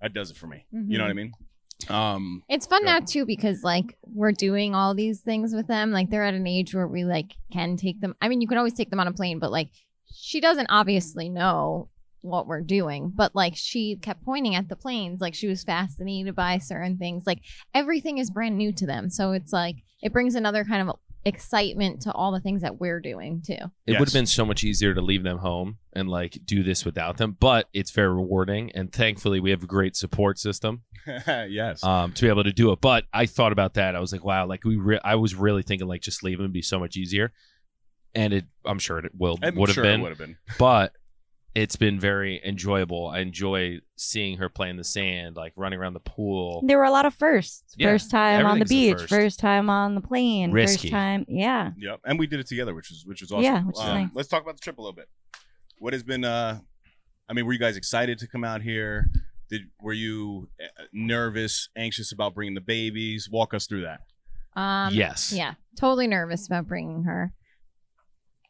that 0.00 0.14
does 0.14 0.30
it 0.30 0.36
for 0.36 0.46
me. 0.46 0.66
You 0.70 0.98
know 0.98 1.04
what 1.04 1.08
I 1.08 1.10
mm-hmm. 1.10 1.16
mean? 1.16 1.32
Um 1.88 2.42
It's 2.48 2.66
fun 2.66 2.82
Yeah. 2.84 2.98
now 2.98 3.06
too 3.06 3.24
because 3.24 3.62
like 3.62 3.96
we're 4.02 4.32
doing 4.32 4.74
all 4.74 4.94
these 4.94 5.20
things 5.20 5.54
with 5.54 5.66
them. 5.68 5.92
Like 5.92 6.10
they're 6.10 6.24
at 6.24 6.34
an 6.34 6.46
age 6.46 6.74
where 6.74 6.88
we 6.88 7.04
like 7.04 7.32
can 7.52 7.76
take 7.76 8.00
them. 8.00 8.14
I 8.20 8.28
mean, 8.28 8.40
you 8.40 8.48
can 8.48 8.58
always 8.58 8.74
take 8.74 8.90
them 8.90 9.00
on 9.00 9.06
a 9.06 9.12
plane, 9.12 9.38
but 9.38 9.52
like 9.52 9.68
she 10.12 10.40
doesn't 10.40 10.66
obviously 10.70 11.28
know 11.28 11.88
what 12.22 12.48
we're 12.48 12.62
doing. 12.62 13.12
But 13.14 13.34
like 13.34 13.54
she 13.56 13.96
kept 13.96 14.24
pointing 14.24 14.56
at 14.56 14.68
the 14.68 14.76
planes, 14.76 15.20
like 15.20 15.34
she 15.34 15.46
was 15.46 15.62
fascinated 15.62 16.34
by 16.34 16.58
certain 16.58 16.98
things. 16.98 17.24
Like 17.26 17.40
everything 17.74 18.18
is 18.18 18.30
brand 18.30 18.58
new 18.58 18.72
to 18.72 18.86
them, 18.86 19.08
so 19.08 19.32
it's 19.32 19.52
like 19.52 19.76
it 20.02 20.12
brings 20.12 20.34
another 20.34 20.64
kind 20.64 20.88
of 20.88 20.96
excitement 21.24 22.02
to 22.02 22.12
all 22.12 22.32
the 22.32 22.40
things 22.40 22.62
that 22.62 22.80
we're 22.80 23.00
doing 23.00 23.42
too. 23.44 23.52
It 23.86 23.92
Yes. 23.92 23.98
would 24.00 24.08
have 24.08 24.14
been 24.14 24.26
so 24.26 24.44
much 24.46 24.64
easier 24.64 24.94
to 24.94 25.00
leave 25.00 25.22
them 25.22 25.38
home 25.38 25.78
and 25.92 26.08
like 26.08 26.38
do 26.44 26.62
this 26.62 26.84
without 26.84 27.16
them, 27.16 27.36
but 27.38 27.68
it's 27.72 27.90
very 27.90 28.08
rewarding. 28.08 28.70
And 28.74 28.92
thankfully, 28.92 29.40
we 29.40 29.50
have 29.50 29.62
a 29.62 29.66
great 29.66 29.96
support 29.96 30.38
system 30.38 30.82
yes. 31.26 31.82
um, 31.84 32.12
to 32.12 32.22
be 32.22 32.28
able 32.28 32.44
to 32.44 32.52
do 32.52 32.72
it. 32.72 32.80
But 32.80 33.04
I 33.12 33.26
thought 33.26 33.52
about 33.52 33.74
that. 33.74 33.94
I 33.96 34.00
was 34.00 34.12
like, 34.12 34.24
wow, 34.24 34.46
like 34.46 34.64
we, 34.64 34.76
re- 34.76 35.00
I 35.04 35.16
was 35.16 35.34
really 35.34 35.62
thinking 35.62 35.88
like 35.88 36.02
just 36.02 36.22
leave 36.22 36.38
them 36.38 36.44
would 36.44 36.52
be 36.52 36.62
so 36.62 36.78
much 36.78 36.96
easier. 36.96 37.32
And 38.14 38.32
it, 38.32 38.46
I'm 38.64 38.78
sure 38.78 38.98
it 38.98 39.12
will 39.16 39.38
I'm 39.42 39.54
would 39.56 39.68
have 39.68 39.74
sure 39.74 39.84
it 39.84 39.88
been, 39.88 40.00
would 40.02 40.08
have 40.10 40.18
been. 40.18 40.38
but 40.58 40.92
it's 41.58 41.74
been 41.74 41.98
very 41.98 42.40
enjoyable. 42.46 43.08
I 43.08 43.18
enjoy 43.18 43.80
seeing 43.96 44.38
her 44.38 44.48
play 44.48 44.70
in 44.70 44.76
the 44.76 44.84
sand, 44.84 45.34
like 45.34 45.52
running 45.56 45.80
around 45.80 45.94
the 45.94 46.00
pool. 46.00 46.62
There 46.64 46.78
were 46.78 46.84
a 46.84 46.90
lot 46.92 47.04
of 47.04 47.14
firsts. 47.14 47.74
Yeah, 47.76 47.88
first 47.88 48.12
time 48.12 48.46
on 48.46 48.60
the 48.60 48.64
beach, 48.64 48.92
first. 48.96 49.08
first. 49.08 49.40
time 49.40 49.68
on 49.68 49.96
the 49.96 50.00
plane, 50.00 50.52
Risky. 50.52 50.82
first 50.88 50.92
time. 50.92 51.26
Yeah. 51.26 51.72
Yep. 51.76 52.00
And 52.04 52.16
we 52.16 52.28
did 52.28 52.38
it 52.38 52.46
together, 52.46 52.76
which 52.76 52.90
was 52.90 53.04
which 53.04 53.22
was 53.22 53.32
awesome. 53.32 53.42
Yeah, 53.42 53.64
which 53.64 53.74
is 53.74 53.82
Um, 53.82 53.88
nice. 53.88 54.10
Let's 54.14 54.28
talk 54.28 54.42
about 54.42 54.54
the 54.54 54.60
trip 54.60 54.78
a 54.78 54.80
little 54.80 54.94
bit. 54.94 55.08
What 55.78 55.94
has 55.94 56.04
been 56.04 56.24
uh 56.24 56.60
I 57.28 57.32
mean, 57.32 57.44
were 57.44 57.52
you 57.52 57.58
guys 57.58 57.76
excited 57.76 58.18
to 58.20 58.28
come 58.28 58.44
out 58.44 58.62
here? 58.62 59.10
Did 59.50 59.62
were 59.82 59.92
you 59.92 60.48
uh, 60.62 60.84
nervous, 60.92 61.70
anxious 61.76 62.12
about 62.12 62.36
bringing 62.36 62.54
the 62.54 62.60
babies? 62.60 63.28
Walk 63.28 63.52
us 63.52 63.66
through 63.66 63.82
that. 63.82 64.02
Um, 64.60 64.94
Yes. 64.94 65.32
Yeah, 65.32 65.54
totally 65.76 66.06
nervous 66.06 66.46
about 66.46 66.68
bringing 66.68 67.02
her. 67.02 67.32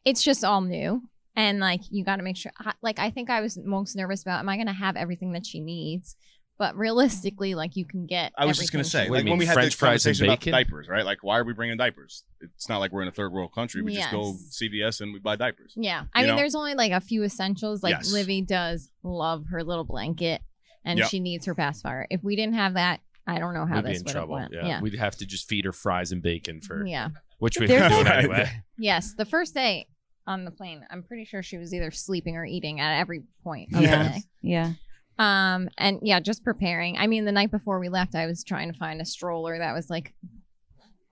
It's 0.05 0.21
just 0.21 0.43
all 0.45 0.61
new. 0.61 1.08
And 1.35 1.59
like, 1.59 1.81
you 1.89 2.03
got 2.03 2.17
to 2.17 2.23
make 2.23 2.37
sure, 2.37 2.51
I- 2.59 2.73
like, 2.81 2.99
I 2.99 3.09
think 3.11 3.29
I 3.29 3.41
was 3.41 3.57
most 3.63 3.95
nervous 3.95 4.21
about, 4.21 4.39
am 4.39 4.49
I 4.49 4.55
going 4.55 4.67
to 4.67 4.73
have 4.73 4.95
everything 4.95 5.31
that 5.33 5.45
she 5.45 5.59
needs? 5.59 6.15
But 6.57 6.75
realistically, 6.75 7.55
like, 7.55 7.77
you 7.77 7.85
can 7.85 8.05
get. 8.05 8.33
I 8.37 8.45
was 8.45 8.57
just 8.57 8.73
gonna 8.73 8.83
say, 8.83 9.05
she 9.05 9.09
What 9.09 9.15
do 9.15 9.19
like 9.19 9.25
you 9.27 9.31
when 9.31 9.39
we 9.39 9.45
had 9.45 9.53
French 9.53 9.67
this 9.67 9.75
fries 9.75 10.05
and 10.05 10.17
conversation 10.17 10.51
about 10.51 10.65
diapers, 10.67 10.89
right? 10.89 11.05
Like, 11.05 11.19
why 11.21 11.37
are 11.39 11.45
we 11.45 11.53
bringing 11.53 11.77
diapers? 11.77 12.25
It's 12.41 12.67
not 12.67 12.79
like 12.79 12.91
we're 12.91 13.01
in 13.03 13.07
a 13.07 13.13
third 13.13 13.31
world 13.31 13.53
country. 13.55 13.81
We 13.81 13.95
just 13.95 14.11
go 14.11 14.33
CVS 14.33 14.99
and 14.99 15.13
we 15.13 15.19
buy 15.19 15.37
diapers. 15.37 15.71
Yeah. 15.77 16.03
I 16.13 16.19
You 16.19 16.25
mean, 16.27 16.35
know? 16.35 16.41
there's 16.41 16.55
only 16.55 16.73
like 16.73 16.91
a 16.91 16.99
few 16.99 17.23
essentials. 17.23 17.81
Like, 17.81 17.91
Yes. 17.95 18.11
Livy 18.11 18.41
does 18.41 18.91
love 19.03 19.45
her 19.51 19.63
little 19.63 19.85
blanket 19.85 20.41
and 20.83 20.99
Yep. 20.99 21.07
she 21.07 21.21
needs 21.21 21.45
her 21.45 21.55
pacifier. 21.55 22.05
If 22.09 22.25
we 22.25 22.35
didn't 22.35 22.55
have 22.55 22.73
that, 22.73 22.99
I 23.25 23.39
don't 23.39 23.53
know 23.53 23.65
how 23.65 23.75
We'd 23.75 23.85
be 23.85 23.89
this 23.93 23.99
in 23.99 24.03
would 24.03 24.07
have 24.09 24.13
trouble. 24.23 24.33
went. 24.33 24.51
Yeah. 24.51 24.65
Yeah. 24.67 24.81
We'd 24.81 24.95
have 24.95 25.15
to 25.15 25.25
just 25.25 25.47
feed 25.47 25.63
her 25.63 25.71
fries 25.71 26.11
and 26.11 26.21
bacon 26.21 26.59
for 26.59 26.85
Yeah. 26.85 27.07
which 27.37 27.57
we've 27.57 27.69
There's 27.69 27.83
been 27.89 28.03
doing 28.03 28.07
a- 28.07 28.15
anyway. 28.17 28.51
Yes. 28.77 29.13
The 29.13 29.23
first 29.23 29.53
day 29.53 29.87
on 30.29 30.45
the 30.45 30.51
plane, 30.51 30.85
I'm 30.89 31.03
pretty 31.03 31.25
sure 31.25 31.41
she 31.43 31.57
was 31.57 31.73
either 31.73 31.91
sleeping 31.91 32.37
or 32.37 32.45
eating 32.45 32.79
at 32.79 32.99
every 32.99 33.23
point. 33.43 33.73
Of 33.73 33.81
Yeah. 33.81 34.03
the 34.03 34.09
day. 34.09 34.23
Yeah. 34.41 34.73
Um, 35.17 35.67
and 35.77 35.99
yeah, 36.01 36.21
just 36.21 36.45
preparing. 36.45 36.97
I 36.97 37.07
mean, 37.07 37.25
the 37.25 37.31
night 37.33 37.51
before 37.51 37.79
we 37.79 37.89
left, 37.89 38.15
I 38.15 38.25
was 38.25 38.43
trying 38.45 38.71
to 38.71 38.77
find 38.77 39.01
a 39.01 39.05
stroller 39.05 39.57
that 39.57 39.73
was 39.73 39.89
like 39.89 40.13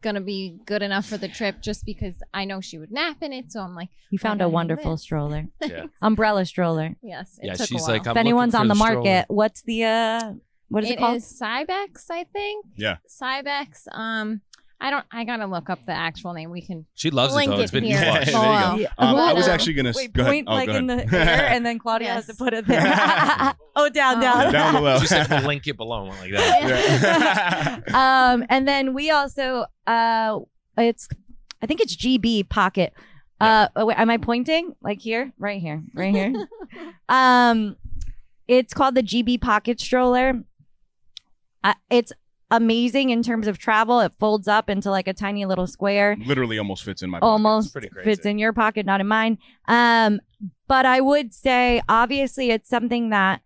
gonna 0.01 0.21
be 0.21 0.60
good 0.65 0.82
enough 0.84 1.06
for 1.08 1.17
the 1.17 1.27
trip, 1.27 1.62
just 1.62 1.84
because 1.86 2.15
I 2.34 2.45
know 2.45 2.62
she 2.62 2.77
would 2.77 2.91
nap 2.91 3.17
in 3.21 3.34
it. 3.34 3.51
So 3.51 3.60
I'm 3.62 3.75
like, 3.75 3.89
You 4.12 4.19
found 4.19 4.41
a 4.41 4.47
wonderful 4.47 4.91
this? 4.91 5.01
stroller, 5.01 5.47
Yeah. 5.65 5.88
umbrella 6.01 6.45
stroller. 6.45 6.95
yes, 7.01 7.38
it 7.41 7.47
Yeah, 7.47 7.53
took 7.53 7.62
a 7.63 7.67
she's 7.67 7.82
while. 7.82 7.89
like, 7.97 8.01
if 8.03 8.08
I'm 8.10 8.17
anyone's 8.17 8.53
on 8.56 8.67
the 8.67 8.75
the 8.75 8.77
market, 8.80 9.25
what's 9.27 9.63
the 9.63 9.84
uh, 9.86 10.34
what 10.69 10.84
is 10.84 10.91
it, 10.91 10.93
It 10.93 10.99
called? 10.99 11.17
is 11.17 11.39
Cybex, 11.41 12.06
I 12.12 12.25
think. 12.25 12.65
Yeah. 12.75 12.97
Cybex. 13.10 13.88
Um, 13.91 14.41
I 14.79 14.91
don't. 14.91 15.05
I 15.11 15.23
gotta 15.23 15.47
look 15.47 15.69
up 15.71 15.85
the 15.87 15.91
actual 15.91 16.33
name. 16.33 16.51
We 16.51 16.61
can. 16.61 16.85
She 16.93 17.09
loves 17.09 17.33
Link 17.33 17.47
it 17.51 17.55
though. 17.55 17.59
it 17.59 17.63
It's 17.63 17.71
been 17.71 17.83
here. 17.83 17.97
clutch. 17.99 18.25
there 18.25 18.25
you 18.27 18.31
go. 18.33 18.41
Below. 18.41 18.75
Yeah. 18.75 18.87
Um, 18.99 19.15
I 19.15 19.33
was 19.33 19.47
actually 19.47 19.73
gonna 19.73 19.93
Wait, 19.95 20.13
go 20.13 20.21
ahead. 20.21 20.31
point 20.33 20.47
Oh, 20.47 20.53
like 20.53 20.67
go 20.67 20.75
in 20.75 20.85
the 20.87 21.03
ahead. 21.03 21.13
air, 21.39 21.45
and 21.47 21.65
then 21.65 21.79
Claudia 21.79 22.09
has 22.13 22.25
to 22.27 22.33
Yes. 22.33 22.37
put 22.37 22.53
it 22.53 22.67
there. 22.67 22.81
oh, 23.75 23.89
down, 23.89 24.17
Oh. 24.17 24.21
down, 24.21 24.53
down 24.53 24.73
below. 24.75 24.99
She 24.99 25.07
said 25.07 25.29
link 25.45 25.65
it 25.65 25.77
below. 25.77 26.03
Went 26.05 26.19
like 26.19 26.31
that. 26.31 27.83
Yeah. 27.87 28.31
um, 28.33 28.45
and 28.49 28.67
then 28.67 28.93
we 28.93 29.09
also 29.09 29.65
uh, 29.87 30.39
it's 30.77 31.07
I 31.61 31.65
think 31.65 31.81
it's 31.81 31.95
GB 31.95 32.47
Pockit. 32.49 32.93
Uh, 33.41 33.67
oh, 33.75 33.85
wait, 33.87 33.97
am 33.99 34.09
I 34.11 34.17
pointing 34.17 34.75
like 34.81 34.99
here, 34.99 35.31
right 35.39 35.59
here, 35.61 35.83
right 35.95 36.13
here? 36.13 36.33
um, 37.09 37.75
it's 38.47 38.73
called 38.75 38.93
the 38.95 39.03
GB 39.03 39.41
Pockit 39.41 39.79
stroller. 39.79 40.43
Uh, 41.63 41.73
it's 41.89 42.13
amazing 42.51 43.10
in 43.10 43.23
terms 43.23 43.47
of 43.47 43.57
travel. 43.57 43.99
It 43.99 44.13
folds 44.19 44.47
up 44.47 44.69
into 44.69 44.89
like 44.89 45.07
a 45.07 45.13
tiny 45.13 45.45
little 45.45 45.67
square. 45.67 46.17
Literally 46.25 46.57
almost 46.57 46.83
fits 46.83 47.01
in 47.01 47.10
my. 47.10 47.19
pocket. 47.19 47.29
almost 47.29 47.71
pretty 47.73 47.89
crazy. 47.89 48.10
fits 48.10 48.25
in 48.25 48.39
your 48.39 48.53
pocket, 48.53 48.86
not 48.86 49.01
in 49.01 49.07
mine. 49.07 49.38
Um, 49.67 50.21
but 50.67 50.86
I 50.86 51.01
would 51.01 51.33
say 51.33 51.81
obviously 51.89 52.51
it's 52.51 52.69
something 52.69 53.10
that 53.10 53.41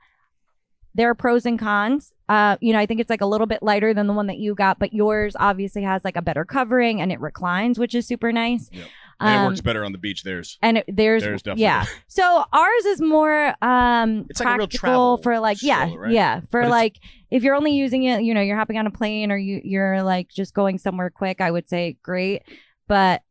there 0.94 1.10
are 1.10 1.16
pros 1.16 1.46
and 1.46 1.58
cons. 1.58 2.12
Uh, 2.28 2.58
you 2.62 2.74
know, 2.74 2.80
I 2.80 2.86
think 2.86 3.00
it's 3.00 3.10
like 3.10 3.22
a 3.22 3.26
little 3.26 3.48
bit 3.48 3.62
lighter 3.62 3.94
than 3.94 4.08
the 4.08 4.14
one 4.14 4.28
that 4.28 4.38
you 4.38 4.56
got, 4.56 4.80
but 4.80 4.94
yours 4.94 5.36
obviously 5.40 5.84
has 5.84 6.04
like 6.06 6.16
a 6.16 6.22
better 6.22 6.46
covering 6.46 7.02
and 7.02 7.12
it 7.12 7.20
reclines, 7.20 7.78
which 7.78 7.94
is 7.96 8.08
super 8.08 8.32
nice. 8.32 8.70
Yep. 8.72 8.88
And 9.22 9.30
it 9.30 9.38
Um, 9.38 9.46
works 9.48 9.62
better 9.62 9.86
on 9.86 9.92
the 9.92 9.98
beach. 9.98 10.24
There's. 10.24 10.58
and 10.62 10.80
it, 10.80 10.86
there's, 10.88 11.24
There's 11.24 11.42
definitely. 11.42 11.64
yeah. 11.64 11.86
So 12.08 12.44
ours 12.52 12.86
is 12.86 13.02
more 13.02 13.56
um 13.64 14.26
It's 14.30 14.40
like 14.40 14.48
a 14.48 14.58
real 14.58 14.68
practical 14.68 14.80
travel 14.80 15.18
for 15.18 15.40
like 15.40 15.62
yeah 15.64 15.86
stroller, 15.86 16.02
right? 16.02 16.12
yeah 16.12 16.40
for 16.50 16.62
But 16.62 16.68
it's- 16.68 16.72
like 16.72 16.96
if 17.30 17.44
you're 17.44 17.56
only 17.56 17.72
using 17.74 18.04
it 18.04 18.24
you 18.24 18.34
know 18.34 18.42
you're 18.42 18.58
hopping 18.58 18.78
on 18.78 18.88
a 18.88 18.92
plane 18.92 19.32
or 19.32 19.38
you 19.38 19.62
you're 19.64 20.04
like 20.04 20.28
just 20.30 20.54
going 20.54 20.78
somewhere 20.80 21.10
quick 21.10 21.40
I 21.40 21.50
would 21.52 21.70
say 21.70 21.98
great 22.04 22.42
but 22.88 23.22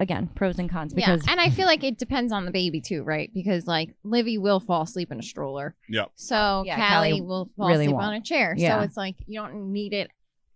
again 0.00 0.28
pros 0.34 0.58
and 0.58 0.68
cons 0.70 0.92
Yeah, 0.96 1.12
because 1.14 1.26
and 1.28 1.40
I 1.40 1.50
feel 1.50 1.66
like 1.66 1.84
it 1.84 1.98
depends 1.98 2.32
on 2.32 2.44
the 2.44 2.50
baby 2.50 2.80
too, 2.80 3.02
right? 3.02 3.30
Because 3.32 3.66
like 3.66 3.94
Livy 4.02 4.38
will 4.38 4.60
fall 4.60 4.82
asleep 4.82 5.12
in 5.12 5.18
a 5.18 5.22
stroller. 5.22 5.74
Yep. 5.88 6.10
So 6.16 6.64
Yeah, 6.66 6.76
Callie, 6.76 7.10
Callie 7.12 7.20
will 7.22 7.50
fall 7.56 7.68
really 7.68 7.84
asleep 7.84 7.94
won't. 7.96 8.06
on 8.06 8.14
a 8.14 8.20
chair. 8.20 8.54
Yeah. 8.56 8.78
So 8.78 8.84
it's 8.84 8.96
like 8.96 9.16
you 9.26 9.40
don't 9.40 9.72
need 9.72 9.92
it 9.92 10.10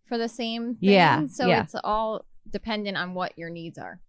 for 0.09 0.19
the 0.19 0.29
same 0.29 0.75
thing. 0.75 0.91
Yeah, 0.91 1.27
So 1.29 1.47
yeah. 1.47 1.63
it's 1.63 1.75
all 1.85 2.25
dependent 2.51 2.97
on 2.97 3.15
what 3.15 3.39
your 3.39 3.51
needs 3.51 3.79
are. 3.79 4.01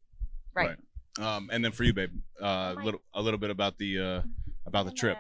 Right. 0.53 0.77
Um, 1.19 1.49
and 1.51 1.63
then 1.63 1.71
for 1.71 1.83
you, 1.83 1.93
babe, 1.93 2.11
uh, 2.39 2.73
my- 2.75 2.83
little 2.83 3.01
a 3.13 3.21
little 3.21 3.39
bit 3.39 3.49
about 3.49 3.77
the 3.77 3.99
uh, 3.99 4.21
about 4.65 4.85
the 4.85 4.91
trip. 4.91 5.17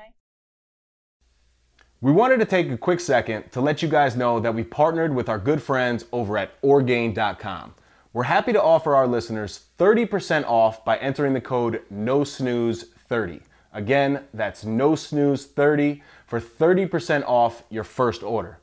We 2.01 2.13
wanted 2.13 2.39
to 2.39 2.45
take 2.45 2.71
a 2.71 2.77
quick 2.77 3.01
second 3.01 3.51
to 3.51 3.59
let 3.59 3.81
you 3.81 3.89
guys 3.89 4.15
know 4.15 4.39
that 4.39 4.55
we 4.55 4.63
partnered 4.63 5.13
with 5.13 5.27
our 5.27 5.37
good 5.37 5.61
friends 5.61 6.05
over 6.13 6.37
at 6.37 6.51
Orgain.com. 6.61 7.75
We're 8.13 8.23
happy 8.23 8.53
to 8.53 8.61
offer 8.61 8.95
our 8.95 9.05
listeners 9.05 9.65
30% 9.77 10.45
off 10.45 10.85
by 10.85 10.97
entering 10.97 11.33
the 11.33 11.41
code 11.41 11.81
NOSNOOZE30. 11.93 13.41
Again, 13.73 14.23
that's 14.33 14.63
NOSNOOZE30 14.63 16.01
for 16.25 16.39
30% 16.39 17.23
off 17.27 17.63
your 17.69 17.83
first 17.83 18.23
order. 18.23 18.59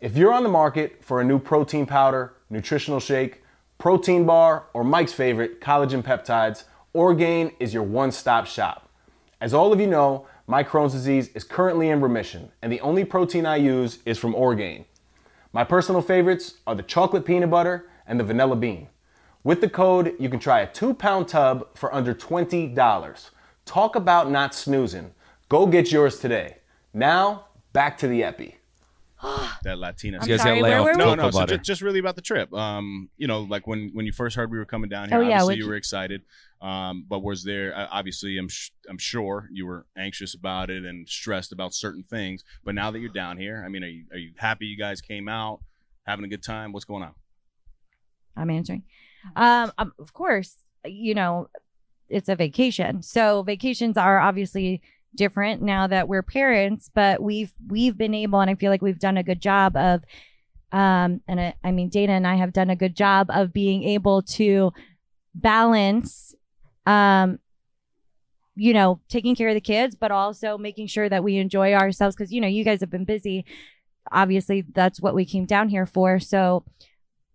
If 0.00 0.16
you're 0.16 0.32
on 0.32 0.44
the 0.44 0.48
market 0.48 1.04
for 1.04 1.20
a 1.20 1.24
new 1.24 1.38
protein 1.40 1.86
powder, 1.86 2.34
nutritional 2.48 3.00
shake, 3.00 3.42
protein 3.78 4.24
bar, 4.24 4.66
or 4.72 4.84
Mike's 4.84 5.12
favorite, 5.12 5.60
collagen 5.60 6.02
peptides, 6.02 6.64
Orgain 6.92 7.52
is 7.60 7.74
your 7.74 7.82
one 7.82 8.10
stop 8.10 8.46
shop. 8.46 8.88
As 9.40 9.52
all 9.52 9.72
of 9.72 9.80
you 9.80 9.86
know, 9.86 10.26
my 10.46 10.64
Crohn's 10.64 10.92
disease 10.92 11.28
is 11.34 11.44
currently 11.44 11.90
in 11.90 12.00
remission, 12.00 12.52
and 12.62 12.72
the 12.72 12.80
only 12.80 13.04
protein 13.04 13.44
I 13.44 13.56
use 13.56 13.98
is 14.06 14.18
from 14.18 14.34
Orgain. 14.34 14.86
My 15.52 15.64
personal 15.64 16.00
favorites 16.00 16.54
are 16.66 16.74
the 16.74 16.82
chocolate 16.82 17.24
peanut 17.24 17.50
butter 17.50 17.88
and 18.06 18.18
the 18.18 18.24
vanilla 18.24 18.56
bean. 18.56 18.88
With 19.44 19.60
the 19.60 19.68
code, 19.68 20.14
you 20.18 20.28
can 20.28 20.40
try 20.40 20.60
a 20.60 20.66
two 20.72 20.94
pound 20.94 21.28
tub 21.28 21.68
for 21.74 21.94
under 21.94 22.14
$20. 22.14 23.30
Talk 23.64 23.96
about 23.96 24.30
not 24.30 24.54
snoozing. 24.54 25.12
Go 25.48 25.66
get 25.66 25.92
yours 25.92 26.18
today. 26.18 26.58
Now, 26.94 27.46
back 27.72 27.98
to 27.98 28.08
the 28.08 28.24
Epi. 28.24 28.56
That 29.64 29.78
Latina. 29.78 30.18
I'm 30.18 30.28
You 30.28 30.36
guys 30.36 30.42
sorry, 30.42 30.60
gotta 30.60 30.62
lay 30.62 30.70
where 30.70 30.78
off 30.80 30.86
were 30.86 30.92
we? 30.92 30.98
no, 30.98 31.14
no. 31.14 31.30
So 31.30 31.38
butter. 31.38 31.56
just, 31.56 31.66
just 31.66 31.82
really 31.82 31.98
about 31.98 32.16
the 32.16 32.22
trip. 32.22 32.52
Um, 32.52 33.08
you 33.16 33.26
know, 33.26 33.40
like 33.42 33.66
when 33.66 33.90
when 33.94 34.04
you 34.06 34.12
first 34.12 34.36
heard 34.36 34.50
we 34.50 34.58
were 34.58 34.64
coming 34.66 34.88
down 34.90 35.08
here, 35.08 35.18
Oh, 35.18 35.20
yeah, 35.20 35.26
obviously 35.40 35.44
what'd 35.46 35.58
you 35.58 35.64
you- 35.64 35.70
were 35.70 35.76
excited. 35.76 36.22
Um, 36.60 37.04
but 37.08 37.20
was 37.22 37.42
there 37.44 37.76
uh, 37.76 37.86
obviously 37.90 38.38
I'm 38.38 38.48
sh- 38.48 38.70
I'm 38.88 38.98
sure 38.98 39.48
you 39.52 39.66
were 39.66 39.86
anxious 39.96 40.34
about 40.34 40.70
it 40.70 40.84
and 40.84 41.08
stressed 41.08 41.52
about 41.52 41.74
certain 41.74 42.02
things. 42.02 42.44
But 42.64 42.74
now 42.74 42.90
that 42.90 42.98
you're 43.00 43.10
down 43.12 43.38
here, 43.38 43.62
I 43.64 43.68
mean, 43.68 43.82
are 43.84 43.88
you 43.88 44.04
are 44.12 44.18
you 44.18 44.32
happy 44.36 44.66
you 44.66 44.76
guys 44.76 45.00
came 45.00 45.28
out, 45.28 45.60
having 46.06 46.24
a 46.24 46.28
good 46.28 46.42
time? 46.42 46.72
What's 46.72 46.84
going 46.84 47.02
on? 47.02 47.12
I'm 48.36 48.50
answering. 48.50 48.82
Um, 49.34 49.72
um, 49.78 49.92
of 49.98 50.12
course, 50.12 50.56
you 50.84 51.14
know, 51.14 51.48
it's 52.08 52.28
a 52.28 52.36
vacation. 52.36 53.02
So 53.02 53.42
vacations 53.42 53.96
are 53.96 54.18
obviously 54.20 54.82
different 55.16 55.62
now 55.62 55.86
that 55.86 56.08
we're 56.08 56.22
parents, 56.22 56.90
but 56.94 57.22
we've 57.22 57.52
we've 57.68 57.96
been 57.96 58.14
able 58.14 58.40
and 58.40 58.50
I 58.50 58.54
feel 58.54 58.70
like 58.70 58.82
we've 58.82 58.98
done 58.98 59.16
a 59.16 59.22
good 59.22 59.40
job 59.40 59.76
of 59.76 60.02
um 60.72 61.20
and 61.28 61.40
I, 61.40 61.54
I 61.64 61.72
mean 61.72 61.88
Dana 61.88 62.12
and 62.12 62.26
I 62.26 62.36
have 62.36 62.52
done 62.52 62.70
a 62.70 62.76
good 62.76 62.96
job 62.96 63.28
of 63.30 63.52
being 63.52 63.84
able 63.84 64.22
to 64.22 64.72
balance 65.34 66.34
um 66.86 67.38
you 68.58 68.72
know, 68.72 69.00
taking 69.08 69.36
care 69.36 69.48
of 69.48 69.54
the 69.54 69.60
kids, 69.60 69.94
but 69.94 70.10
also 70.10 70.56
making 70.56 70.86
sure 70.86 71.10
that 71.10 71.22
we 71.22 71.36
enjoy 71.36 71.74
ourselves 71.74 72.16
because 72.16 72.32
you 72.32 72.40
know, 72.40 72.48
you 72.48 72.64
guys 72.64 72.80
have 72.80 72.90
been 72.90 73.04
busy. 73.04 73.44
Obviously, 74.10 74.64
that's 74.72 75.00
what 75.00 75.14
we 75.14 75.24
came 75.26 75.44
down 75.44 75.68
here 75.68 75.84
for. 75.84 76.18
So 76.18 76.64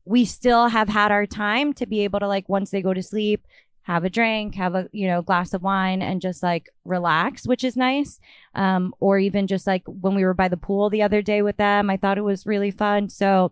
we 0.04 0.26
still 0.26 0.70
have 0.70 0.89
had 0.89 1.12
our 1.12 1.28
time 1.28 1.74
to 1.74 1.86
be 1.86 2.04
able 2.04 2.20
to 2.20 2.28
like 2.28 2.50
once 2.50 2.72
they 2.72 2.82
go 2.82 2.94
to 2.94 3.04
sleep 3.04 3.46
have 3.84 4.04
a 4.04 4.10
drink 4.10 4.56
have 4.56 4.76
a 4.76 4.88
you 4.91 5.08
know 5.08 5.22
glass 5.22 5.54
of 5.54 5.63
wine 5.63 6.02
and 6.02 6.22
just 6.22 6.44
like 6.44 6.70
relax 6.86 7.48
which 7.48 7.63
is 7.63 7.76
nice 7.76 8.20
um 8.56 8.94
or 9.00 9.17
even 9.17 9.48
just 9.48 9.65
like 9.65 9.84
when 9.86 10.15
we 10.15 10.24
were 10.24 10.34
by 10.34 10.48
the 10.48 10.58
pool 10.58 10.89
the 10.89 11.02
other 11.02 11.22
day 11.22 11.41
with 11.41 11.58
them 11.58 11.89
i 11.89 11.98
thought 11.98 12.17
it 12.17 12.22
was 12.22 12.46
really 12.46 12.72
fun 12.72 13.10
so 13.10 13.52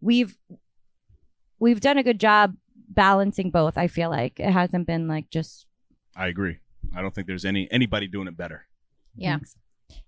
we've 0.00 0.36
we've 1.58 1.80
done 1.80 1.98
a 1.98 2.02
good 2.02 2.20
job 2.20 2.54
balancing 2.88 3.50
both 3.50 3.76
i 3.76 3.88
feel 3.88 4.10
like 4.10 4.38
it 4.38 4.50
hasn't 4.50 4.86
been 4.86 5.08
like 5.08 5.28
just 5.30 5.66
I 6.16 6.28
agree. 6.28 6.58
I 6.94 7.02
don't 7.02 7.14
think 7.14 7.26
there's 7.26 7.44
any 7.44 7.68
anybody 7.70 8.06
doing 8.06 8.28
it 8.28 8.36
better. 8.36 8.66
Yeah. 9.16 9.38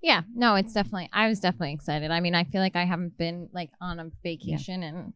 Yeah. 0.03 0.23
No, 0.35 0.55
it's 0.55 0.73
definitely 0.73 1.09
I 1.13 1.29
was 1.29 1.41
definitely 1.41 1.73
excited. 1.73 2.11
I 2.11 2.21
mean, 2.21 2.35
I 2.35 2.45
feel 2.45 2.61
like 2.61 2.77
I 2.77 2.85
haven't 2.85 3.19
been 3.19 3.49
like 3.53 3.71
on 3.81 3.99
a 3.99 4.11
vacation 4.23 4.83
and 4.83 5.13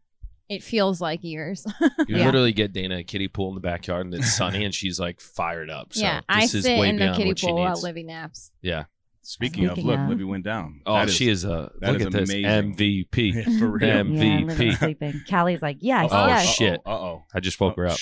it 0.50 0.62
feels 0.62 1.00
like 1.00 1.24
years. 1.24 1.64
You 2.08 2.16
Yeah. 2.18 2.26
literally 2.26 2.52
get 2.52 2.72
Dana 2.72 2.98
a 2.98 3.04
kiddie 3.04 3.28
pool 3.28 3.48
in 3.50 3.54
the 3.54 3.60
backyard 3.60 4.04
and 4.06 4.14
it's 4.14 4.36
sunny 4.36 4.64
and 4.64 4.74
she's 4.74 4.98
like 5.00 5.20
fired 5.20 5.70
up. 5.70 5.92
So 5.94 6.02
yeah. 6.02 6.20
I 6.28 6.40
this 6.42 6.54
is 6.54 6.64
sit 6.64 6.78
way 6.78 6.88
in 6.90 6.96
the 6.96 7.00
beyond 7.04 7.16
kiddie 7.16 7.30
what 7.30 7.38
she 7.38 7.46
pool 7.46 7.56
while 7.56 7.68
needs. 7.70 7.82
Livy 7.82 8.02
naps. 8.02 8.50
Yeah. 8.60 8.84
Speaking, 9.22 9.66
of, 9.66 9.72
Speaking 9.72 9.86
look, 9.90 10.00
of- 10.00 10.08
Livy 10.08 10.24
went 10.24 10.44
down. 10.44 10.80
Oh, 10.86 10.94
That 10.94 11.08
is- 11.08 11.14
she 11.14 11.28
is 11.28 11.44
a 11.44 11.70
that 11.80 11.92
look 11.92 12.00
is 12.00 12.06
at 12.06 12.12
this 12.12 12.30
amazing. 12.30 12.74
MVP. 12.74 13.58
for 13.60 13.68
real. 13.68 13.98
Um, 14.00 14.12
yeah 14.14 14.22
MVP. 14.24 14.46
Livy's 14.48 14.78
sleeping 14.78 15.20
callie's 15.30 15.62
like 15.62 15.76
yes 15.80 16.08
Oh, 16.12 16.26
yes 16.26 16.46
shit. 16.54 16.80
Uh 16.84 16.90
oh. 16.90 17.24
I 17.34 17.40
just 17.40 17.60
woke 17.60 17.76
her 17.76 17.86
up. 17.86 17.98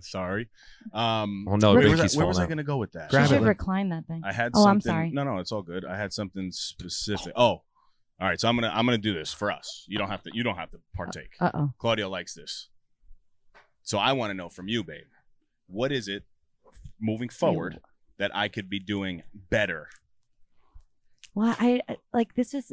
Sorry. 0.00 0.48
Um, 0.92 1.46
Oh, 1.48 1.56
no, 1.56 1.74
where 1.74 1.88
was, 1.90 2.14
I, 2.16 2.18
where 2.18 2.26
was 2.26 2.38
I 2.38 2.42
falling 2.42 2.48
going 2.48 2.58
to 2.58 2.64
go 2.64 2.78
with 2.78 2.92
that? 2.92 3.10
she 3.10 3.16
Grab 3.16 3.26
it, 3.26 3.28
should 3.28 3.40
Liv. 3.40 3.48
recline 3.48 3.90
that 3.90 4.06
thing 4.06 4.22
I 4.24 4.32
had. 4.32 4.52
Oh, 4.54 4.66
I'm 4.66 4.80
sorry. 4.80 5.10
No, 5.10 5.24
no, 5.24 5.38
it's 5.38 5.52
all 5.52 5.62
good. 5.62 5.84
I 5.84 5.96
had 5.96 6.12
something 6.12 6.50
specific. 6.52 7.32
Oh, 7.36 7.62
all 8.20 8.28
right. 8.28 8.38
So 8.40 8.48
I'm 8.48 8.56
gonna 8.56 8.72
I'm 8.74 8.84
gonna 8.86 8.98
do 8.98 9.14
this 9.14 9.32
for 9.32 9.50
us. 9.50 9.84
You 9.88 9.98
don't 9.98 10.08
have 10.10 10.22
to. 10.24 10.30
You 10.32 10.42
don't 10.42 10.56
have 10.56 10.70
to 10.72 10.78
partake. 10.94 11.30
uh-oh 11.40 11.72
Claudia 11.78 12.08
likes 12.08 12.34
this. 12.34 12.68
So 13.82 13.98
I 13.98 14.12
want 14.12 14.30
to 14.30 14.34
know 14.34 14.48
from 14.48 14.68
you, 14.68 14.82
babe. 14.84 15.04
What 15.66 15.92
is 15.92 16.08
it 16.08 16.24
moving 17.00 17.28
forward 17.28 17.80
that 18.18 18.30
I 18.34 18.48
could 18.48 18.68
be 18.68 18.78
doing 18.80 19.22
better? 19.50 19.88
well 21.34 21.54
i 21.60 21.80
I- 21.88 21.96
like 22.12 22.34
this 22.34 22.54
is 22.54 22.72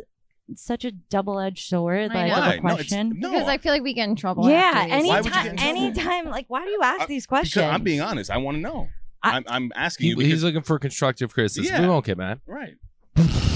such 0.56 0.86
a 0.86 0.92
double-edged 0.92 1.68
sword 1.68 2.12
I 2.12 2.16
like 2.16 2.28
know. 2.28 2.34
of 2.38 2.40
Why? 2.40 2.46
a 2.46 2.48
No, 2.48 2.54
it's- 2.56 2.76
question 2.76 3.14
no, 3.18 3.32
because 3.32 3.48
I 3.48 3.58
feel 3.58 3.72
like 3.74 3.84
we 3.84 3.94
get 3.94 4.08
in 4.10 4.16
trouble. 4.16 4.50
yeah 4.50 4.72
after 4.76 5.02
these. 5.02 5.08
Why 5.10 5.22
would 5.22 5.26
you 5.36 5.40
anytime 5.42 5.48
in 5.52 5.56
trouble? 5.58 5.78
anytime 5.78 6.26
like 6.30 6.46
why 6.48 6.64
do 6.64 6.70
you 6.72 6.80
ask 6.84 7.02
Uh, 7.02 7.06
these 7.08 7.24
because 7.26 7.40
questions 7.40 7.66
I'm 7.66 7.84
being 7.84 8.02
honest. 8.02 8.32
I 8.32 8.38
want 8.38 8.56
to 8.58 8.62
know. 8.62 8.88
I- 9.22 9.32
I, 9.34 9.38
am 9.38 9.44
I'm 9.48 9.72
asking 9.76 10.04
He, 10.06 10.10
you 10.12 10.16
because 10.16 10.32
he's 10.32 10.44
looking 10.44 10.62
for 10.62 10.80
constructive 10.80 11.34
criticism. 11.34 11.66
Yeah. 11.76 11.82
We 11.82 11.88
won't 11.88 12.06
get 12.06 12.18
mad. 12.18 12.40
right. 12.48 12.76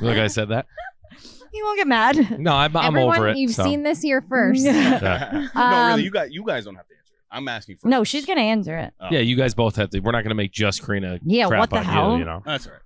Look, 0.00 0.18
I 0.18 0.26
said 0.28 0.48
that. 0.48 0.66
you 1.52 1.64
won't 1.64 1.78
get 1.78 1.86
mad 1.86 2.38
No, 2.40 2.52
I'm, 2.52 2.76
I'm 2.76 2.86
Everyone, 2.96 3.16
over 3.16 3.28
it. 3.28 3.36
You've 3.36 3.54
so. 3.54 3.64
seen 3.64 3.82
this 3.82 4.02
here 4.02 4.22
first. 4.28 4.64
no, 4.64 5.48
Um, 5.54 5.88
really, 5.90 6.02
you 6.04 6.10
guys, 6.10 6.30
you 6.32 6.44
guys 6.44 6.64
don't 6.64 6.74
have 6.74 6.86
to 6.88 6.94
answer. 6.94 7.12
it. 7.14 7.36
I'm 7.36 7.48
asking 7.48 7.76
for. 7.78 7.88
no 7.88 8.04
she's 8.04 8.26
gonna 8.26 8.40
answer 8.40 8.76
it 8.76 8.94
Oh. 9.00 9.08
Yeah, 9.10 9.20
you 9.20 9.36
guys 9.36 9.54
both 9.54 9.76
have 9.76 9.90
to. 9.90 10.00
We're 10.00 10.12
not 10.12 10.22
going 10.22 10.30
to 10.30 10.34
make 10.36 10.52
just 10.52 10.84
Karina. 10.84 11.18
Yeah, 11.24 11.48
crap 11.48 11.60
what 11.60 11.70
the 11.70 11.76
on 11.78 11.84
hell? 11.84 12.12
You, 12.12 12.18
you 12.20 12.24
know. 12.24 12.42
That's 12.44 12.66
all 12.66 12.72
right. 12.74 12.82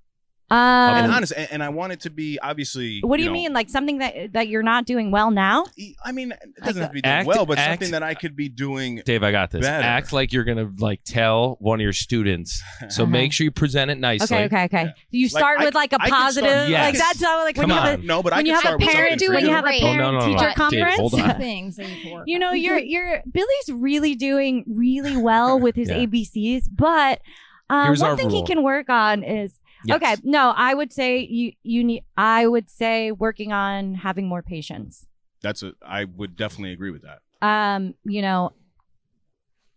And 0.51 1.07
Um, 1.07 1.12
honest, 1.14 1.32
and, 1.36 1.49
and 1.53 1.62
I 1.62 1.68
want 1.68 1.92
it 1.92 2.01
to 2.01 2.11
be 2.11 2.38
obviously. 2.42 3.01
what 3.03 3.18
do 3.18 3.22
you 3.22 3.28
know, 3.28 3.32
mean? 3.34 3.53
Like 3.53 3.68
something 3.68 3.99
that 3.99 4.32
that 4.32 4.49
you're 4.49 4.62
not 4.62 4.86
doing 4.86 5.11
well 5.11 5.30
now? 5.30 5.66
I 6.05 6.12
mean, 6.12 6.32
it 6.32 6.64
doesn't 6.64 6.80
have 6.80 6.90
to 6.90 6.94
be 6.94 7.03
doing 7.03 7.12
Act- 7.14 7.26
well, 7.26 7.44
but 7.44 7.59
act- 7.59 7.72
something 7.82 7.92
that 7.92 8.03
I 8.03 8.14
could 8.14 8.34
be 8.34 8.49
doing. 8.49 9.03
Dave, 9.05 9.22
I 9.22 9.30
got 9.30 9.51
this. 9.51 9.66
Better. 9.66 9.84
Act 9.86 10.12
like 10.12 10.32
you're 10.32 10.44
gonna 10.44 10.70
like 10.78 11.01
tell 11.05 11.57
one 11.61 11.80
of 11.80 11.82
your 11.82 11.92
students. 11.92 12.62
So 12.88 13.03
Uh-huh. 13.03 13.11
make 13.11 13.32
sure 13.32 13.44
you 13.44 13.51
present 13.51 13.90
it 13.90 13.99
nicely. 13.99 14.36
Okay, 14.36 14.44
okay, 14.46 14.64
okay. 14.64 14.82
Yeah. 14.84 14.92
You 15.11 15.28
start 15.28 15.61
I- 15.61 15.64
with 15.66 15.74
like 15.74 15.92
a 15.92 15.96
I 15.96 15.99
can 15.99 16.09
start- 16.09 16.22
positive, 16.22 16.68
Yes. 16.70 16.84
like 16.94 16.99
that's 16.99 17.22
how 17.22 17.44
like 17.44 17.57
when 17.57 17.68
Come 17.68 17.76
you 17.76 17.82
have 17.82 17.99
on. 17.99 18.05
a 18.05 18.07
No, 18.07 18.22
but 18.22 18.32
when 18.32 18.38
can 18.40 18.46
you 18.46 18.55
have 18.61 18.74
a 18.74 18.78
parent 18.78 19.20
something 19.20 19.34
when 19.34 19.44
you 19.44 19.51
have 19.53 19.64
a 19.64 19.68
creative. 19.68 19.88
Oh, 19.88 19.92
no, 19.94 19.99
parent 19.99 20.12
no, 20.14 20.20
no, 20.20 20.26
teacher 20.26 20.42
no. 20.42 20.49
Dave, 20.49 20.55
conference. 20.57 20.96
hold 20.96 21.14
on. 21.20 21.36
things 21.38 21.78
you 21.78 21.84
can 21.84 22.12
work 22.12 22.24
you 22.26 22.36
on. 22.36 22.40
know, 22.40 22.53
you're 22.53 22.78
you're 22.78 23.22
Billy's 23.30 23.68
really 23.70 24.14
doing 24.14 24.64
really 24.66 25.16
well 25.16 25.59
with 25.64 25.76
his 25.76 25.90
Yeah. 25.90 25.99
ABCs, 26.07 26.64
but 26.74 27.20
um, 27.70 27.94
one 27.96 28.16
thing 28.16 28.28
rule. 28.28 28.40
he 28.40 28.46
can 28.46 28.62
work 28.62 28.88
on 28.88 29.22
is 29.22 29.61
Yes. 29.89 29.97
okay. 29.97 30.16
No, 30.22 30.53
I 30.57 30.74
would 30.74 30.93
say 30.93 31.18
you 31.20 31.53
you 31.62 31.84
need. 31.84 32.05
I 32.16 32.47
would 32.47 32.68
say 32.70 33.12
working 33.12 33.53
on 33.53 33.95
having 33.95 34.28
more 34.28 34.43
patience. 34.43 35.07
That's 35.43 35.62
a. 35.62 35.72
I 35.82 36.05
would 36.05 36.36
definitely 36.36 36.72
agree 36.72 36.91
with 36.91 37.03
that. 37.03 37.20
Um, 37.41 37.95
you 38.05 38.22
know, 38.22 38.53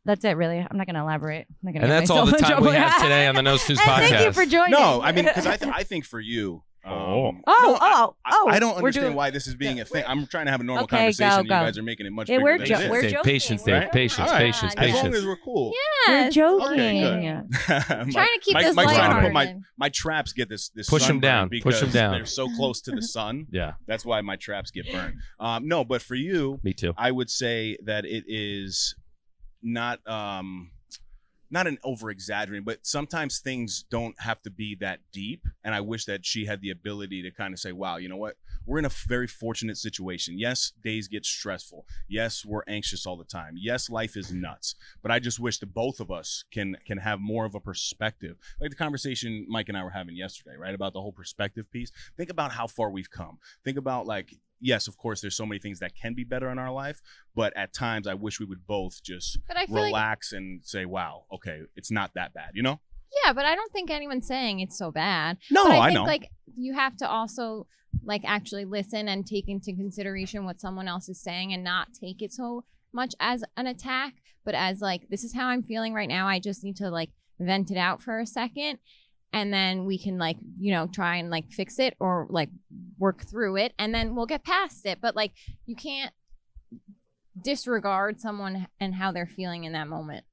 that's 0.06 0.26
it. 0.26 0.32
Really, 0.36 0.58
I'm 0.58 0.78
not 0.78 0.88
going 0.88 0.96
to 0.96 1.02
elaborate. 1.02 1.46
I'm 1.50 1.56
not 1.62 1.74
gonna 1.74 1.86
And 1.86 1.92
that's 1.92 2.10
all 2.10 2.26
the 2.26 2.38
time 2.38 2.64
we 2.64 2.72
have 2.72 3.02
today 3.02 3.28
on 3.28 3.36
the 3.36 3.42
No 3.44 3.58
Snooze 3.58 3.80
podcast. 3.80 4.10
Thank 4.10 4.26
you 4.26 4.32
for 4.32 4.46
joining. 4.46 4.72
No, 4.72 5.02
I 5.02 5.12
mean, 5.12 5.26
because 5.26 5.46
I, 5.46 5.58
th- 5.58 5.72
I 5.74 5.84
think 5.84 6.06
for 6.06 6.20
you. 6.20 6.64
Um, 6.84 6.94
Oh. 6.94 7.32
Oh, 7.48 7.62
no, 7.64 7.78
oh, 7.80 8.16
I, 8.26 8.32
oh! 8.34 8.50
I 8.50 8.60
don't 8.60 8.76
understand 8.76 9.06
doing- 9.06 9.16
why 9.16 9.30
this 9.30 9.46
is 9.46 9.54
being 9.56 9.80
a 9.82 9.86
thing. 9.86 10.04
I'm 10.08 10.26
trying 10.26 10.46
to 10.46 10.52
have 10.52 10.62
a 10.62 10.64
normal 10.64 10.86
Okay, 10.86 10.98
conversation. 10.98 11.30
go, 11.30 11.38
go. 11.38 11.42
You 11.44 11.66
guys 11.68 11.78
are 11.78 11.84
making 11.84 12.08
it 12.08 12.12
much 12.12 12.28
Yeah, 12.30 12.38
bigger 12.38 12.44
we're 12.44 12.58
than 12.58 12.68
jo- 12.68 12.90
we're 12.90 13.02
Dave, 13.04 13.12
joking. 13.12 13.32
patience, 13.32 13.62
We're 13.66 13.74
Dave. 13.74 13.82
Right? 13.84 13.92
Patience, 13.92 14.20
All 14.20 14.34
right. 14.36 14.40
patience, 14.54 14.74
As 14.78 14.94
long 14.94 15.02
patience. 15.04 15.16
as 15.18 15.26
we're 15.26 15.38
cool. 15.38 15.74
Yeah, 16.08 16.22
We're 16.24 16.32
joking. 16.32 16.68
Okay, 16.72 17.44
good. 17.48 17.52
Trying 18.12 18.12
to 18.12 18.40
keep 18.42 18.54
Mike, 18.56 18.66
this 18.66 18.76
Mike's 18.76 18.94
trying 18.94 19.16
to 19.16 19.22
put 19.22 19.32
my 19.34 19.56
my 19.78 19.90
traps 19.90 20.34
get 20.34 20.50
this 20.50 20.70
this 20.70 20.90
Push 20.90 21.04
'em 21.04 21.08
sunburn 21.08 21.22
down, 21.22 21.50
push 21.62 21.80
them 21.80 21.92
down. 21.92 22.14
They're 22.14 22.26
so 22.26 22.48
close 22.56 22.82
to 22.82 22.92
the 22.92 23.02
sun. 23.04 23.46
Yeah, 23.52 23.74
That's 23.86 24.04
why 24.06 24.22
my 24.22 24.36
traps 24.38 24.72
get 24.72 24.92
burned. 24.92 25.16
Um, 25.40 25.68
no, 25.68 25.84
but 25.86 26.02
for 26.02 26.16
you, 26.16 26.60
me 26.64 26.74
too. 26.74 26.94
I 26.98 27.12
would 27.12 27.30
say 27.30 27.78
that 27.86 28.06
it 28.06 28.24
is 28.28 28.96
not 29.62 30.00
um 30.08 30.72
not 31.52 31.68
an 31.68 31.78
over 31.84 32.10
exaggerating, 32.10 32.64
but 32.64 32.80
sometimes 32.82 33.40
things 33.40 33.84
don't 33.90 34.20
have 34.22 34.42
to 34.44 34.50
be 34.50 34.76
that 34.76 35.00
deep. 35.12 35.46
And 35.64 35.76
I 35.76 35.82
wish 35.82 36.06
that 36.06 36.26
she 36.26 36.46
had 36.46 36.62
the 36.62 36.72
ability 36.72 37.22
to 37.24 37.32
kind 37.32 37.54
of 37.54 37.60
say, 37.60 37.74
wow, 37.74 37.98
you 37.98 38.08
know 38.08 38.18
what? 38.18 38.38
We're 38.66 38.80
in 38.80 38.86
a 38.86 38.92
very 39.08 39.28
fortunate 39.28 39.78
situation. 39.78 40.40
Yes, 40.40 40.72
days 40.84 41.08
get 41.08 41.26
stressful. 41.26 41.86
Yes, 42.08 42.46
we're 42.46 42.64
anxious 42.68 43.06
all 43.06 43.18
the 43.18 43.26
time. 43.26 43.56
Yes, 43.58 43.90
life 43.90 44.16
is 44.16 44.32
nuts. 44.32 44.76
But 45.02 45.12
I 45.12 45.20
just 45.20 45.40
wish 45.40 45.60
that 45.60 45.74
both 45.74 46.00
of 46.00 46.10
us 46.10 46.46
can 46.52 46.78
can 46.86 47.00
have 47.00 47.20
more 47.20 47.46
of 47.46 47.54
a 47.54 47.60
perspective. 47.60 48.38
Like 48.60 48.70
the 48.70 48.76
conversation 48.76 49.46
Mike 49.50 49.68
and 49.68 49.78
I 49.78 49.84
were 49.84 49.90
having 49.90 50.16
yesterday, 50.16 50.56
right? 50.58 50.74
About 50.74 50.94
the 50.94 51.02
whole 51.02 51.12
perspective 51.12 51.70
piece. 51.70 51.92
Think 52.16 52.30
about 52.30 52.54
how 52.54 52.68
far 52.68 52.90
we've 52.90 53.12
come. 53.12 53.40
Think 53.66 53.78
about 53.78 54.08
like 54.08 54.36
yes, 54.62 54.88
of 54.88 54.98
course, 54.98 55.22
there's 55.22 55.36
so 55.36 55.46
many 55.46 55.60
things 55.60 55.80
that 55.80 55.94
can 55.96 56.14
be 56.14 56.24
better 56.24 56.50
in 56.50 56.60
our 56.60 56.72
life, 56.72 57.02
but 57.36 57.56
at 57.58 57.74
times 57.74 58.08
I 58.08 58.14
wish 58.14 58.40
we 58.40 58.46
would 58.46 58.66
both 58.66 59.04
just 59.04 59.40
feel 59.48 59.56
like 59.56 59.70
relax 59.70 60.32
and 60.32 60.62
say, 60.64 60.86
"Wow, 60.86 61.26
okay, 61.34 61.62
it's 61.76 61.92
not 61.92 62.12
that 62.16 62.34
bad," 62.34 62.52
you 62.54 62.64
know? 62.64 62.80
yeah, 63.26 63.34
but 63.34 63.46
I 63.46 63.56
don't 63.56 63.72
think 63.72 63.90
anyone's 63.90 64.28
saying 64.28 64.60
it's 64.60 64.78
so 64.78 64.92
bad. 64.92 65.38
No, 65.50 65.64
but 65.64 65.74
I, 65.74 65.80
I, 65.80 65.88
think 65.88 65.96
know. 65.96 66.04
like 66.04 66.30
you 66.56 66.74
have 66.74 66.96
to 66.98 67.10
also 67.10 67.68
like 68.04 68.22
actually 68.26 68.66
listen 68.66 69.08
and 69.08 69.26
take 69.26 69.50
into 69.50 69.74
consideration 69.74 70.46
what 70.46 70.62
someone 70.62 70.88
else 70.88 71.10
is 71.10 71.22
saying 71.22 71.54
and 71.54 71.64
not 71.64 71.90
take 71.94 72.22
it 72.22 72.32
so 72.32 72.64
much 72.94 73.14
as 73.20 73.44
an 73.58 73.68
attack, 73.68 74.14
but 74.46 74.56
as 74.56 74.82
like 74.82 75.10
this 75.10 75.24
is 75.24 75.34
how 75.34 75.48
I'm 75.48 75.64
feeling 75.64 75.94
right 75.94 76.10
now. 76.10 76.28
I 76.28 76.40
just 76.40 76.64
need 76.64 76.78
to 76.78 76.90
like 76.90 77.10
vent 77.40 77.72
it 77.72 77.78
out 77.78 78.02
for 78.02 78.20
a 78.20 78.26
second 78.26 78.80
and 79.34 79.54
then 79.54 79.86
we 79.86 79.98
can 79.98 80.18
like, 80.18 80.38
you 80.60 80.72
know, 80.74 80.88
try 80.88 81.16
and 81.18 81.30
like 81.30 81.52
fix 81.52 81.80
it 81.80 81.96
or 82.00 82.28
like 82.30 82.50
work 83.00 83.22
through 83.24 83.58
it 83.58 83.74
and 83.80 83.94
then 83.96 84.16
we'll 84.16 84.26
get 84.26 84.44
past 84.44 84.86
it. 84.86 85.00
But 85.02 85.16
like 85.16 85.32
you 85.66 85.76
can't 85.76 86.12
disregard 87.42 88.20
someone 88.20 88.68
and 88.80 88.94
how 88.94 89.12
they're 89.12 89.26
feeling 89.28 89.64
in 89.64 89.74
that 89.74 89.88
moment. 89.88 90.26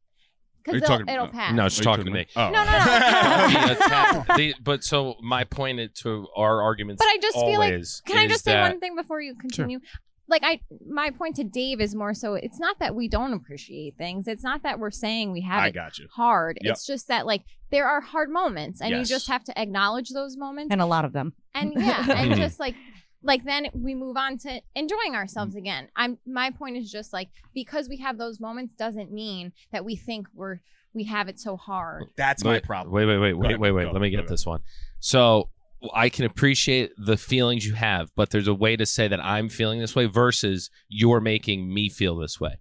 Are 0.67 0.75
you 0.75 0.81
Cuz 0.81 0.89
talking- 0.89 1.09
it'll 1.09 1.27
uh, 1.27 1.31
pass. 1.31 1.55
No, 1.55 1.69
she's 1.69 1.79
Are 1.79 1.83
you 1.83 1.85
talking 1.85 2.05
to 2.07 2.11
me. 2.11 2.27
Oh. 2.37 2.51
No, 2.51 2.65
no, 2.65 2.71
no. 2.73 2.79
The 2.79 3.73
attack- 3.85 4.37
the- 4.37 4.55
but 4.63 4.85
so 4.85 5.15
my 5.23 5.45
point 5.45 5.81
is 5.81 5.91
to 6.03 6.27
our 6.37 6.61
arguments. 6.63 7.03
But 7.03 7.09
I 7.09 7.19
just 7.23 7.37
feel 7.37 7.59
like- 7.59 7.73
always 7.73 8.03
Can 8.07 8.19
I 8.19 8.25
is 8.25 8.33
just 8.33 8.45
say 8.45 8.53
that- 8.53 8.71
one 8.71 8.81
thing 8.81 8.95
before 8.97 9.21
you 9.21 9.35
continue? 9.35 9.81
Like 10.29 10.43
I 10.45 10.61
my 10.87 11.11
point 11.11 11.37
to 11.37 11.45
Dave 11.45 11.81
is 11.81 11.95
more 11.95 12.13
so 12.15 12.35
it's 12.35 12.59
not 12.61 12.79
that 12.81 12.95
we 12.95 13.09
don't 13.09 13.33
appreciate 13.33 13.97
things. 13.97 14.29
It's 14.29 14.43
not 14.45 14.63
that 14.63 14.79
we're 14.79 14.91
saying 14.91 15.33
we 15.33 15.41
have 15.43 15.61
I 15.63 15.69
it 15.69 15.73
got 15.75 15.99
you. 15.99 16.07
hard. 16.15 16.59
Yep. 16.61 16.73
It's 16.73 16.87
just 16.87 17.09
that 17.09 17.27
like 17.27 17.43
there 17.71 17.87
are 17.87 18.01
hard 18.01 18.31
moments 18.31 18.81
and 18.81 18.91
Yes. 18.91 19.01
you 19.09 19.17
just 19.17 19.29
have 19.29 19.45
to 19.45 19.59
acknowledge 19.59 20.11
those 20.11 20.37
moments 20.37 20.71
and 20.73 20.81
a 20.81 20.87
lot 20.87 21.05
of 21.05 21.13
them. 21.13 21.33
and 21.55 21.73
yeah, 21.75 22.05
and 22.11 22.33
Mhm. 22.33 22.37
just 22.37 22.61
like 22.61 22.75
like 23.23 23.43
then 23.45 23.69
we 23.73 23.95
move 23.95 24.17
on 24.17 24.39
to 24.39 24.61
enjoying 24.77 25.15
ourselves 25.15 25.57
again. 25.57 25.89
I'm 25.97 26.19
my 26.27 26.51
point 26.51 26.77
is 26.77 26.91
just 26.93 27.13
like 27.13 27.31
because 27.55 27.89
we 27.89 27.97
have 27.99 28.19
those 28.19 28.39
moments 28.39 28.75
doesn't 28.75 29.11
mean 29.11 29.53
that 29.73 29.85
we 29.85 29.97
think 29.97 30.27
we're 30.35 30.61
we 30.95 31.05
have 31.05 31.29
it 31.29 31.39
so 31.41 31.57
hard. 31.57 32.05
That's 32.17 32.45
my 32.45 32.61
problem. 32.61 32.95
Wait, 32.95 33.05
wait, 33.07 33.19
wait, 33.19 33.33
Go 33.33 33.39
wait, 33.39 33.47
ahead, 33.49 33.61
wait, 33.61 33.73
wait. 33.73 33.85
go, 33.85 33.93
Let 33.93 34.01
me 34.03 34.09
go 34.11 34.17
get 34.17 34.21
ahead. 34.21 34.29
this 34.31 34.47
one. 34.47 34.61
So 35.01 35.49
I 35.95 36.09
can 36.09 36.25
appreciate 36.25 36.91
the 36.99 37.17
feelings 37.17 37.65
you 37.67 37.75
have, 37.75 38.11
but 38.17 38.31
there's 38.31 38.49
a 38.49 38.55
way 38.55 38.77
to 38.77 38.85
say 38.87 39.07
that 39.09 39.25
I'm 39.25 39.49
feeling 39.49 39.79
this 39.81 39.95
way 39.95 40.07
versus 40.07 40.71
you're 40.89 41.21
making 41.21 41.73
me 41.73 41.89
feel 41.89 42.17
this 42.17 42.41
way. 42.41 42.57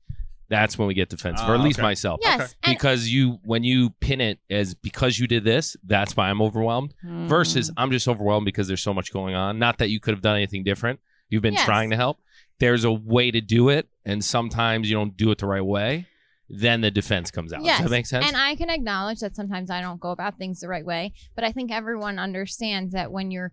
That's 0.49 0.77
when 0.77 0.87
we 0.87 0.93
get 0.93 1.09
defensive, 1.09 1.49
or 1.49 1.55
at 1.55 1.59
Ah, 1.59 1.63
least 1.63 1.79
okay. 1.79 1.85
myself. 1.87 2.19
Yes, 2.23 2.55
and 2.63 2.73
Because 2.73 3.09
you, 3.09 3.39
when 3.43 3.63
you 3.65 3.89
pin 3.99 4.21
it 4.21 4.39
as 4.49 4.75
because 4.75 5.19
you 5.19 5.27
did 5.27 5.43
this, 5.43 5.75
that's 5.83 6.15
why 6.15 6.29
I'm 6.29 6.41
overwhelmed. 6.41 6.93
Mm. 7.05 7.27
Versus 7.27 7.69
I'm 7.75 7.91
just 7.91 8.07
overwhelmed 8.07 8.45
because 8.45 8.67
there's 8.67 8.81
so 8.81 8.93
much 8.93 9.11
going 9.11 9.35
on. 9.35 9.59
Not 9.59 9.79
that 9.79 9.89
you 9.89 9.99
could 9.99 10.13
have 10.13 10.21
done 10.21 10.35
anything 10.37 10.63
different. 10.63 11.01
You've 11.29 11.41
been 11.41 11.55
Yes. 11.55 11.65
trying 11.65 11.89
to 11.89 11.97
help. 11.97 12.19
There's 12.59 12.85
a 12.85 12.91
way 12.93 13.29
to 13.29 13.41
do 13.41 13.67
it, 13.69 13.89
and 14.05 14.23
sometimes 14.23 14.89
you 14.89 14.95
don't 14.95 15.17
do 15.17 15.31
it 15.31 15.39
the 15.39 15.47
right 15.47 15.61
way. 15.65 16.05
Then 16.49 16.81
the 16.81 16.91
defense 16.91 17.29
comes 17.31 17.51
out. 17.51 17.63
Yes, 17.63 17.79
Does 17.79 17.85
that 17.89 17.95
make 17.95 18.05
sense? 18.05 18.25
And 18.25 18.37
I 18.37 18.55
can 18.55 18.69
acknowledge 18.69 19.19
that 19.19 19.35
sometimes 19.35 19.69
I 19.69 19.81
don't 19.81 19.99
go 19.99 20.11
about 20.11 20.37
things 20.37 20.59
the 20.61 20.67
right 20.69 20.85
way, 20.85 21.13
but 21.35 21.43
I 21.43 21.51
think 21.51 21.71
everyone 21.71 22.19
understands 22.19 22.93
that 22.93 23.11
when 23.11 23.31
you're 23.31 23.51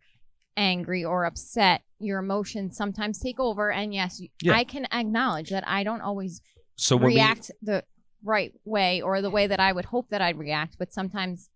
angry 0.57 1.05
or 1.05 1.25
upset, 1.25 1.83
your 1.99 2.21
emotions 2.21 2.77
sometimes 2.77 3.19
take 3.19 3.41
over. 3.41 3.73
And 3.73 3.93
yes, 3.93 4.21
Yeah. 4.41 4.53
I 4.55 4.63
can 4.65 4.87
acknowledge 4.93 5.51
that 5.51 5.67
I 5.67 5.83
don't 5.83 6.01
always 6.03 6.41
so 6.77 6.97
when 6.97 7.07
we, 7.09 7.15
react 7.17 7.51
the 7.63 7.83
right 8.23 8.53
way 8.65 9.01
or 9.03 9.21
the 9.23 9.31
way 9.31 9.47
that 9.49 9.59
I 9.61 9.73
would 9.73 9.87
hope 9.87 10.09
that 10.11 10.23
I'd 10.23 10.39
react, 10.39 10.77
but 10.79 10.93
sometimes 10.93 11.51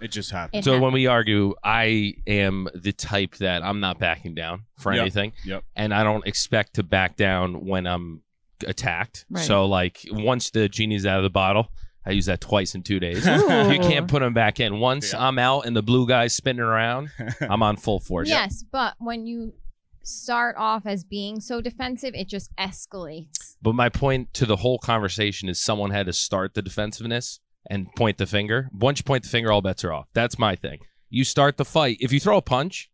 It 0.00 0.08
just 0.08 0.30
happens. 0.30 0.60
it 0.60 0.64
So 0.64 0.72
happens. 0.72 0.82
when 0.84 0.92
we 0.94 1.06
argue, 1.06 1.54
I 1.62 2.14
am 2.26 2.68
the 2.74 2.92
type 2.92 3.36
that 3.36 3.62
I'm 3.62 3.80
not 3.80 3.98
backing 3.98 4.34
down 4.34 4.64
for 4.78 4.92
Yep. 4.92 5.00
anything. 5.02 5.32
Yep. 5.44 5.64
And 5.76 5.92
I 5.94 6.02
don't 6.02 6.26
expect 6.26 6.74
to 6.74 6.82
back 6.82 7.16
down 7.16 7.64
when 7.66 7.86
I'm 7.86 8.22
attacked. 8.64 9.24
Right. 9.30 9.44
So 9.44 9.66
like 9.66 10.00
once 10.10 10.50
the 10.50 10.68
genie's 10.68 11.06
out 11.06 11.18
of 11.18 11.22
the 11.22 11.30
bottle, 11.30 11.68
I 12.04 12.10
use 12.10 12.26
that 12.26 12.40
twice 12.40 12.74
in 12.74 12.82
two 12.82 12.98
days. 13.00 13.26
Ooh. 13.26 13.72
you 13.72 13.78
can't 13.80 14.08
put 14.08 14.20
them 14.20 14.34
back 14.34 14.58
in. 14.60 14.80
Once 14.80 15.12
Yeah. 15.12 15.26
I'm 15.26 15.38
out 15.38 15.66
and 15.66 15.76
the 15.76 15.82
blue 15.82 16.06
guy's 16.08 16.34
spinning 16.34 16.60
around, 16.62 17.10
I'm 17.40 17.62
on 17.62 17.76
full 17.76 18.00
force. 18.00 18.28
yes, 18.28 18.64
but 18.72 18.94
when 18.98 19.26
you 19.26 19.52
start 20.04 20.56
off 20.58 20.84
as 20.84 21.04
being 21.04 21.40
so 21.40 21.60
defensive, 21.60 22.12
it 22.14 22.26
just 22.28 22.50
escalates. 22.56 23.56
But 23.62 23.74
my 23.74 23.88
point 23.88 24.34
to 24.34 24.46
the 24.46 24.56
whole 24.56 24.78
conversation 24.78 25.48
is 25.48 25.60
someone 25.60 25.90
had 25.90 26.06
to 26.06 26.12
start 26.12 26.54
the 26.54 26.62
defensiveness 26.62 27.38
and 27.70 27.86
point 27.94 28.18
the 28.18 28.26
finger. 28.26 28.68
Once 28.72 28.98
you 28.98 29.04
point 29.04 29.22
the 29.22 29.28
finger, 29.28 29.52
all 29.52 29.62
bets 29.62 29.84
are 29.84 29.92
off. 29.92 30.08
That's 30.14 30.38
my 30.38 30.56
thing. 30.56 30.80
You 31.10 31.22
start 31.24 31.56
the 31.56 31.64
fight. 31.64 31.98
If 32.00 32.12
you 32.12 32.18
throw 32.18 32.36
a 32.38 32.42
punch, 32.42 32.90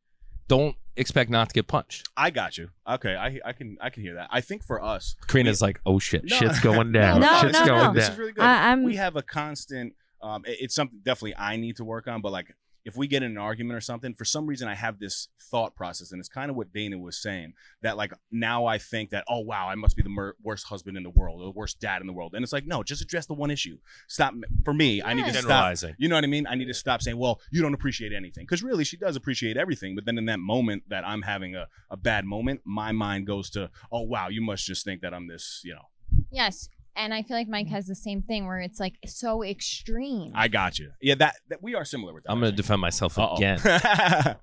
don't 0.49 0.77
expect 0.99 1.31
not 1.31 1.49
to 1.49 1.55
get 1.55 1.67
punched. 1.67 2.09
I 2.17 2.31
got 2.31 2.59
you. 2.59 2.71
Okay, 2.89 3.15
I 3.17 3.39
I 3.45 3.53
can 3.53 3.77
I 3.81 3.91
can 3.91 4.03
hear 4.03 4.15
that. 4.15 4.29
I 4.31 4.41
think 4.41 4.63
for 4.65 4.83
us, 4.83 5.17
Karina's 5.27 5.63
like, 5.63 5.81
oh 5.87 5.99
shit, 5.99 6.25
No. 6.25 6.37
shit's 6.37 6.61
going 6.61 6.93
down. 7.01 7.21
No, 7.21 7.41
shit's 7.41 7.59
no, 7.61 7.67
going 7.67 7.83
no. 7.85 7.93
This 7.95 8.05
down. 8.05 8.13
is 8.13 8.19
really 8.19 8.33
good. 8.33 8.45
I, 8.45 8.71
I'm 8.73 8.83
we 8.83 8.97
have 8.97 9.17
a 9.17 9.23
constant. 9.23 9.95
Um, 10.21 10.45
it- 10.47 10.59
it's 10.61 10.75
something 10.75 10.99
definitely 11.03 11.37
I 11.37 11.57
need 11.57 11.77
to 11.77 11.85
work 11.85 12.09
on. 12.09 12.21
But 12.23 12.33
like, 12.33 12.55
if 12.89 12.97
we 12.97 13.07
get 13.07 13.23
in 13.23 13.31
an 13.31 13.39
argument 13.39 13.77
or 13.77 13.81
something, 13.81 14.15
for 14.15 14.25
some 14.25 14.47
reason 14.47 14.67
I 14.67 14.75
have 14.75 14.99
this 14.99 15.29
thought 15.51 15.77
process, 15.77 16.11
and 16.11 16.19
it's 16.19 16.29
kind 16.29 16.51
of 16.51 16.57
what 16.57 16.73
Dana 16.73 16.99
was 16.99 17.17
saying. 17.17 17.53
That 17.83 17.97
like 17.97 18.13
now 18.33 18.67
I 18.67 18.79
think 18.79 19.11
that 19.11 19.25
oh 19.29 19.41
wow, 19.41 19.69
I 19.69 19.75
must 19.77 19.97
be 19.97 20.03
the 20.03 20.09
mer- 20.09 20.35
worst 20.43 20.67
husband 20.67 20.97
in 20.97 21.03
the 21.05 21.11
world 21.11 21.41
or 21.41 21.45
the 21.45 21.51
worst 21.59 21.79
dad 21.81 22.01
in 22.01 22.07
the 22.07 22.13
world, 22.13 22.35
and 22.35 22.43
it's 22.43 22.53
like 22.53 22.67
no, 22.67 22.83
just 22.83 23.03
address 23.03 23.27
the 23.27 23.35
one 23.35 23.51
issue. 23.51 23.79
Stop. 24.09 24.35
For 24.65 24.75
me, 24.75 25.03
I 25.03 25.15
need 25.15 25.27
to 25.27 25.33
Yes. 25.33 25.45
stop. 25.45 25.95
You 25.99 26.09
know 26.09 26.15
what 26.17 26.25
I 26.25 26.29
mean? 26.29 26.47
I 26.49 26.55
need 26.57 26.67
to 26.67 26.75
stop 26.75 27.03
saying, 27.03 27.19
well, 27.19 27.41
you 27.53 27.63
don't 27.63 27.75
appreciate 27.75 28.13
anything. 28.13 28.45
Because 28.45 28.63
really, 28.63 28.85
she 28.85 28.97
does 28.97 29.15
appreciate 29.17 29.57
everything. 29.57 29.95
But 29.95 30.05
then 30.07 30.19
in 30.19 30.25
that 30.27 30.41
moment 30.41 30.85
that 30.89 31.07
I'm 31.07 31.23
having 31.23 31.55
a, 31.55 31.67
a 31.91 31.97
bad 31.97 32.25
moment, 32.25 32.63
my 32.65 32.91
mind 32.93 33.27
goes 33.27 33.51
to, 33.51 33.71
oh, 33.93 34.03
wow, 34.03 34.29
you 34.29 34.41
must 34.43 34.65
just 34.65 34.85
think 34.85 35.03
that 35.03 35.13
I'm 35.15 35.27
this, 35.29 35.61
you 35.65 35.75
know, 35.75 35.89
Yes. 36.31 36.69
And 36.99 37.15
I 37.15 37.23
feel 37.23 37.37
like 37.37 37.49
Mike 37.49 37.69
has 37.69 37.87
the 37.87 37.95
same 37.95 38.23
thing 38.23 38.47
where 38.47 38.59
it's 38.59 38.81
like 38.81 38.95
so 39.07 39.45
extreme. 39.45 40.33
I 40.35 40.49
got 40.49 40.79
you. 40.81 40.91
Yeah, 41.01 41.15
that, 41.15 41.37
that 41.49 41.63
we 41.63 41.77
are 41.77 41.85
similar 41.85 42.13
with 42.13 42.25
that. 42.25 42.33
I'm 42.33 42.41
going 42.41 42.51
to 42.51 42.57
defend 42.57 42.81
myself 42.81 43.19
Uh-oh. 43.19 43.37
again. 43.37 43.61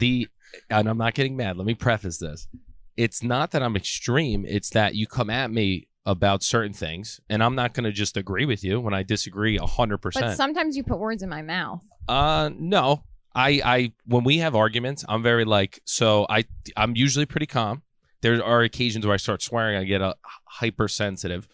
the 0.00 0.28
and 0.68 0.88
I'm 0.88 0.98
not 0.98 1.14
getting 1.14 1.36
mad. 1.36 1.56
Let 1.56 1.66
me 1.66 1.74
preface 1.74 2.18
this. 2.18 2.48
It's 2.96 3.22
not 3.22 3.52
that 3.52 3.62
I'm 3.62 3.76
extreme. 3.76 4.44
It's 4.46 4.70
that 4.70 4.94
you 4.94 5.06
come 5.06 5.30
at 5.30 5.50
me 5.50 5.88
about 6.06 6.42
certain 6.42 6.72
things, 6.72 7.20
and 7.28 7.42
I'm 7.42 7.54
not 7.54 7.74
going 7.74 7.84
to 7.84 7.92
just 7.92 8.16
agree 8.16 8.46
with 8.46 8.64
you 8.64 8.80
when 8.80 8.94
I 8.94 9.02
disagree 9.02 9.56
hundred 9.58 9.98
percent. 9.98 10.24
but 10.24 10.30
percent. 10.30 10.36
sometimes 10.38 10.76
you 10.76 10.82
put 10.82 10.98
words 10.98 11.22
in 11.22 11.28
my 11.28 11.42
mouth. 11.42 11.82
Uh, 12.08 12.50
no, 12.56 13.04
I 13.34 13.60
I 13.64 13.92
when 14.06 14.24
we 14.24 14.38
have 14.38 14.54
arguments, 14.54 15.04
I'm 15.08 15.22
very 15.22 15.44
like 15.44 15.80
so 15.84 16.26
I 16.28 16.44
I'm 16.76 16.96
usually 16.96 17.26
pretty 17.26 17.46
calm. 17.46 17.82
There 18.22 18.42
are 18.42 18.62
occasions 18.62 19.04
where 19.06 19.14
I 19.14 19.18
start 19.18 19.42
swearing, 19.42 19.76
I 19.76 19.84
get 19.84 20.00
a 20.00 20.16
hypersensitive. 20.46 21.46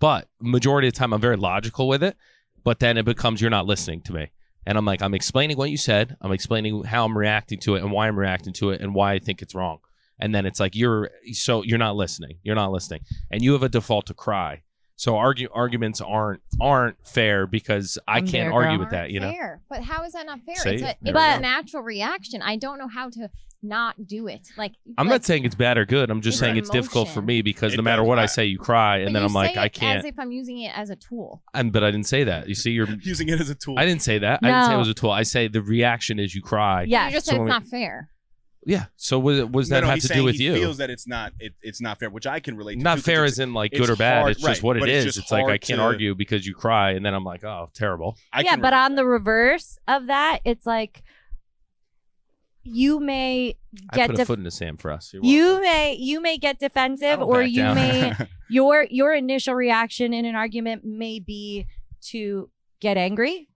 But 0.00 0.28
majority 0.40 0.88
of 0.88 0.94
the 0.94 0.98
time 0.98 1.12
I'm 1.12 1.20
very 1.20 1.36
logical 1.36 1.86
with 1.86 2.02
it, 2.02 2.16
but 2.64 2.80
then 2.80 2.96
it 2.96 3.04
becomes 3.04 3.40
you're 3.40 3.50
not 3.50 3.66
listening 3.66 4.00
to 4.02 4.12
me. 4.12 4.30
And 4.66 4.76
I'm 4.76 4.84
like 4.84 5.02
I'm 5.02 5.14
explaining 5.14 5.56
what 5.56 5.70
you 5.70 5.76
said, 5.76 6.16
I'm 6.20 6.32
explaining 6.32 6.82
how 6.84 7.04
I'm 7.04 7.16
reacting 7.16 7.60
to 7.60 7.76
it 7.76 7.82
and 7.82 7.92
why 7.92 8.08
I'm 8.08 8.18
reacting 8.18 8.52
to 8.54 8.70
it 8.70 8.80
and 8.80 8.94
why 8.94 9.12
I 9.12 9.18
think 9.18 9.42
it's 9.42 9.54
wrong. 9.54 9.78
And 10.18 10.34
then 10.34 10.44
it's 10.44 10.60
like 10.60 10.74
you're 10.74 11.10
so 11.32 11.62
you're 11.62 11.78
not 11.78 11.96
listening. 11.96 12.38
You're 12.42 12.56
not 12.56 12.72
listening. 12.72 13.02
And 13.30 13.42
you 13.42 13.52
have 13.52 13.62
a 13.62 13.68
default 13.68 14.06
to 14.06 14.14
cry. 14.14 14.62
So 14.96 15.16
argue 15.16 15.48
arguments 15.54 16.02
aren't 16.02 16.42
aren't 16.60 16.96
fair 17.06 17.46
because 17.46 17.98
I 18.06 18.18
I'm 18.18 18.26
can't 18.26 18.52
argue 18.52 18.76
girl. 18.76 18.80
with 18.80 18.90
that, 18.90 19.10
you 19.10 19.20
know. 19.20 19.32
fair. 19.32 19.62
But 19.70 19.82
how 19.82 20.04
is 20.04 20.12
that 20.12 20.26
not 20.26 20.40
fair? 20.44 20.56
See? 20.56 20.70
It's, 20.70 20.82
a, 20.82 20.90
it's 20.90 21.10
a 21.10 21.40
natural 21.40 21.82
reaction. 21.82 22.42
I 22.42 22.56
don't 22.56 22.78
know 22.78 22.88
how 22.88 23.08
to 23.08 23.30
not 23.62 24.06
do 24.06 24.26
it. 24.26 24.48
Like 24.56 24.72
I'm 24.96 25.06
like, 25.06 25.12
not 25.12 25.24
saying 25.24 25.44
it's 25.44 25.54
bad 25.54 25.76
or 25.78 25.84
good. 25.84 26.10
I'm 26.10 26.20
just 26.22 26.36
It's 26.36 26.40
saying 26.40 26.56
it's 26.56 26.70
difficult 26.70 27.08
for 27.08 27.20
me 27.20 27.42
because 27.42 27.74
It 27.74 27.76
no 27.76 27.82
matter 27.82 28.02
what 28.02 28.18
I 28.18 28.22
I- 28.22 28.26
say, 28.26 28.46
you 28.46 28.58
cry, 28.58 28.98
and 28.98 29.06
but 29.08 29.12
then 29.14 29.22
you 29.22 29.28
I'm 29.28 29.34
like, 29.34 29.54
say 29.54 29.60
I 29.60 29.68
can't. 29.68 29.98
As 29.98 30.04
if 30.04 30.18
I'm 30.18 30.32
using 30.32 30.60
it 30.62 30.76
as 30.76 30.90
a 30.90 30.96
tool. 30.96 31.42
and 31.54 31.72
but 31.72 31.84
I 31.84 31.90
didn't 31.90 32.06
say 32.06 32.24
that. 32.24 32.48
You 32.48 32.54
see, 32.54 32.70
you're. 32.70 32.88
Using 33.02 33.28
it 33.28 33.40
as 33.40 33.50
a 33.50 33.54
tool. 33.54 33.78
I 33.78 33.84
didn't 33.84 34.02
say 34.02 34.18
that. 34.18 34.40
I 34.42 34.46
didn't 34.48 34.64
say 34.66 34.74
it 34.74 34.78
was 34.78 34.88
a 34.88 34.94
tool. 34.94 35.10
I 35.10 35.22
say 35.24 35.48
the 35.48 35.62
reaction 35.62 36.18
is 36.18 36.34
you 36.34 36.42
cry. 36.42 36.84
Yes. 36.84 37.10
You 37.12 37.16
just 37.18 37.26
So 37.26 37.32
said 37.32 37.40
it's 37.42 37.48
not 37.48 37.66
fair. 37.66 38.08
Yeah. 38.66 38.86
So 38.96 39.18
was 39.18 39.42
was 39.46 39.70
No, 39.70 39.76
that 39.76 39.80
no, 39.84 39.90
have 39.90 40.00
to 40.00 40.08
do 40.08 40.22
with 40.22 40.36
he 40.36 40.44
you? 40.44 40.54
feels 40.54 40.76
that 40.78 40.90
it's 40.90 41.06
not 41.08 41.32
it, 41.40 41.54
it's 41.62 41.80
not 41.80 41.98
fair, 41.98 42.10
which 42.10 42.26
I 42.26 42.40
can 42.40 42.56
relate 42.58 42.74
to. 42.76 42.82
Not 42.82 42.98
fair 43.00 43.24
it's- 43.24 43.32
as 43.32 43.38
in 43.38 43.54
like 43.54 43.72
good 43.72 43.88
or 43.88 43.96
bad. 43.96 44.20
hard- 44.20 44.32
it's 44.32 44.40
just 44.42 44.48
right, 44.48 44.62
what 44.62 44.76
it 44.76 44.80
but 44.80 44.88
it's 44.90 45.16
It's 45.16 45.30
like 45.30 45.46
I 45.46 45.56
can't 45.56 45.78
to- 45.78 45.84
argue 45.84 46.14
because 46.14 46.46
you 46.46 46.54
cry, 46.54 46.90
and 46.92 47.04
then 47.04 47.14
I'm 47.14 47.24
like, 47.24 47.42
oh, 47.42 47.70
terrible. 47.74 48.16
I 48.32 48.42
yeah, 48.42 48.56
but 48.56 48.74
on 48.74 48.90
to 48.90 48.96
the 48.96 49.04
reverse 49.06 49.78
of 49.88 50.08
that, 50.08 50.40
it's 50.44 50.66
like 50.66 51.02
you 52.62 53.00
may 53.00 53.56
I 53.90 53.96
get 53.96 54.06
put 54.08 54.14
a 54.14 54.16
def- 54.18 54.26
foot 54.26 54.38
in 54.38 54.44
the 54.44 54.50
sand 54.50 54.80
for 54.80 54.90
us. 54.90 55.12
You're 55.12 55.24
you 55.24 55.44
welcome. 55.46 55.62
may 55.64 55.94
you 55.94 56.20
may 56.20 56.38
get 56.38 56.58
defensive 56.58 57.20
or 57.22 57.42
you 57.42 57.62
down. 57.62 57.74
may 57.76 58.12
your 58.50 58.86
your 58.90 59.14
initial 59.14 59.54
reaction 59.54 60.12
in 60.12 60.24
an 60.24 60.34
argument 60.34 60.84
may 60.84 61.18
be 61.20 61.66
to 62.08 62.50
get 62.80 62.96
angry 62.96 63.46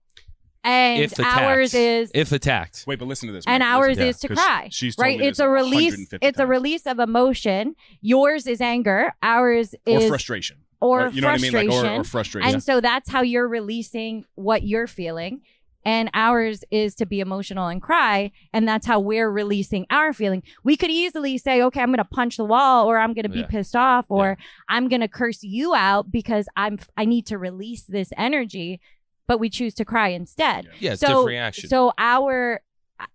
and 0.63 1.03
if 1.03 1.11
attacked, 1.13 1.41
ours 1.41 1.73
is 1.75 2.09
if 2.15 2.31
attacked. 2.31 2.85
Wait, 2.87 2.97
but 2.97 3.07
listen 3.07 3.27
to 3.27 3.33
this. 3.33 3.43
and 3.47 3.61
Mike, 3.61 3.69
ours 3.69 3.87
listen. 3.89 4.03
Yeah, 4.03 4.09
is 4.09 4.19
to 4.21 4.27
'Cause 4.29 4.37
cry 4.37 4.67
She's 4.71 4.95
told 4.95 5.03
right 5.05 5.19
me 5.19 5.27
it's 5.27 5.39
a 5.39 5.47
release 5.47 5.91
150 5.93 6.25
it's 6.27 6.39
a 6.39 6.47
release 6.47 6.85
of 6.87 6.99
emotion 6.99 7.75
yours 8.01 8.47
is 8.47 8.61
anger 8.61 9.13
ours 9.21 9.75
or 9.85 9.97
is 9.99 10.07
frustration 10.07 10.57
or 10.81 11.09
you 11.09 11.21
know 11.21 11.27
what 11.27 11.39
I 11.39 11.41
mean, 11.41 11.53
like 11.53 11.69
or, 11.69 11.85
or 11.99 12.03
frustration. 12.03 12.49
and 12.51 12.63
so 12.63 12.81
that's 12.81 13.09
how 13.09 13.21
you're 13.21 13.47
releasing 13.47 14.25
what 14.35 14.63
you're 14.63 14.87
feeling 14.87 15.41
and 15.85 16.09
ours 16.15 16.63
is 16.71 16.95
to 16.95 17.05
be 17.05 17.19
emotional 17.19 17.67
and 17.67 17.81
cry 17.81 18.31
and 18.51 18.67
that's 18.67 18.87
how 18.87 18.99
we're 18.99 19.29
releasing 19.29 19.85
our 19.91 20.11
feeling 20.11 20.41
we 20.63 20.75
could 20.75 20.89
easily 20.89 21.37
say 21.37 21.61
okay 21.61 21.81
i'm 21.81 21.91
gonna 21.91 22.03
punch 22.03 22.37
the 22.37 22.43
wall 22.45 22.85
or 22.89 22.97
i'm 22.97 23.13
gonna 23.13 23.29
be 23.29 23.39
Yeah. 23.39 23.45
pissed 23.47 23.75
off 23.75 24.05
or 24.09 24.37
i'm 24.67 24.89
gonna 24.89 25.07
curse 25.07 25.43
you 25.43 25.75
out 25.75 26.11
because 26.11 26.47
i'm 26.57 26.79
i 26.97 27.05
need 27.05 27.25
to 27.27 27.37
release 27.37 27.83
this 27.83 28.09
energy 28.17 28.81
but 29.27 29.39
we 29.39 29.49
choose 29.49 29.73
to 29.75 29.85
cry 29.85 30.09
instead 30.09 30.67
Yeah, 30.79 30.93
it's 30.93 31.01
so 31.01 31.07
different 31.07 31.27
reaction. 31.27 31.69
so 31.69 31.93
our 31.97 32.61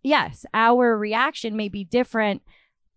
yes 0.03 0.45
our 0.55 0.97
reaction 0.97 1.57
may 1.57 1.69
be 1.69 1.85
different 1.85 2.43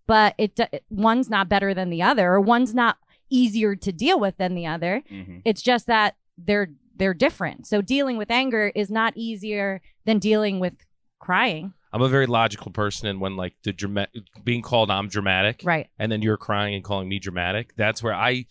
but 0.06 0.36
it 0.38 0.60
one's 0.90 1.30
not 1.30 1.50
better 1.50 1.74
than 1.74 1.90
the 1.90 2.02
other 2.04 2.32
or 2.34 2.42
one's 2.42 2.74
not 2.76 2.98
easier 3.30 3.76
to 3.76 3.92
deal 3.92 4.20
with 4.20 4.38
than 4.38 4.54
the 4.54 4.68
other 4.68 5.02
Mhm. 5.12 5.42
it's 5.46 5.62
just 5.62 5.88
that 5.88 6.16
they're 6.38 6.70
they're 6.96 7.14
different. 7.14 7.68
So 7.68 7.82
dealing 7.82 8.18
with 8.18 8.30
anger 8.32 8.72
is 8.76 8.90
not 8.90 9.14
easier 9.16 9.82
than 10.06 10.20
dealing 10.20 10.60
with 10.60 10.74
crying. 11.20 11.74
I'm 11.92 12.02
a 12.02 12.10
very 12.10 12.26
logical 12.26 12.72
person, 12.72 13.08
and 13.08 13.22
when 13.22 13.36
like 13.36 13.54
the 13.64 13.72
drama- 13.74 14.08
being 14.44 14.62
called 14.62 14.90
I'm 14.90 15.08
dramatic, 15.10 15.62
Right. 15.64 15.88
and 16.00 16.12
then 16.12 16.22
you're 16.22 16.38
crying 16.38 16.74
and 16.76 16.84
calling 16.84 17.08
me 17.08 17.20
dramatic, 17.20 17.76
that's 17.76 18.02
where 18.02 18.14
I 18.14 18.46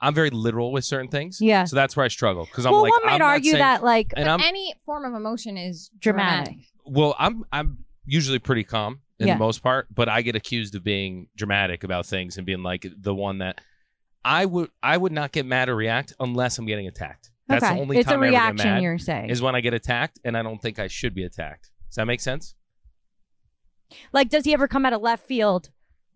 I'm 0.00 0.12
very 0.14 0.28
literal 0.30 0.70
with 0.70 0.84
certain 0.84 1.08
things. 1.08 1.40
Yeah. 1.40 1.64
So 1.64 1.76
that's 1.76 1.96
where 1.96 2.04
I 2.04 2.08
struggle 2.08 2.44
because 2.44 2.66
I'm 2.66 2.72
well, 2.72 2.82
like 2.82 2.92
one 2.92 3.06
might 3.06 3.14
I'm 3.14 3.22
argue 3.22 3.52
saying- 3.52 3.60
that 3.60 3.82
like 3.82 4.12
and 4.16 4.28
I'm 4.28 4.40
any 4.40 4.74
form 4.84 5.04
of 5.04 5.14
emotion 5.14 5.56
is 5.56 5.90
dramatic. 5.98 6.44
dramatic. 6.54 6.66
well, 6.84 7.14
I'm 7.18 7.44
I'm 7.52 7.78
usually 8.06 8.38
pretty 8.38 8.64
calm 8.64 9.00
in 9.18 9.28
Yeah. 9.28 9.34
the 9.34 9.38
most 9.38 9.62
part, 9.62 9.86
but 9.94 10.08
I 10.08 10.20
get 10.22 10.36
accused 10.36 10.74
of 10.74 10.84
being 10.84 11.28
dramatic 11.36 11.84
about 11.84 12.06
things 12.06 12.36
and 12.36 12.44
being 12.44 12.62
like 12.62 12.86
the 13.00 13.14
one 13.14 13.38
that 13.38 13.60
I 14.24 14.44
would 14.46 14.70
I 14.82 14.96
would 14.96 15.12
not 15.12 15.32
get 15.32 15.46
mad 15.46 15.68
or 15.68 15.74
react 15.76 16.12
unless 16.20 16.58
I'm 16.58 16.66
getting 16.66 16.86
attacked. 16.86 17.30
That's 17.48 17.64
okay. 17.64 17.74
the 17.74 17.80
only 17.80 17.98
it's 17.98 18.08
time 18.08 18.22
a 18.22 18.24
I 18.24 18.28
ever 18.28 18.32
get 18.32 18.38
reaction 18.42 18.70
mad 18.70 18.82
you're 18.82 18.98
saying. 18.98 19.30
is 19.30 19.42
when 19.42 19.54
I 19.54 19.60
get 19.60 19.74
attacked, 19.74 20.18
and 20.24 20.36
I 20.36 20.42
don't 20.42 20.60
think 20.60 20.78
I 20.78 20.88
should 20.88 21.14
be 21.14 21.24
attacked. 21.24 21.70
Does 21.88 21.96
that 21.96 22.06
make 22.06 22.20
sense? 22.20 22.54
like 24.12 24.28
does 24.28 24.44
he 24.44 24.52
ever 24.52 24.66
come 24.66 24.84
out 24.86 24.92
of 24.92 25.02
left 25.02 25.26
field? 25.26 25.70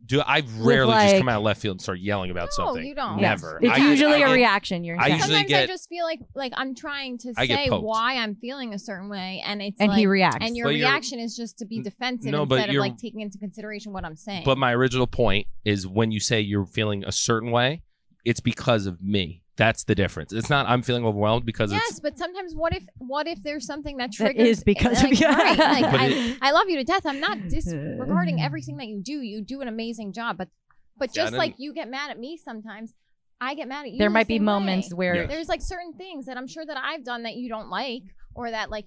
Do 0.07 0.21
I 0.21 0.43
rarely 0.59 0.93
just 0.95 1.17
come 1.19 1.29
out 1.29 1.39
of 1.39 1.43
left 1.43 1.61
field 1.61 1.75
and 1.75 1.83
start 1.83 1.99
yelling 1.99 2.31
about 2.31 2.51
No, 2.57 2.67
something? 2.67 2.87
you 2.87 2.95
don't. 2.95 3.21
Never. 3.21 3.59
It's 3.61 3.73
I- 3.73 3.91
usually 3.91 4.15
I 4.15 4.17
a 4.17 4.27
get- 4.29 4.33
reaction 4.33 4.85
you're 4.85 4.97
I 4.99 5.09
saying. 5.09 5.15
usually 5.19 5.35
Sometimes 5.39 5.53
I 5.55 5.67
just 5.67 5.89
feel 5.89 6.05
like 6.05 6.21
like 6.37 6.53
I'm 6.57 6.75
trying 6.77 7.19
to 7.19 7.35
say 7.35 7.69
why 7.69 8.15
I'm 8.17 8.37
feeling 8.37 8.75
a 8.75 8.79
certain 8.79 9.09
way, 9.09 9.43
and 9.45 9.61
it's 9.61 9.79
and 9.81 9.91
like, 9.91 9.99
he 9.99 10.07
reacts. 10.07 10.39
and 10.47 10.57
your 10.57 10.67
But 10.67 10.75
reaction 10.75 11.19
is 11.19 11.37
just 11.37 11.59
to 11.59 11.67
be 11.67 11.81
defensive 11.83 12.31
no, 12.31 12.47
but 12.47 12.57
instead 12.61 12.75
of 12.77 12.81
like 12.81 12.97
taking 12.97 13.21
into 13.21 13.39
consideration 13.39 13.93
what 13.93 14.05
I'm 14.05 14.17
saying. 14.17 14.43
But 14.45 14.57
my 14.57 14.73
original 14.73 15.09
point 15.09 15.47
is 15.65 15.87
when 15.87 16.13
you 16.13 16.21
say 16.21 16.41
you're 16.41 16.67
feeling 16.67 17.05
a 17.05 17.13
certain 17.13 17.51
way, 17.51 17.83
it's 18.25 18.41
because 18.41 18.87
of 18.87 19.03
me. 19.03 19.43
That's 19.59 19.85
the 19.85 19.95
difference. 19.95 20.33
It's 20.33 20.49
not 20.49 20.67
I'm 20.67 20.81
feeling 20.83 21.05
overwhelmed 21.05 21.45
because 21.45 21.73
yes, 21.73 21.83
it's 21.91 22.01
but 22.01 22.17
sometimes 22.17 22.55
what 22.55 22.73
if 22.75 22.85
what 22.99 23.27
if 23.27 23.43
there's 23.43 23.67
something 23.67 23.97
that 23.99 24.13
That 24.13 24.17
triggers 24.17 24.49
is 24.59 24.65
because 24.65 25.03
of 25.05 25.13
you. 25.21 25.27
right, 25.27 25.59
like, 25.59 25.85
I, 25.85 26.07
it- 26.07 26.39
I 26.41 26.53
love 26.53 26.69
you 26.71 26.77
to 26.77 26.85
death. 26.85 27.05
I'm 27.05 27.21
not 27.21 27.49
disregarding 27.49 28.41
everything 28.49 28.77
that 28.79 28.87
you 28.87 29.03
do. 29.03 29.21
You 29.21 29.43
do 29.43 29.61
an 29.61 29.69
amazing 29.69 30.13
job, 30.15 30.39
but 30.39 30.49
but 30.97 31.13
just 31.13 31.33
didn't- 31.33 31.39
like 31.39 31.55
you 31.59 31.75
get 31.75 31.91
mad 31.91 32.11
at 32.11 32.19
me 32.19 32.37
sometimes, 32.37 32.95
I 33.41 33.55
get 33.55 33.69
mad 33.69 33.87
at 33.87 33.91
you. 33.93 33.99
there 33.99 34.09
the 34.09 34.13
might 34.15 34.29
be 34.29 34.39
moments 34.39 34.91
way. 34.93 34.97
where 34.97 35.15
Yeah. 35.23 35.27
there's 35.27 35.49
like 35.49 35.61
certain 35.63 35.93
things 35.93 36.27
that 36.27 36.37
I'm 36.37 36.47
sure 36.47 36.65
that 36.65 36.77
I've 36.77 37.05
done 37.05 37.25
that 37.25 37.35
you 37.35 37.49
don't 37.49 37.69
like 37.69 38.03
or 38.35 38.51
that 38.53 38.71
like 38.71 38.87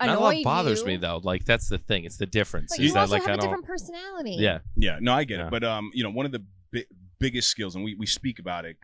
annoyed 0.00 0.14
not 0.14 0.18
a 0.18 0.24
lot 0.36 0.44
bothers 0.44 0.80
you, 0.80 0.86
me 0.86 0.96
though. 0.96 1.20
Like 1.22 1.44
that's 1.44 1.68
the 1.68 1.78
thing. 1.78 2.04
It's 2.04 2.16
the 2.16 2.26
difference. 2.26 2.72
But 2.74 2.80
is 2.82 2.86
you 2.88 2.94
that 2.94 3.10
like 3.10 3.22
have 3.22 3.30
I 3.30 3.34
a 3.34 3.36
don't. 3.36 3.44
different 3.46 3.66
personality. 3.66 4.36
Yeah. 4.38 4.60
Yeah, 4.76 4.98
no, 5.02 5.12
I 5.12 5.24
get 5.24 5.38
Yeah. 5.38 5.46
it. 5.48 5.50
But 5.50 5.64
um, 5.64 5.90
you 5.92 6.02
know, 6.02 6.10
one 6.10 6.24
of 6.26 6.32
the 6.32 6.42
bi- 6.72 6.84
biggest 7.18 7.48
skills, 7.48 7.74
and 7.74 7.84
we, 7.84 7.94
we 7.94 8.06
speak 8.06 8.38
about 8.38 8.64
it 8.64 8.76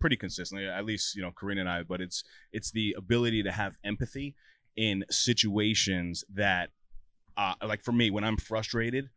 pretty 0.00 0.16
consistently. 0.16 0.66
At 0.66 0.84
least 0.84 1.14
you 1.14 1.22
know, 1.22 1.30
Karina 1.38 1.62
and 1.62 1.70
I. 1.70 1.82
But 1.82 2.00
it's 2.00 2.24
it's 2.52 2.70
the 2.70 2.94
ability 2.96 3.42
to 3.42 3.52
have 3.52 3.76
empathy 3.84 4.34
in 4.76 5.04
situations 5.10 6.24
that, 6.34 6.70
uh, 7.36 7.54
like 7.62 7.82
for 7.84 7.92
me, 7.92 8.10
when 8.10 8.24
I'm 8.24 8.36
frustrated, 8.36 9.10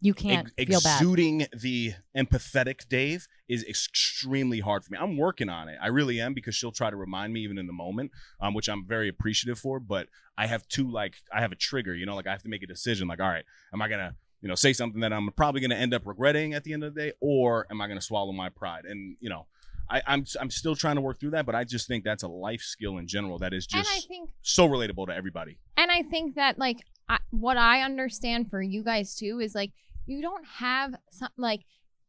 you 0.00 0.12
can't 0.12 0.50
ex- 0.58 0.68
feel 0.68 0.80
bad. 0.82 1.00
exuding 1.00 1.46
the 1.58 1.94
empathetic 2.16 2.88
Dave 2.88 3.26
is 3.48 3.64
extremely 3.64 4.60
hard 4.60 4.84
for 4.84 4.92
me. 4.92 4.98
I'm 5.00 5.16
working 5.16 5.48
on 5.48 5.68
it. 5.68 5.78
I 5.80 5.86
really 5.88 6.20
am 6.20 6.34
because 6.34 6.54
she'll 6.54 6.72
try 6.72 6.90
to 6.90 6.96
remind 6.96 7.32
me 7.32 7.40
even 7.40 7.56
in 7.56 7.66
the 7.66 7.72
moment, 7.72 8.10
um, 8.40 8.52
which 8.52 8.68
I'm 8.68 8.86
very 8.86 9.08
appreciative 9.08 9.58
for. 9.58 9.80
But 9.80 10.08
I 10.36 10.46
have 10.46 10.68
two 10.68 10.90
like 10.90 11.14
I 11.32 11.40
have 11.40 11.52
a 11.52 11.56
trigger, 11.56 11.94
you 11.94 12.06
know, 12.06 12.16
like 12.16 12.26
I 12.26 12.32
have 12.32 12.42
to 12.42 12.50
make 12.50 12.62
a 12.62 12.66
decision. 12.66 13.08
Like, 13.08 13.20
all 13.20 13.28
right, 13.28 13.44
am 13.72 13.80
I 13.80 13.88
gonna 13.88 14.14
you 14.44 14.48
know 14.48 14.54
say 14.54 14.74
something 14.74 15.00
that 15.00 15.12
I'm 15.12 15.32
probably 15.32 15.62
gonna 15.62 15.74
end 15.74 15.94
up 15.94 16.06
regretting 16.06 16.52
at 16.52 16.62
the 16.62 16.74
end 16.74 16.84
of 16.84 16.94
the 16.94 17.00
day, 17.00 17.12
or 17.20 17.66
am 17.70 17.80
I 17.80 17.88
gonna 17.88 18.00
swallow 18.00 18.30
my 18.30 18.50
pride? 18.50 18.84
And 18.84 19.16
you 19.18 19.30
know. 19.30 19.46
I, 19.86 20.00
I'm 20.06 20.24
I'm 20.40 20.48
still 20.48 20.74
trying 20.74 20.94
to 20.94 21.02
work 21.02 21.20
through 21.20 21.32
that, 21.32 21.44
but 21.44 21.54
I 21.54 21.62
just 21.62 21.86
think 21.86 22.04
that's 22.04 22.22
a 22.22 22.28
life 22.28 22.62
skill 22.62 22.96
in 22.96 23.06
general 23.06 23.38
that 23.40 23.52
is 23.52 23.68
And 23.74 23.82
I 23.82 23.96
just 23.96 24.08
think 24.08 24.30
so 24.40 24.66
relatable 24.66 25.08
to 25.08 25.14
everybody. 25.14 25.58
And 25.76 25.90
I 25.90 26.00
think 26.00 26.36
that 26.36 26.58
like 26.58 26.78
I, 27.06 27.18
what 27.28 27.58
I 27.58 27.82
understand 27.82 28.48
for 28.48 28.62
you 28.62 28.82
guys 28.82 29.14
too 29.14 29.40
is 29.40 29.54
like 29.54 29.72
you 30.06 30.22
don't 30.22 30.44
have 30.46 30.94
some 31.10 31.28
like 31.36 31.64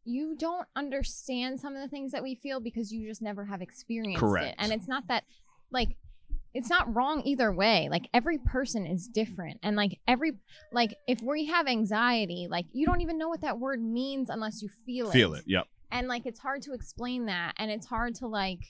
you 0.05 0.37
don't 0.37 0.65
understand 0.77 1.59
some 1.59 1.75
of 1.75 1.81
the 1.81 1.89
things 1.89 2.13
that 2.13 2.23
we 2.23 2.35
feel 2.35 2.61
because 2.61 2.93
you 2.93 3.09
just 3.09 3.21
never 3.21 3.43
have 3.43 3.61
experienced 3.61 4.21
Correct. 4.21 4.51
it. 4.51 4.55
And 4.57 4.71
it's 4.71 4.87
not 4.87 5.07
that 5.09 5.25
like 5.69 5.97
it's 6.55 6.69
not 6.69 6.95
wrong 6.95 7.21
either 7.25 7.51
way. 7.51 7.89
Like 7.91 8.07
every 8.13 8.37
person 8.37 8.87
is 8.87 9.07
different 9.07 9.59
and 9.61 9.75
like 9.75 9.99
every 10.07 10.31
like 10.71 10.95
if 11.05 11.21
we 11.21 11.45
have 11.47 11.67
anxiety, 11.67 12.47
like 12.49 12.65
you 12.71 12.85
don't 12.85 13.01
even 13.01 13.17
know 13.17 13.27
what 13.27 13.41
that 13.41 13.59
word 13.59 13.83
means 13.83 14.29
unless 14.29 14.61
you 14.61 14.69
feel 14.85 15.09
it. 15.09 15.13
Feel 15.13 15.33
it, 15.33 15.43
yep. 15.45 15.67
And 15.91 16.07
like 16.07 16.25
it's 16.25 16.39
hard 16.39 16.61
to 16.63 16.73
explain 16.73 17.25
that 17.25 17.53
and 17.57 17.69
it's 17.69 17.85
hard 17.85 18.15
to 18.15 18.27
like 18.27 18.61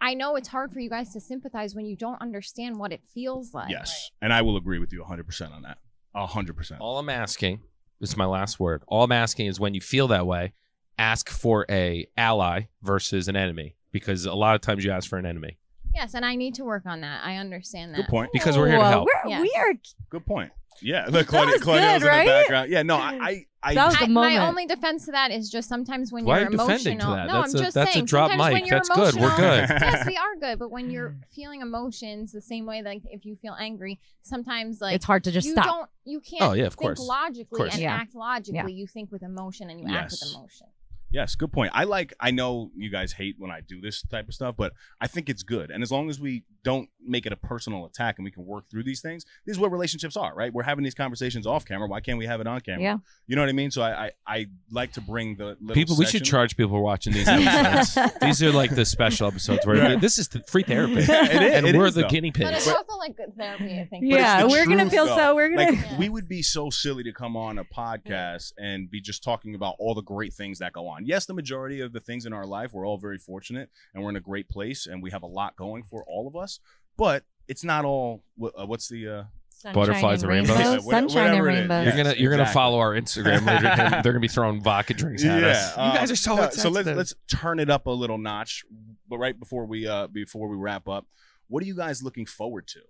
I 0.00 0.14
know 0.14 0.36
it's 0.36 0.48
hard 0.48 0.72
for 0.72 0.78
you 0.78 0.88
guys 0.88 1.12
to 1.14 1.20
sympathize 1.20 1.74
when 1.74 1.84
you 1.84 1.96
don't 1.96 2.20
understand 2.22 2.78
what 2.78 2.92
it 2.92 3.00
feels 3.12 3.52
like. 3.52 3.70
Yes, 3.70 4.10
and 4.22 4.32
I 4.32 4.42
will 4.42 4.56
agree 4.56 4.78
with 4.78 4.92
you 4.92 5.00
100 5.00 5.26
percent 5.26 5.52
on 5.52 5.62
that. 5.62 5.78
100 6.12 6.56
percent. 6.56 6.80
All 6.80 6.98
I'm 6.98 7.08
asking, 7.08 7.60
this 8.00 8.10
is 8.10 8.16
my 8.16 8.26
last 8.26 8.60
word. 8.60 8.84
All 8.86 9.02
I'm 9.02 9.12
asking 9.12 9.46
is 9.46 9.58
when 9.58 9.74
you 9.74 9.80
feel 9.80 10.06
that 10.08 10.26
way, 10.26 10.52
ask 10.96 11.28
for 11.28 11.66
a 11.68 12.06
ally 12.16 12.66
versus 12.82 13.26
an 13.26 13.34
enemy 13.34 13.74
because 13.90 14.26
a 14.26 14.34
lot 14.34 14.54
of 14.54 14.60
times 14.60 14.84
you 14.84 14.92
ask 14.92 15.10
for 15.10 15.18
an 15.18 15.26
enemy. 15.26 15.58
Yes, 15.94 16.14
and 16.14 16.24
I 16.24 16.34
need 16.34 16.54
to 16.56 16.64
work 16.64 16.86
on 16.86 17.00
that. 17.02 17.24
I 17.24 17.36
understand 17.36 17.92
that. 17.94 17.98
Good 17.98 18.08
point. 18.08 18.30
Because 18.32 18.56
we're 18.58 18.66
here 18.68 18.76
to 18.76 18.82
Whoa, 18.82 18.90
help. 18.90 19.06
We're, 19.24 19.30
Yes. 19.30 19.40
We 19.42 19.54
are 19.56 19.74
Good 20.10 20.26
point. 20.26 20.52
Yeah, 20.82 21.08
the 21.08 21.24
Claudia, 21.24 21.52
was 21.54 21.62
Claudia 21.62 21.92
was 21.94 22.02
good, 22.02 22.08
in 22.08 22.12
right? 22.12 22.24
the 22.26 22.30
background. 22.32 22.70
Yeah, 22.70 22.82
no, 22.82 22.96
I, 22.96 23.12
I, 23.22 23.46
I 23.62 23.74
That 23.74 23.86
was 23.86 23.94
I, 23.96 24.06
the 24.06 24.12
my 24.12 24.30
moment. 24.34 24.48
only 24.48 24.66
defense 24.66 25.04
to 25.06 25.12
that 25.12 25.30
is 25.30 25.48
just 25.48 25.68
sometimes 25.68 26.12
when 26.12 26.24
Why 26.24 26.40
you're 26.40 26.48
are 26.48 26.50
you 26.50 26.58
defending 26.58 26.98
to 26.98 27.04
emotional. 27.04 27.14
that? 27.14 27.26
No, 27.28 27.32
That's 27.42 27.54
I'm 27.54 27.60
a- 27.60 27.62
just 27.62 27.74
that's 27.74 27.90
a 27.90 27.92
saying. 27.94 28.04
drop 28.06 28.30
sometimes 28.30 28.52
mic. 28.52 28.60
when 28.62 28.68
you're 28.68 28.78
That's 28.80 28.88
good. 28.88 29.14
We're 29.22 29.36
good. 29.36 29.68
yes, 29.70 30.06
we 30.06 30.16
are 30.16 30.36
good. 30.40 30.58
But 30.58 30.72
when 30.72 30.90
you're 30.90 31.16
feeling 31.32 31.60
emotions 31.60 32.32
the 32.32 32.40
same 32.40 32.66
way, 32.66 32.82
like 32.82 33.02
if 33.08 33.24
you 33.24 33.36
feel 33.36 33.54
angry, 33.58 34.00
sometimes 34.22 34.80
like 34.80 34.96
it's 34.96 35.04
hard 35.04 35.22
to 35.24 35.30
just 35.30 35.46
you 35.46 35.52
stop. 35.52 35.64
don't, 35.64 35.90
you 36.04 36.18
oh, 36.18 36.28
can't. 36.38 36.50
Oh, 36.50 36.52
yeah, 36.54 36.64
of 36.64 36.74
think 36.74 36.88
course. 36.88 37.00
logically 37.00 37.56
course. 37.56 37.72
and 37.74 37.82
Yeah. 37.82 37.94
act 37.94 38.16
logically. 38.16 38.56
Yeah. 38.56 38.66
You 38.66 38.88
think 38.88 39.12
with 39.12 39.22
emotion 39.22 39.70
and 39.70 39.80
you 39.80 39.86
act 39.94 40.10
with 40.10 40.34
emotion. 40.34 40.66
Yes, 41.14 41.36
good 41.36 41.52
point. 41.52 41.70
I 41.72 41.84
like. 41.84 42.12
I 42.18 42.32
know 42.32 42.72
you 42.74 42.90
guys 42.90 43.12
hate 43.12 43.36
when 43.38 43.48
I 43.48 43.60
do 43.60 43.80
this 43.80 44.02
type 44.02 44.26
of 44.26 44.34
stuff, 44.34 44.56
but 44.58 44.72
I 45.00 45.06
think 45.06 45.28
it's 45.28 45.44
good. 45.44 45.70
And 45.70 45.80
as 45.80 45.92
long 45.92 46.10
as 46.10 46.18
we 46.18 46.42
don't 46.64 46.88
make 47.06 47.26
it 47.26 47.32
a 47.32 47.36
personal 47.36 47.84
attack 47.86 48.16
and 48.18 48.24
we 48.24 48.30
can 48.30 48.44
work 48.44 48.68
through 48.70 48.82
these 48.82 49.00
things, 49.02 49.24
this 49.46 49.54
is 49.54 49.60
what 49.60 49.70
relationships 49.70 50.16
are, 50.16 50.34
right? 50.34 50.52
We're 50.52 50.62
having 50.64 50.82
these 50.82 50.94
conversations 50.94 51.46
off 51.46 51.64
camera. 51.64 51.86
Why 51.86 52.00
can't 52.00 52.18
we 52.18 52.26
have 52.26 52.40
it 52.40 52.46
on 52.48 52.60
camera? 52.62 52.82
Yeah. 52.82 52.96
You 53.26 53.36
know 53.36 53.42
what 53.42 53.50
I 53.50 53.52
mean? 53.52 53.70
So 53.70 53.82
I, 53.82 54.06
I, 54.06 54.10
I 54.26 54.46
like 54.72 54.92
to 54.94 55.00
bring 55.02 55.36
the 55.36 55.56
little 55.60 55.74
People, 55.74 55.96
we 55.96 56.06
should 56.06 56.24
charge 56.24 56.56
people 56.56 56.82
watching 56.82 57.12
these 57.12 57.28
episodes. 57.28 58.12
these 58.20 58.42
are 58.42 58.50
like 58.50 58.74
the 58.74 58.84
special 58.84 59.28
episodes 59.28 59.64
where 59.66 59.76
Right. 59.76 60.00
this 60.00 60.18
is 60.18 60.28
the 60.28 60.40
free 60.48 60.62
therapy, 60.62 60.94
Yeah, 61.06 61.26
it 61.30 61.42
is- 61.42 61.54
and 61.54 61.66
it 61.66 61.76
we're 61.76 61.86
is, 61.86 61.94
the 61.94 62.02
though. 62.02 62.08
guinea 62.08 62.30
But 62.30 62.54
it's 62.54 62.64
pigs. 62.64 62.74
also 62.76 62.98
like 62.98 63.16
good 63.16 63.36
therapy. 63.36 63.78
I 63.78 63.84
think. 63.84 64.04
Yeah, 64.06 64.44
we're 64.44 64.64
gonna 64.66 64.88
feel 64.88 65.06
though. 65.06 65.16
so. 65.16 65.34
We're 65.34 65.50
gonna. 65.50 65.70
Like 65.70 65.78
Yeah. 65.80 65.98
we 65.98 66.08
would 66.08 66.28
be 66.28 66.40
so 66.42 66.70
silly 66.70 67.02
to 67.04 67.12
come 67.12 67.36
on 67.36 67.58
a 67.58 67.64
podcast 67.64 68.52
and 68.58 68.90
be 68.90 69.00
just 69.00 69.22
talking 69.22 69.54
about 69.54 69.74
all 69.78 69.94
the 69.94 70.02
great 70.02 70.32
things 70.32 70.58
that 70.60 70.72
go 70.72 70.86
on. 70.88 71.04
Yes, 71.06 71.26
the 71.26 71.34
majority 71.34 71.80
of 71.80 71.92
the 71.92 72.00
things 72.00 72.24
in 72.24 72.32
our 72.32 72.46
life, 72.46 72.72
we're 72.72 72.86
all 72.86 72.96
very 72.98 73.18
fortunate 73.18 73.68
and 73.94 74.02
we're 74.02 74.10
in 74.10 74.16
a 74.16 74.20
great 74.20 74.48
place 74.48 74.86
and 74.86 75.02
we 75.02 75.10
have 75.10 75.22
a 75.22 75.26
lot 75.26 75.54
going 75.56 75.82
for 75.82 76.02
all 76.06 76.26
of 76.26 76.34
us. 76.36 76.53
But 76.96 77.24
it's 77.48 77.64
not 77.64 77.84
all. 77.84 78.22
what- 78.36 78.54
Uh, 78.58 78.66
what's 78.66 78.88
the? 78.88 79.08
Uh, 79.08 79.24
Sunshine 79.48 79.74
Butterflies 79.80 80.22
and 80.22 80.30
rainbows? 80.30 80.58
Yeah, 80.58 80.68
rainbows. 80.72 80.90
Sunshine 80.90 81.26
and 81.28 81.34
it 81.36 81.38
is. 81.38 81.44
rainbows. 81.46 81.86
You're 81.86 81.96
gonna 81.96 82.14
you're 82.18 82.30
gonna 82.32 82.42
exactly. 82.42 82.60
follow 82.60 82.78
our 82.80 82.92
Instagram 82.92 83.46
later. 83.46 83.66
and 83.68 83.92
they're 84.04 84.12
gonna 84.12 84.20
be 84.20 84.28
throwing 84.28 84.60
vodka 84.62 84.92
drinks 84.92 85.24
at 85.24 85.42
us. 85.42 85.74
You 85.76 85.82
um, 85.82 85.94
guys 85.94 86.10
are 86.10 86.16
so 86.16 86.36
no, 86.36 86.42
so 86.42 86.68
let's 86.68 86.86
insensitive. 86.86 86.96
let's 86.98 87.14
turn 87.28 87.58
it 87.60 87.70
up 87.70 87.86
a 87.86 87.90
little 87.90 88.18
notch. 88.18 88.64
But 89.08 89.18
right 89.18 89.38
before 89.38 89.64
we 89.64 89.86
uh 89.86 90.08
before 90.08 90.48
we 90.48 90.56
wrap 90.56 90.86
up, 90.86 91.06
what 91.48 91.62
are 91.62 91.66
you 91.66 91.76
guys 91.76 92.02
looking 92.02 92.26
forward 92.26 92.66
to? 92.68 92.80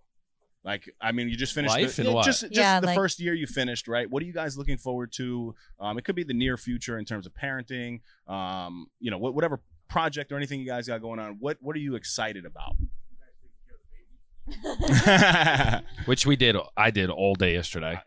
Like, 0.65 0.91
I 1.01 1.12
mean, 1.12 1.29
you 1.29 1.37
just 1.37 1.53
finished 1.55 1.75
Life 1.77 1.97
the, 1.97 2.03
and 2.03 2.09
yeah, 2.09 2.15
what? 2.15 2.25
just 2.25 2.41
just 2.41 2.55
Yeah, 2.57 2.81
the 2.81 2.87
like- 2.89 2.97
first 2.97 3.21
year 3.21 3.35
you 3.35 3.47
finished, 3.47 3.87
right? 3.87 4.11
What 4.11 4.23
are 4.23 4.27
you 4.27 4.33
guys 4.33 4.57
looking 4.59 4.79
forward 4.79 5.12
to? 5.12 5.55
Um, 5.79 5.97
it 5.99 6.05
could 6.05 6.17
be 6.17 6.25
the 6.25 6.35
near 6.35 6.57
future 6.57 6.99
in 6.99 7.05
terms 7.05 7.27
of 7.27 7.35
parenting. 7.35 8.01
Um, 8.27 8.87
you 8.99 9.11
know, 9.12 9.19
wh- 9.19 9.35
whatever 9.35 9.61
project 9.89 10.33
or 10.33 10.37
anything 10.39 10.59
you 10.59 10.67
guys 10.67 10.89
got 10.89 11.03
going 11.03 11.21
on. 11.21 11.37
What 11.39 11.59
what 11.61 11.77
are 11.77 11.81
you 11.81 11.95
excited 11.95 12.47
about? 12.47 12.75
Which 16.07 16.27
we 16.27 16.37
did. 16.37 16.57
I 16.77 16.91
did 16.91 17.11
all 17.11 17.35
day 17.35 17.55
yesterday. 17.55 18.01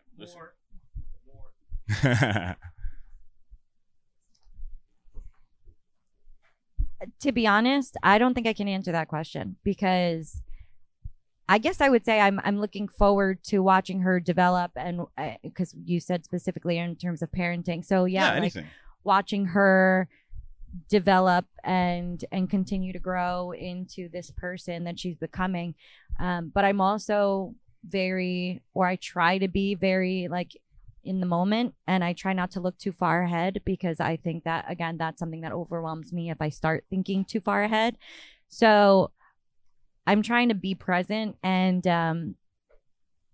to 7.20 7.32
be 7.32 7.46
honest, 7.46 7.96
I 8.02 8.18
don't 8.18 8.34
think 8.34 8.46
I 8.46 8.52
can 8.52 8.68
answer 8.68 8.92
that 8.92 9.08
question 9.08 9.56
because 9.64 10.42
I 11.48 11.58
guess 11.58 11.80
I 11.80 11.88
would 11.88 12.04
say 12.04 12.20
I'm 12.20 12.40
I'm 12.44 12.60
looking 12.60 12.88
forward 12.88 13.42
to 13.44 13.60
watching 13.60 14.00
her 14.00 14.20
develop 14.20 14.72
and 14.76 15.02
uh, 15.16 15.32
because 15.42 15.74
you 15.84 15.98
said 16.00 16.24
specifically 16.24 16.78
in 16.78 16.96
terms 16.96 17.22
of 17.22 17.30
parenting. 17.30 17.84
So 17.84 18.04
yeah, 18.04 18.28
like 18.28 18.36
anything. 18.36 18.66
watching 19.02 19.46
her 19.46 20.08
develop 20.88 21.46
and 21.64 22.24
and 22.30 22.50
continue 22.50 22.92
to 22.92 22.98
grow 22.98 23.52
into 23.52 24.08
this 24.08 24.30
person 24.30 24.84
that 24.84 24.98
she's 24.98 25.16
becoming. 25.16 25.74
Um, 26.18 26.50
but 26.54 26.64
I'm 26.64 26.80
also 26.80 27.54
very, 27.86 28.62
or 28.74 28.86
I 28.86 28.96
try 28.96 29.38
to 29.38 29.48
be 29.48 29.74
very 29.74 30.28
like 30.28 30.56
in 31.04 31.20
the 31.20 31.26
moment 31.26 31.74
and 31.86 32.04
I 32.04 32.12
try 32.12 32.32
not 32.32 32.50
to 32.52 32.60
look 32.60 32.76
too 32.76 32.92
far 32.92 33.22
ahead 33.22 33.62
because 33.64 34.00
I 34.00 34.16
think 34.16 34.44
that 34.44 34.66
again 34.68 34.98
that's 34.98 35.18
something 35.18 35.40
that 35.42 35.52
overwhelms 35.52 36.12
me 36.12 36.30
if 36.30 36.38
I 36.40 36.48
start 36.50 36.84
thinking 36.90 37.24
too 37.24 37.40
far 37.40 37.62
ahead. 37.62 37.96
So 38.48 39.10
I'm 40.06 40.22
trying 40.22 40.48
to 40.48 40.54
be 40.54 40.74
present 40.74 41.36
and 41.42 41.86
um 41.86 42.34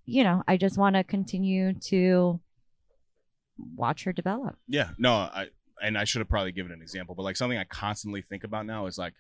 you 0.07 0.23
know, 0.23 0.43
I 0.47 0.59
just 0.59 0.77
want 0.77 0.97
to 0.97 1.05
continue 1.05 1.73
to 1.75 2.39
watch 3.75 4.05
her 4.05 4.13
develop. 4.13 4.57
Yeah, 4.69 4.91
no, 4.99 5.13
I 5.13 5.49
and 5.83 5.99
I 5.99 6.05
should 6.05 6.21
have 6.21 6.29
probably 6.29 6.53
given 6.53 6.73
an 6.73 6.83
example, 6.83 7.15
but 7.15 7.23
like 7.23 7.37
something 7.37 7.59
I 7.59 7.65
constantly 7.65 8.23
think 8.23 8.45
about 8.45 8.67
now 8.67 8.87
is 8.87 8.99
like 8.99 9.15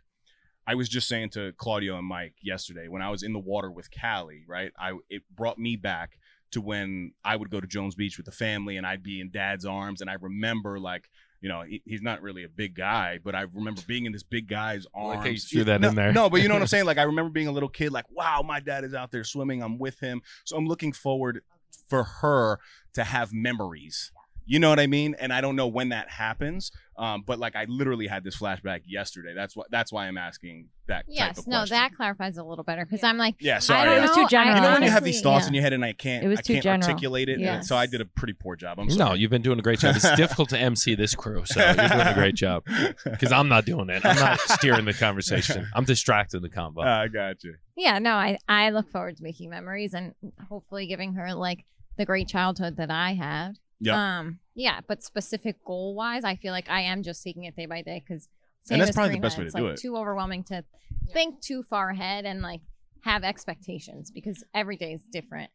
I 0.66 0.74
was 0.74 0.88
just 0.88 1.08
saying 1.08 1.30
to 1.30 1.52
Claudio 1.56 1.98
and 1.98 2.06
Mike 2.06 2.34
yesterday 2.42 2.88
when 2.88 3.02
I 3.02 3.10
was 3.10 3.22
in 3.22 3.32
the 3.32 3.38
water 3.38 3.70
with 3.70 3.88
Callie, 3.90 4.44
right? 4.46 4.72
I 4.78 4.92
it 5.08 5.22
brought 5.34 5.58
me 5.58 5.76
back 5.76 6.18
to 6.52 6.60
when 6.60 7.12
I 7.24 7.36
would 7.36 7.50
go 7.50 7.60
to 7.60 7.66
Jones 7.66 7.94
Beach 7.94 8.16
with 8.16 8.26
the 8.26 8.32
family 8.32 8.76
and 8.76 8.86
I'd 8.86 9.02
be 9.02 9.20
in 9.20 9.30
dad's 9.30 9.64
arms 9.64 10.00
and 10.00 10.08
I 10.08 10.14
remember 10.14 10.78
like 10.78 11.10
you 11.44 11.50
know, 11.50 11.60
he, 11.60 11.82
he's 11.84 12.00
not 12.00 12.22
really 12.22 12.42
a 12.44 12.48
big 12.48 12.74
guy, 12.74 13.18
but 13.22 13.34
I 13.34 13.42
remember 13.42 13.82
being 13.86 14.06
in 14.06 14.12
this 14.12 14.22
big 14.22 14.48
guy's 14.48 14.86
like 14.94 15.18
arms. 15.18 15.52
you 15.52 15.58
threw 15.58 15.64
that 15.64 15.82
no, 15.82 15.90
in 15.90 15.94
there. 15.94 16.10
No, 16.10 16.30
but 16.30 16.40
you 16.40 16.48
know 16.48 16.54
what 16.54 16.62
I'm 16.62 16.68
saying? 16.68 16.86
Like 16.94 16.96
I 16.96 17.02
remember 17.02 17.30
being 17.30 17.48
a 17.48 17.52
little 17.52 17.68
kid, 17.68 17.92
like, 17.92 18.06
wow, 18.10 18.42
my 18.42 18.60
dad 18.60 18.82
is 18.82 18.94
out 18.94 19.10
there 19.10 19.24
swimming. 19.24 19.62
I'm 19.62 19.78
with 19.78 20.00
him. 20.00 20.22
So 20.44 20.56
I'm 20.56 20.66
looking 20.66 20.92
forward 20.92 21.42
for 21.88 22.02
her 22.02 22.60
to 22.94 23.04
have 23.04 23.34
memories. 23.34 24.10
You 24.46 24.58
know 24.58 24.68
what 24.68 24.78
I 24.80 24.86
mean? 24.86 25.14
And 25.18 25.32
I 25.32 25.40
don't 25.40 25.56
know 25.56 25.66
when 25.68 25.88
that 25.90 26.10
happens. 26.10 26.70
Um, 26.96 27.24
but 27.26 27.38
like 27.40 27.56
I 27.56 27.64
literally 27.68 28.06
had 28.06 28.22
this 28.22 28.36
flashback 28.36 28.82
yesterday. 28.86 29.32
That's 29.34 29.56
what 29.56 29.68
that's 29.70 29.90
why 29.92 30.06
I'm 30.06 30.16
asking 30.16 30.68
that 30.86 30.98
type 30.98 31.04
yes, 31.08 31.38
of 31.38 31.46
no, 31.48 31.58
question. 31.60 31.76
that 31.76 31.94
clarifies 31.96 32.36
a 32.36 32.44
little 32.44 32.62
better 32.62 32.84
because 32.84 33.02
I'm 33.02 33.16
like, 33.18 33.34
Yeah, 33.40 33.56
I 33.56 33.58
sorry. 33.58 33.88
don't 33.88 33.98
It 33.98 34.00
was 34.02 34.16
know. 34.16 34.22
too 34.22 34.28
general. 34.28 34.54
You 34.56 34.62
know 34.62 34.72
when 34.74 34.82
you 34.84 34.90
have 34.90 35.02
these 35.02 35.20
thoughts 35.20 35.44
yeah. 35.44 35.48
in 35.48 35.54
your 35.54 35.62
head 35.64 35.72
and 35.72 35.84
I 35.84 35.92
can't 35.92 36.24
It 36.24 36.28
was 36.28 36.38
I 36.38 36.42
too 36.42 36.52
can't 36.52 36.62
general. 36.62 36.88
articulate 36.88 37.28
it. 37.28 37.40
Yeah. 37.40 37.56
And 37.56 37.66
so 37.66 37.74
I 37.76 37.86
did 37.86 38.00
a 38.00 38.04
pretty 38.04 38.34
poor 38.34 38.54
job. 38.54 38.78
I'm 38.78 38.86
No, 38.88 39.14
you've 39.14 39.30
been 39.30 39.42
doing 39.42 39.58
a 39.58 39.62
great 39.62 39.80
job. 39.80 39.96
It's 39.96 40.08
difficult 40.16 40.50
to 40.50 40.58
MC 40.58 40.94
this 40.94 41.14
crew, 41.16 41.44
so 41.46 41.58
you're 41.64 41.74
doing 41.74 41.90
a 41.90 42.14
great 42.14 42.34
job. 42.36 42.62
Because 43.04 43.32
I'm 43.32 43.48
not 43.48 43.64
doing 43.64 43.90
it. 43.90 44.04
I'm 44.04 44.14
not 44.16 44.38
steering 44.40 44.84
the 44.84 44.94
conversation. 44.94 45.66
I'm 45.74 45.84
distracting 45.84 46.42
the 46.42 46.50
combo. 46.50 46.82
I 46.82 47.08
got 47.08 47.42
you. 47.42 47.54
Yeah, 47.76 47.98
no, 47.98 48.12
I 48.14 48.38
I 48.48 48.70
look 48.70 48.88
forward 48.92 49.16
to 49.16 49.22
making 49.24 49.50
memories 49.50 49.94
and 49.94 50.14
hopefully 50.48 50.86
giving 50.86 51.14
her 51.14 51.34
like 51.34 51.64
the 51.96 52.04
great 52.04 52.28
childhood 52.28 52.76
that 52.76 52.90
I 52.90 53.14
had. 53.14 53.54
Yep. 53.84 53.94
Um. 53.94 54.38
Yeah, 54.54 54.80
but 54.86 55.02
specific 55.02 55.56
goal 55.64 55.94
wise, 55.94 56.24
I 56.24 56.36
feel 56.36 56.52
like 56.52 56.68
I 56.70 56.82
am 56.82 57.02
just 57.02 57.22
taking 57.22 57.44
it 57.44 57.56
day 57.56 57.66
by 57.66 57.82
day 57.82 58.02
because. 58.06 58.28
And 58.70 58.80
that's 58.80 58.92
probably 58.92 59.14
the 59.16 59.20
best 59.20 59.36
way 59.36 59.44
to 59.44 59.50
do 59.50 59.62
like 59.62 59.74
it. 59.74 59.80
Too 59.80 59.96
overwhelming 59.96 60.44
to 60.44 60.64
think 61.12 61.40
too 61.42 61.62
far 61.62 61.90
ahead 61.90 62.24
and 62.24 62.40
like 62.40 62.62
have 63.02 63.22
expectations 63.24 64.10
because 64.10 64.42
every 64.54 64.76
day 64.76 64.94
is 64.94 65.02
different. 65.12 65.50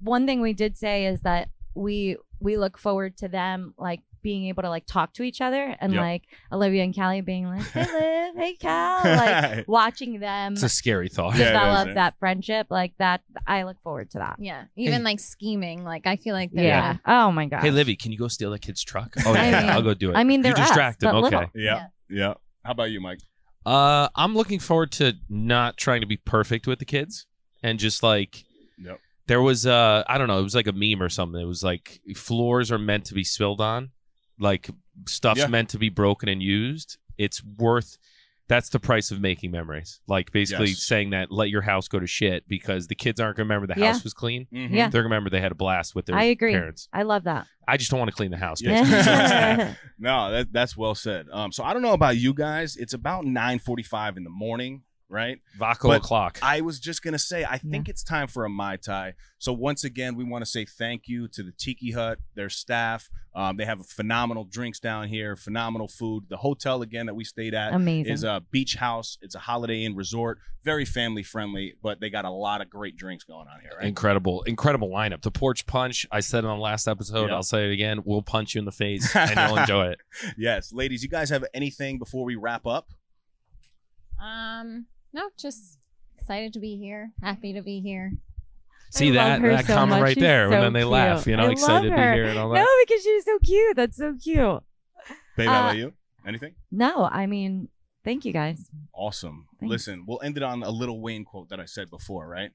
one 0.00 0.26
thing 0.26 0.42
we 0.42 0.52
did 0.52 0.76
say 0.76 1.06
is 1.06 1.22
that 1.22 1.48
we 1.74 2.16
we 2.40 2.56
look 2.58 2.76
forward 2.76 3.16
to 3.16 3.28
them 3.28 3.72
like 3.78 4.00
being 4.24 4.46
able 4.46 4.62
to 4.64 4.68
like 4.68 4.86
talk 4.86 5.12
to 5.14 5.22
each 5.22 5.40
other 5.40 5.76
and 5.80 5.92
Yep. 5.92 6.00
like 6.00 6.22
Olivia 6.50 6.82
and 6.82 6.92
Callie 6.92 7.20
being 7.20 7.46
like, 7.46 7.62
"Hey 7.70 7.82
Liv, 7.92 8.34
hey 8.36 8.54
Cal," 8.56 9.00
like 9.04 9.68
watching 9.68 10.18
them 10.18 10.54
It's 10.54 10.64
a 10.64 10.68
scary 10.68 11.08
thought. 11.08 11.36
Yeah, 11.36 11.40
it 11.40 11.44
is, 11.44 11.48
develop 11.52 11.88
yeah. 11.88 11.94
that 11.94 12.18
friendship 12.18 12.66
like 12.70 12.94
that. 12.98 13.20
I 13.46 13.62
look 13.62 13.80
forward 13.82 14.10
to 14.12 14.18
that. 14.18 14.36
Yeah, 14.40 14.64
even 14.76 14.98
Hey. 15.00 15.04
like 15.04 15.20
scheming. 15.20 15.84
Like 15.84 16.06
I 16.08 16.16
feel 16.16 16.34
like 16.34 16.50
they're 16.52 16.64
Yeah. 16.64 16.96
Oh 17.06 17.30
my 17.30 17.46
god. 17.46 17.60
Hey, 17.60 17.70
Livy, 17.70 17.94
can 17.94 18.10
you 18.10 18.18
go 18.18 18.26
steal 18.26 18.50
that 18.50 18.62
kid's 18.62 18.82
truck? 18.82 19.14
Oh, 19.26 19.32
I 19.34 19.50
yeah, 19.50 19.60
mean- 19.60 19.70
I'll 19.70 19.82
go 19.82 19.94
do 19.94 20.10
it. 20.10 20.14
I 20.16 20.24
mean, 20.24 20.40
you 20.40 20.44
they're 20.44 20.52
us, 20.58 20.66
distract 20.68 20.98
them. 21.00 21.12
but 21.12 21.18
Okay. 21.26 21.36
little. 21.36 21.50
Yeah. 21.54 21.86
Yeah. 22.08 22.34
How 22.64 22.72
about 22.72 22.90
you, 22.90 23.00
Mike? 23.00 23.20
Uh, 23.66 24.08
I'm 24.16 24.34
looking 24.34 24.58
forward 24.58 24.90
to 24.92 25.14
not 25.28 25.76
trying 25.76 26.00
to 26.00 26.06
be 26.06 26.16
perfect 26.16 26.66
with 26.66 26.78
the 26.78 26.84
kids 26.84 27.26
and 27.62 27.78
just 27.78 28.02
like 28.02 28.44
Yep. 28.78 28.98
there 29.26 29.40
was 29.40 29.64
uh 29.66 30.02
I 30.06 30.18
don't 30.18 30.28
know, 30.28 30.38
it 30.38 30.42
was 30.42 30.54
like 30.54 30.66
a 30.66 30.72
meme 30.72 31.02
or 31.02 31.08
something. 31.08 31.40
It 31.40 31.44
was 31.46 31.62
like 31.62 32.00
floors 32.16 32.70
are 32.72 32.78
meant 32.78 33.04
to 33.06 33.14
be 33.14 33.24
spilled 33.24 33.60
on, 33.62 33.90
like 34.38 34.68
stuff's 35.08 35.40
Yeah. 35.40 35.46
meant 35.48 35.70
to 35.70 35.78
be 35.78 35.88
broken 35.88 36.28
and 36.28 36.42
used. 36.42 36.98
It's 37.18 37.42
worth 37.44 37.96
that's 38.46 38.68
the 38.68 38.78
price 38.78 39.10
of 39.10 39.22
making 39.22 39.50
memories. 39.52 40.00
Like 40.06 40.30
basically 40.30 40.68
Yes. 40.68 40.82
saying 40.82 41.10
that 41.10 41.32
let 41.32 41.48
your 41.48 41.62
house 41.62 41.88
go 41.88 41.98
to 41.98 42.06
shit 42.06 42.46
because 42.46 42.88
the 42.88 42.94
kids 42.94 43.18
aren't 43.18 43.38
gonna 43.38 43.44
remember 43.46 43.66
the 43.72 43.80
Yeah. 43.80 43.92
house 43.92 44.04
was 44.04 44.12
clean. 44.12 44.46
Mhm. 44.52 44.68
Yeah. 44.70 44.88
They're 44.90 45.00
gonna 45.02 45.14
remember 45.14 45.30
they 45.30 45.40
had 45.40 45.52
a 45.52 45.54
blast 45.54 45.94
with 45.94 46.04
their 46.04 46.16
I 46.16 46.24
agree. 46.24 46.52
parents. 46.52 46.86
I 46.92 47.04
love 47.04 47.24
that. 47.24 47.46
I 47.66 47.78
just 47.78 47.90
don't 47.90 47.98
want 48.00 48.10
to 48.10 48.16
clean 48.16 48.30
the 48.30 48.36
house. 48.36 48.60
Yeah. 48.60 49.74
No, 49.98 50.30
that 50.30 50.52
that's 50.52 50.76
well 50.76 50.94
said. 50.94 51.26
Um, 51.32 51.52
so 51.52 51.64
I 51.64 51.72
don't 51.72 51.80
know 51.80 51.94
about 51.94 52.18
you 52.18 52.34
guys. 52.34 52.76
It's 52.76 52.92
about 52.92 53.24
nine 53.24 53.58
forty-five 53.60 54.16
in 54.18 54.24
the 54.24 54.30
morning, 54.30 54.82
right? 55.08 55.38
Vaco 55.58 55.88
But 55.88 55.98
o'clock. 55.98 56.38
I 56.42 56.60
was 56.60 56.78
just 56.80 57.02
gonna 57.02 57.18
say, 57.18 57.44
I 57.44 57.58
think 57.58 57.88
it's 57.88 58.02
time 58.02 58.28
for 58.28 58.44
a 58.44 58.48
mai 58.50 58.76
tai. 58.76 59.14
So 59.38 59.52
once 59.52 59.84
again, 59.84 60.16
we 60.16 60.24
want 60.24 60.42
to 60.42 60.50
say 60.50 60.64
thank 60.64 61.02
you 61.06 61.28
to 61.28 61.42
the 61.42 61.52
Tiki 61.52 61.92
Hut, 61.92 62.18
their 62.34 62.48
staff. 62.48 63.10
Um, 63.34 63.56
they 63.56 63.64
have 63.64 63.84
phenomenal 63.86 64.44
drinks 64.44 64.80
down 64.80 65.08
here, 65.08 65.36
phenomenal 65.36 65.88
food. 65.88 66.24
The 66.28 66.36
hotel 66.36 66.82
again 66.82 67.06
that 67.06 67.14
we 67.14 67.24
stayed 67.24 67.52
at 67.52 67.74
Amazing. 67.74 68.12
is 68.12 68.24
a 68.24 68.42
beach 68.50 68.76
house. 68.76 69.18
It's 69.20 69.34
a 69.34 69.40
Holiday 69.40 69.84
Inn 69.84 69.96
resort, 69.96 70.38
very 70.62 70.84
family 70.84 71.22
friendly, 71.22 71.74
but 71.82 72.00
they 72.00 72.10
got 72.10 72.24
a 72.24 72.30
lot 72.30 72.60
of 72.62 72.70
great 72.70 72.96
drinks 72.96 73.24
going 73.24 73.46
on 73.48 73.60
here. 73.60 73.72
Right? 73.76 73.88
Incredible, 73.88 74.42
incredible 74.44 74.88
lineup. 74.88 75.20
The 75.22 75.30
porch 75.32 75.66
punch. 75.66 76.06
I 76.10 76.20
said 76.20 76.44
it 76.44 76.46
on 76.46 76.58
the 76.58 76.62
last 76.62 76.86
episode. 76.88 77.28
Yeah. 77.28 77.34
I'll 77.34 77.42
say 77.42 77.66
it 77.68 77.72
again. 77.72 78.02
We'll 78.04 78.22
punch 78.22 78.54
you 78.54 78.60
in 78.60 78.64
the 78.64 78.72
face, 78.72 79.14
and 79.16 79.36
you'll 79.36 79.58
enjoy 79.58 79.88
it. 79.88 79.98
yes, 80.38 80.72
ladies, 80.72 81.02
you 81.02 81.08
guys 81.08 81.28
have 81.30 81.44
anything 81.52 81.98
before 81.98 82.24
we 82.24 82.36
wrap 82.36 82.66
up? 82.66 82.88
Um. 84.22 84.86
No, 85.14 85.30
just 85.38 85.78
excited 86.18 86.52
to 86.54 86.58
be 86.60 86.76
here. 86.76 87.12
Happy 87.22 87.52
to 87.54 87.62
be 87.62 87.80
here. 87.80 88.12
See 88.90 89.10
love 89.12 89.40
that 89.40 89.42
that 89.42 89.66
so 89.66 89.74
comment 89.74 89.90
much. 89.90 90.02
right 90.02 90.14
She's 90.14 90.22
there, 90.22 90.48
so 90.50 90.54
and 90.54 90.62
then 90.64 90.72
they 90.72 90.80
cute. 90.80 90.90
laugh. 90.90 91.26
You 91.26 91.36
know, 91.36 91.44
I 91.46 91.50
excited 91.52 91.88
to 91.90 91.94
be 91.96 92.00
here 92.02 92.24
it 92.24 92.36
all 92.36 92.50
that. 92.50 92.60
No, 92.60 92.66
because 92.86 93.02
she's 93.02 93.24
so 93.24 93.38
cute. 93.38 93.76
That's 93.76 93.96
so 93.96 94.14
cute. 94.22 94.62
Babe, 95.36 95.48
how 95.48 95.54
Uh, 95.54 95.60
about 95.64 95.76
you? 95.76 95.92
Anything? 96.26 96.54
No, 96.70 97.04
I 97.10 97.26
mean, 97.26 97.68
thank 98.04 98.24
you 98.24 98.32
guys. 98.32 98.68
Awesome. 98.92 99.46
Thanks. 99.60 99.70
Listen, 99.70 100.04
we'll 100.06 100.20
end 100.22 100.36
it 100.36 100.42
on 100.42 100.62
a 100.62 100.70
Lil 100.70 101.00
Wayne 101.00 101.24
quote 101.24 101.48
that 101.48 101.60
I 101.60 101.64
said 101.64 101.90
before, 101.90 102.28
right? 102.28 102.50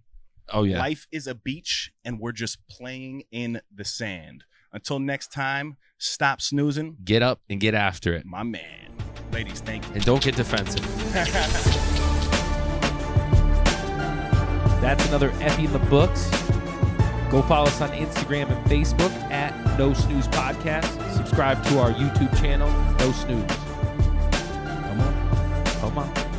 Oh 0.51 0.63
yeah. 0.63 0.79
Life 0.79 1.07
is 1.11 1.27
a 1.27 1.35
beach 1.35 1.91
and 2.05 2.19
we're 2.19 2.31
just 2.31 2.57
playing 2.69 3.23
in 3.31 3.61
the 3.73 3.85
sand. 3.85 4.43
Until 4.73 4.99
next 4.99 5.31
time, 5.31 5.77
stop 5.97 6.41
snoozing. 6.41 6.97
Get 7.03 7.21
up 7.21 7.41
and 7.49 7.59
get 7.59 7.73
after 7.75 8.13
it, 8.13 8.25
My 8.25 8.43
man. 8.43 8.91
Ladies, 9.31 9.61
thank 9.61 9.87
you. 9.87 9.93
and 9.95 10.05
don't 10.05 10.23
get 10.23 10.35
defensive. 10.35 10.85
That's 14.81 15.05
another 15.07 15.31
Epi 15.41 15.65
in 15.65 15.73
the 15.73 15.79
books. 15.79 16.29
Go 17.29 17.41
follow 17.43 17.67
us 17.67 17.81
on 17.81 17.89
Instagram 17.91 18.49
and 18.49 18.65
Facebook 18.65 19.11
at 19.29 19.53
No 19.77 19.93
Snooze 19.93 20.27
Podcast. 20.29 21.15
Subscribe 21.15 21.63
to 21.65 21.79
our 21.79 21.91
YouTube 21.91 22.35
channel, 22.39 22.69
No 22.97 23.11
Snooze. 23.11 23.45
Come 24.81 25.01
on. 25.01 25.65
Come 25.81 25.97
on. 25.97 26.29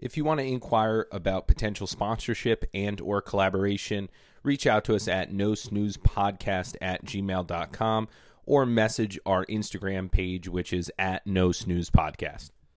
If 0.00 0.16
you 0.16 0.24
want 0.24 0.40
to 0.40 0.46
inquire 0.46 1.06
about 1.12 1.46
potential 1.46 1.86
sponsorship 1.86 2.64
and 2.72 3.00
or 3.00 3.20
collaboration, 3.20 4.08
reach 4.42 4.66
out 4.66 4.84
to 4.84 4.96
us 4.96 5.06
at 5.06 5.32
no 5.32 5.54
snooze 5.54 5.98
podcast 5.98 6.74
at 6.80 7.04
gmail.com 7.04 8.08
or 8.50 8.66
message 8.66 9.16
our 9.24 9.46
Instagram 9.46 10.10
page, 10.10 10.48
which 10.48 10.72
is 10.72 10.90
at 10.98 11.24
no 11.24 11.52
snooze 11.52 11.88
podcast. 11.88 12.50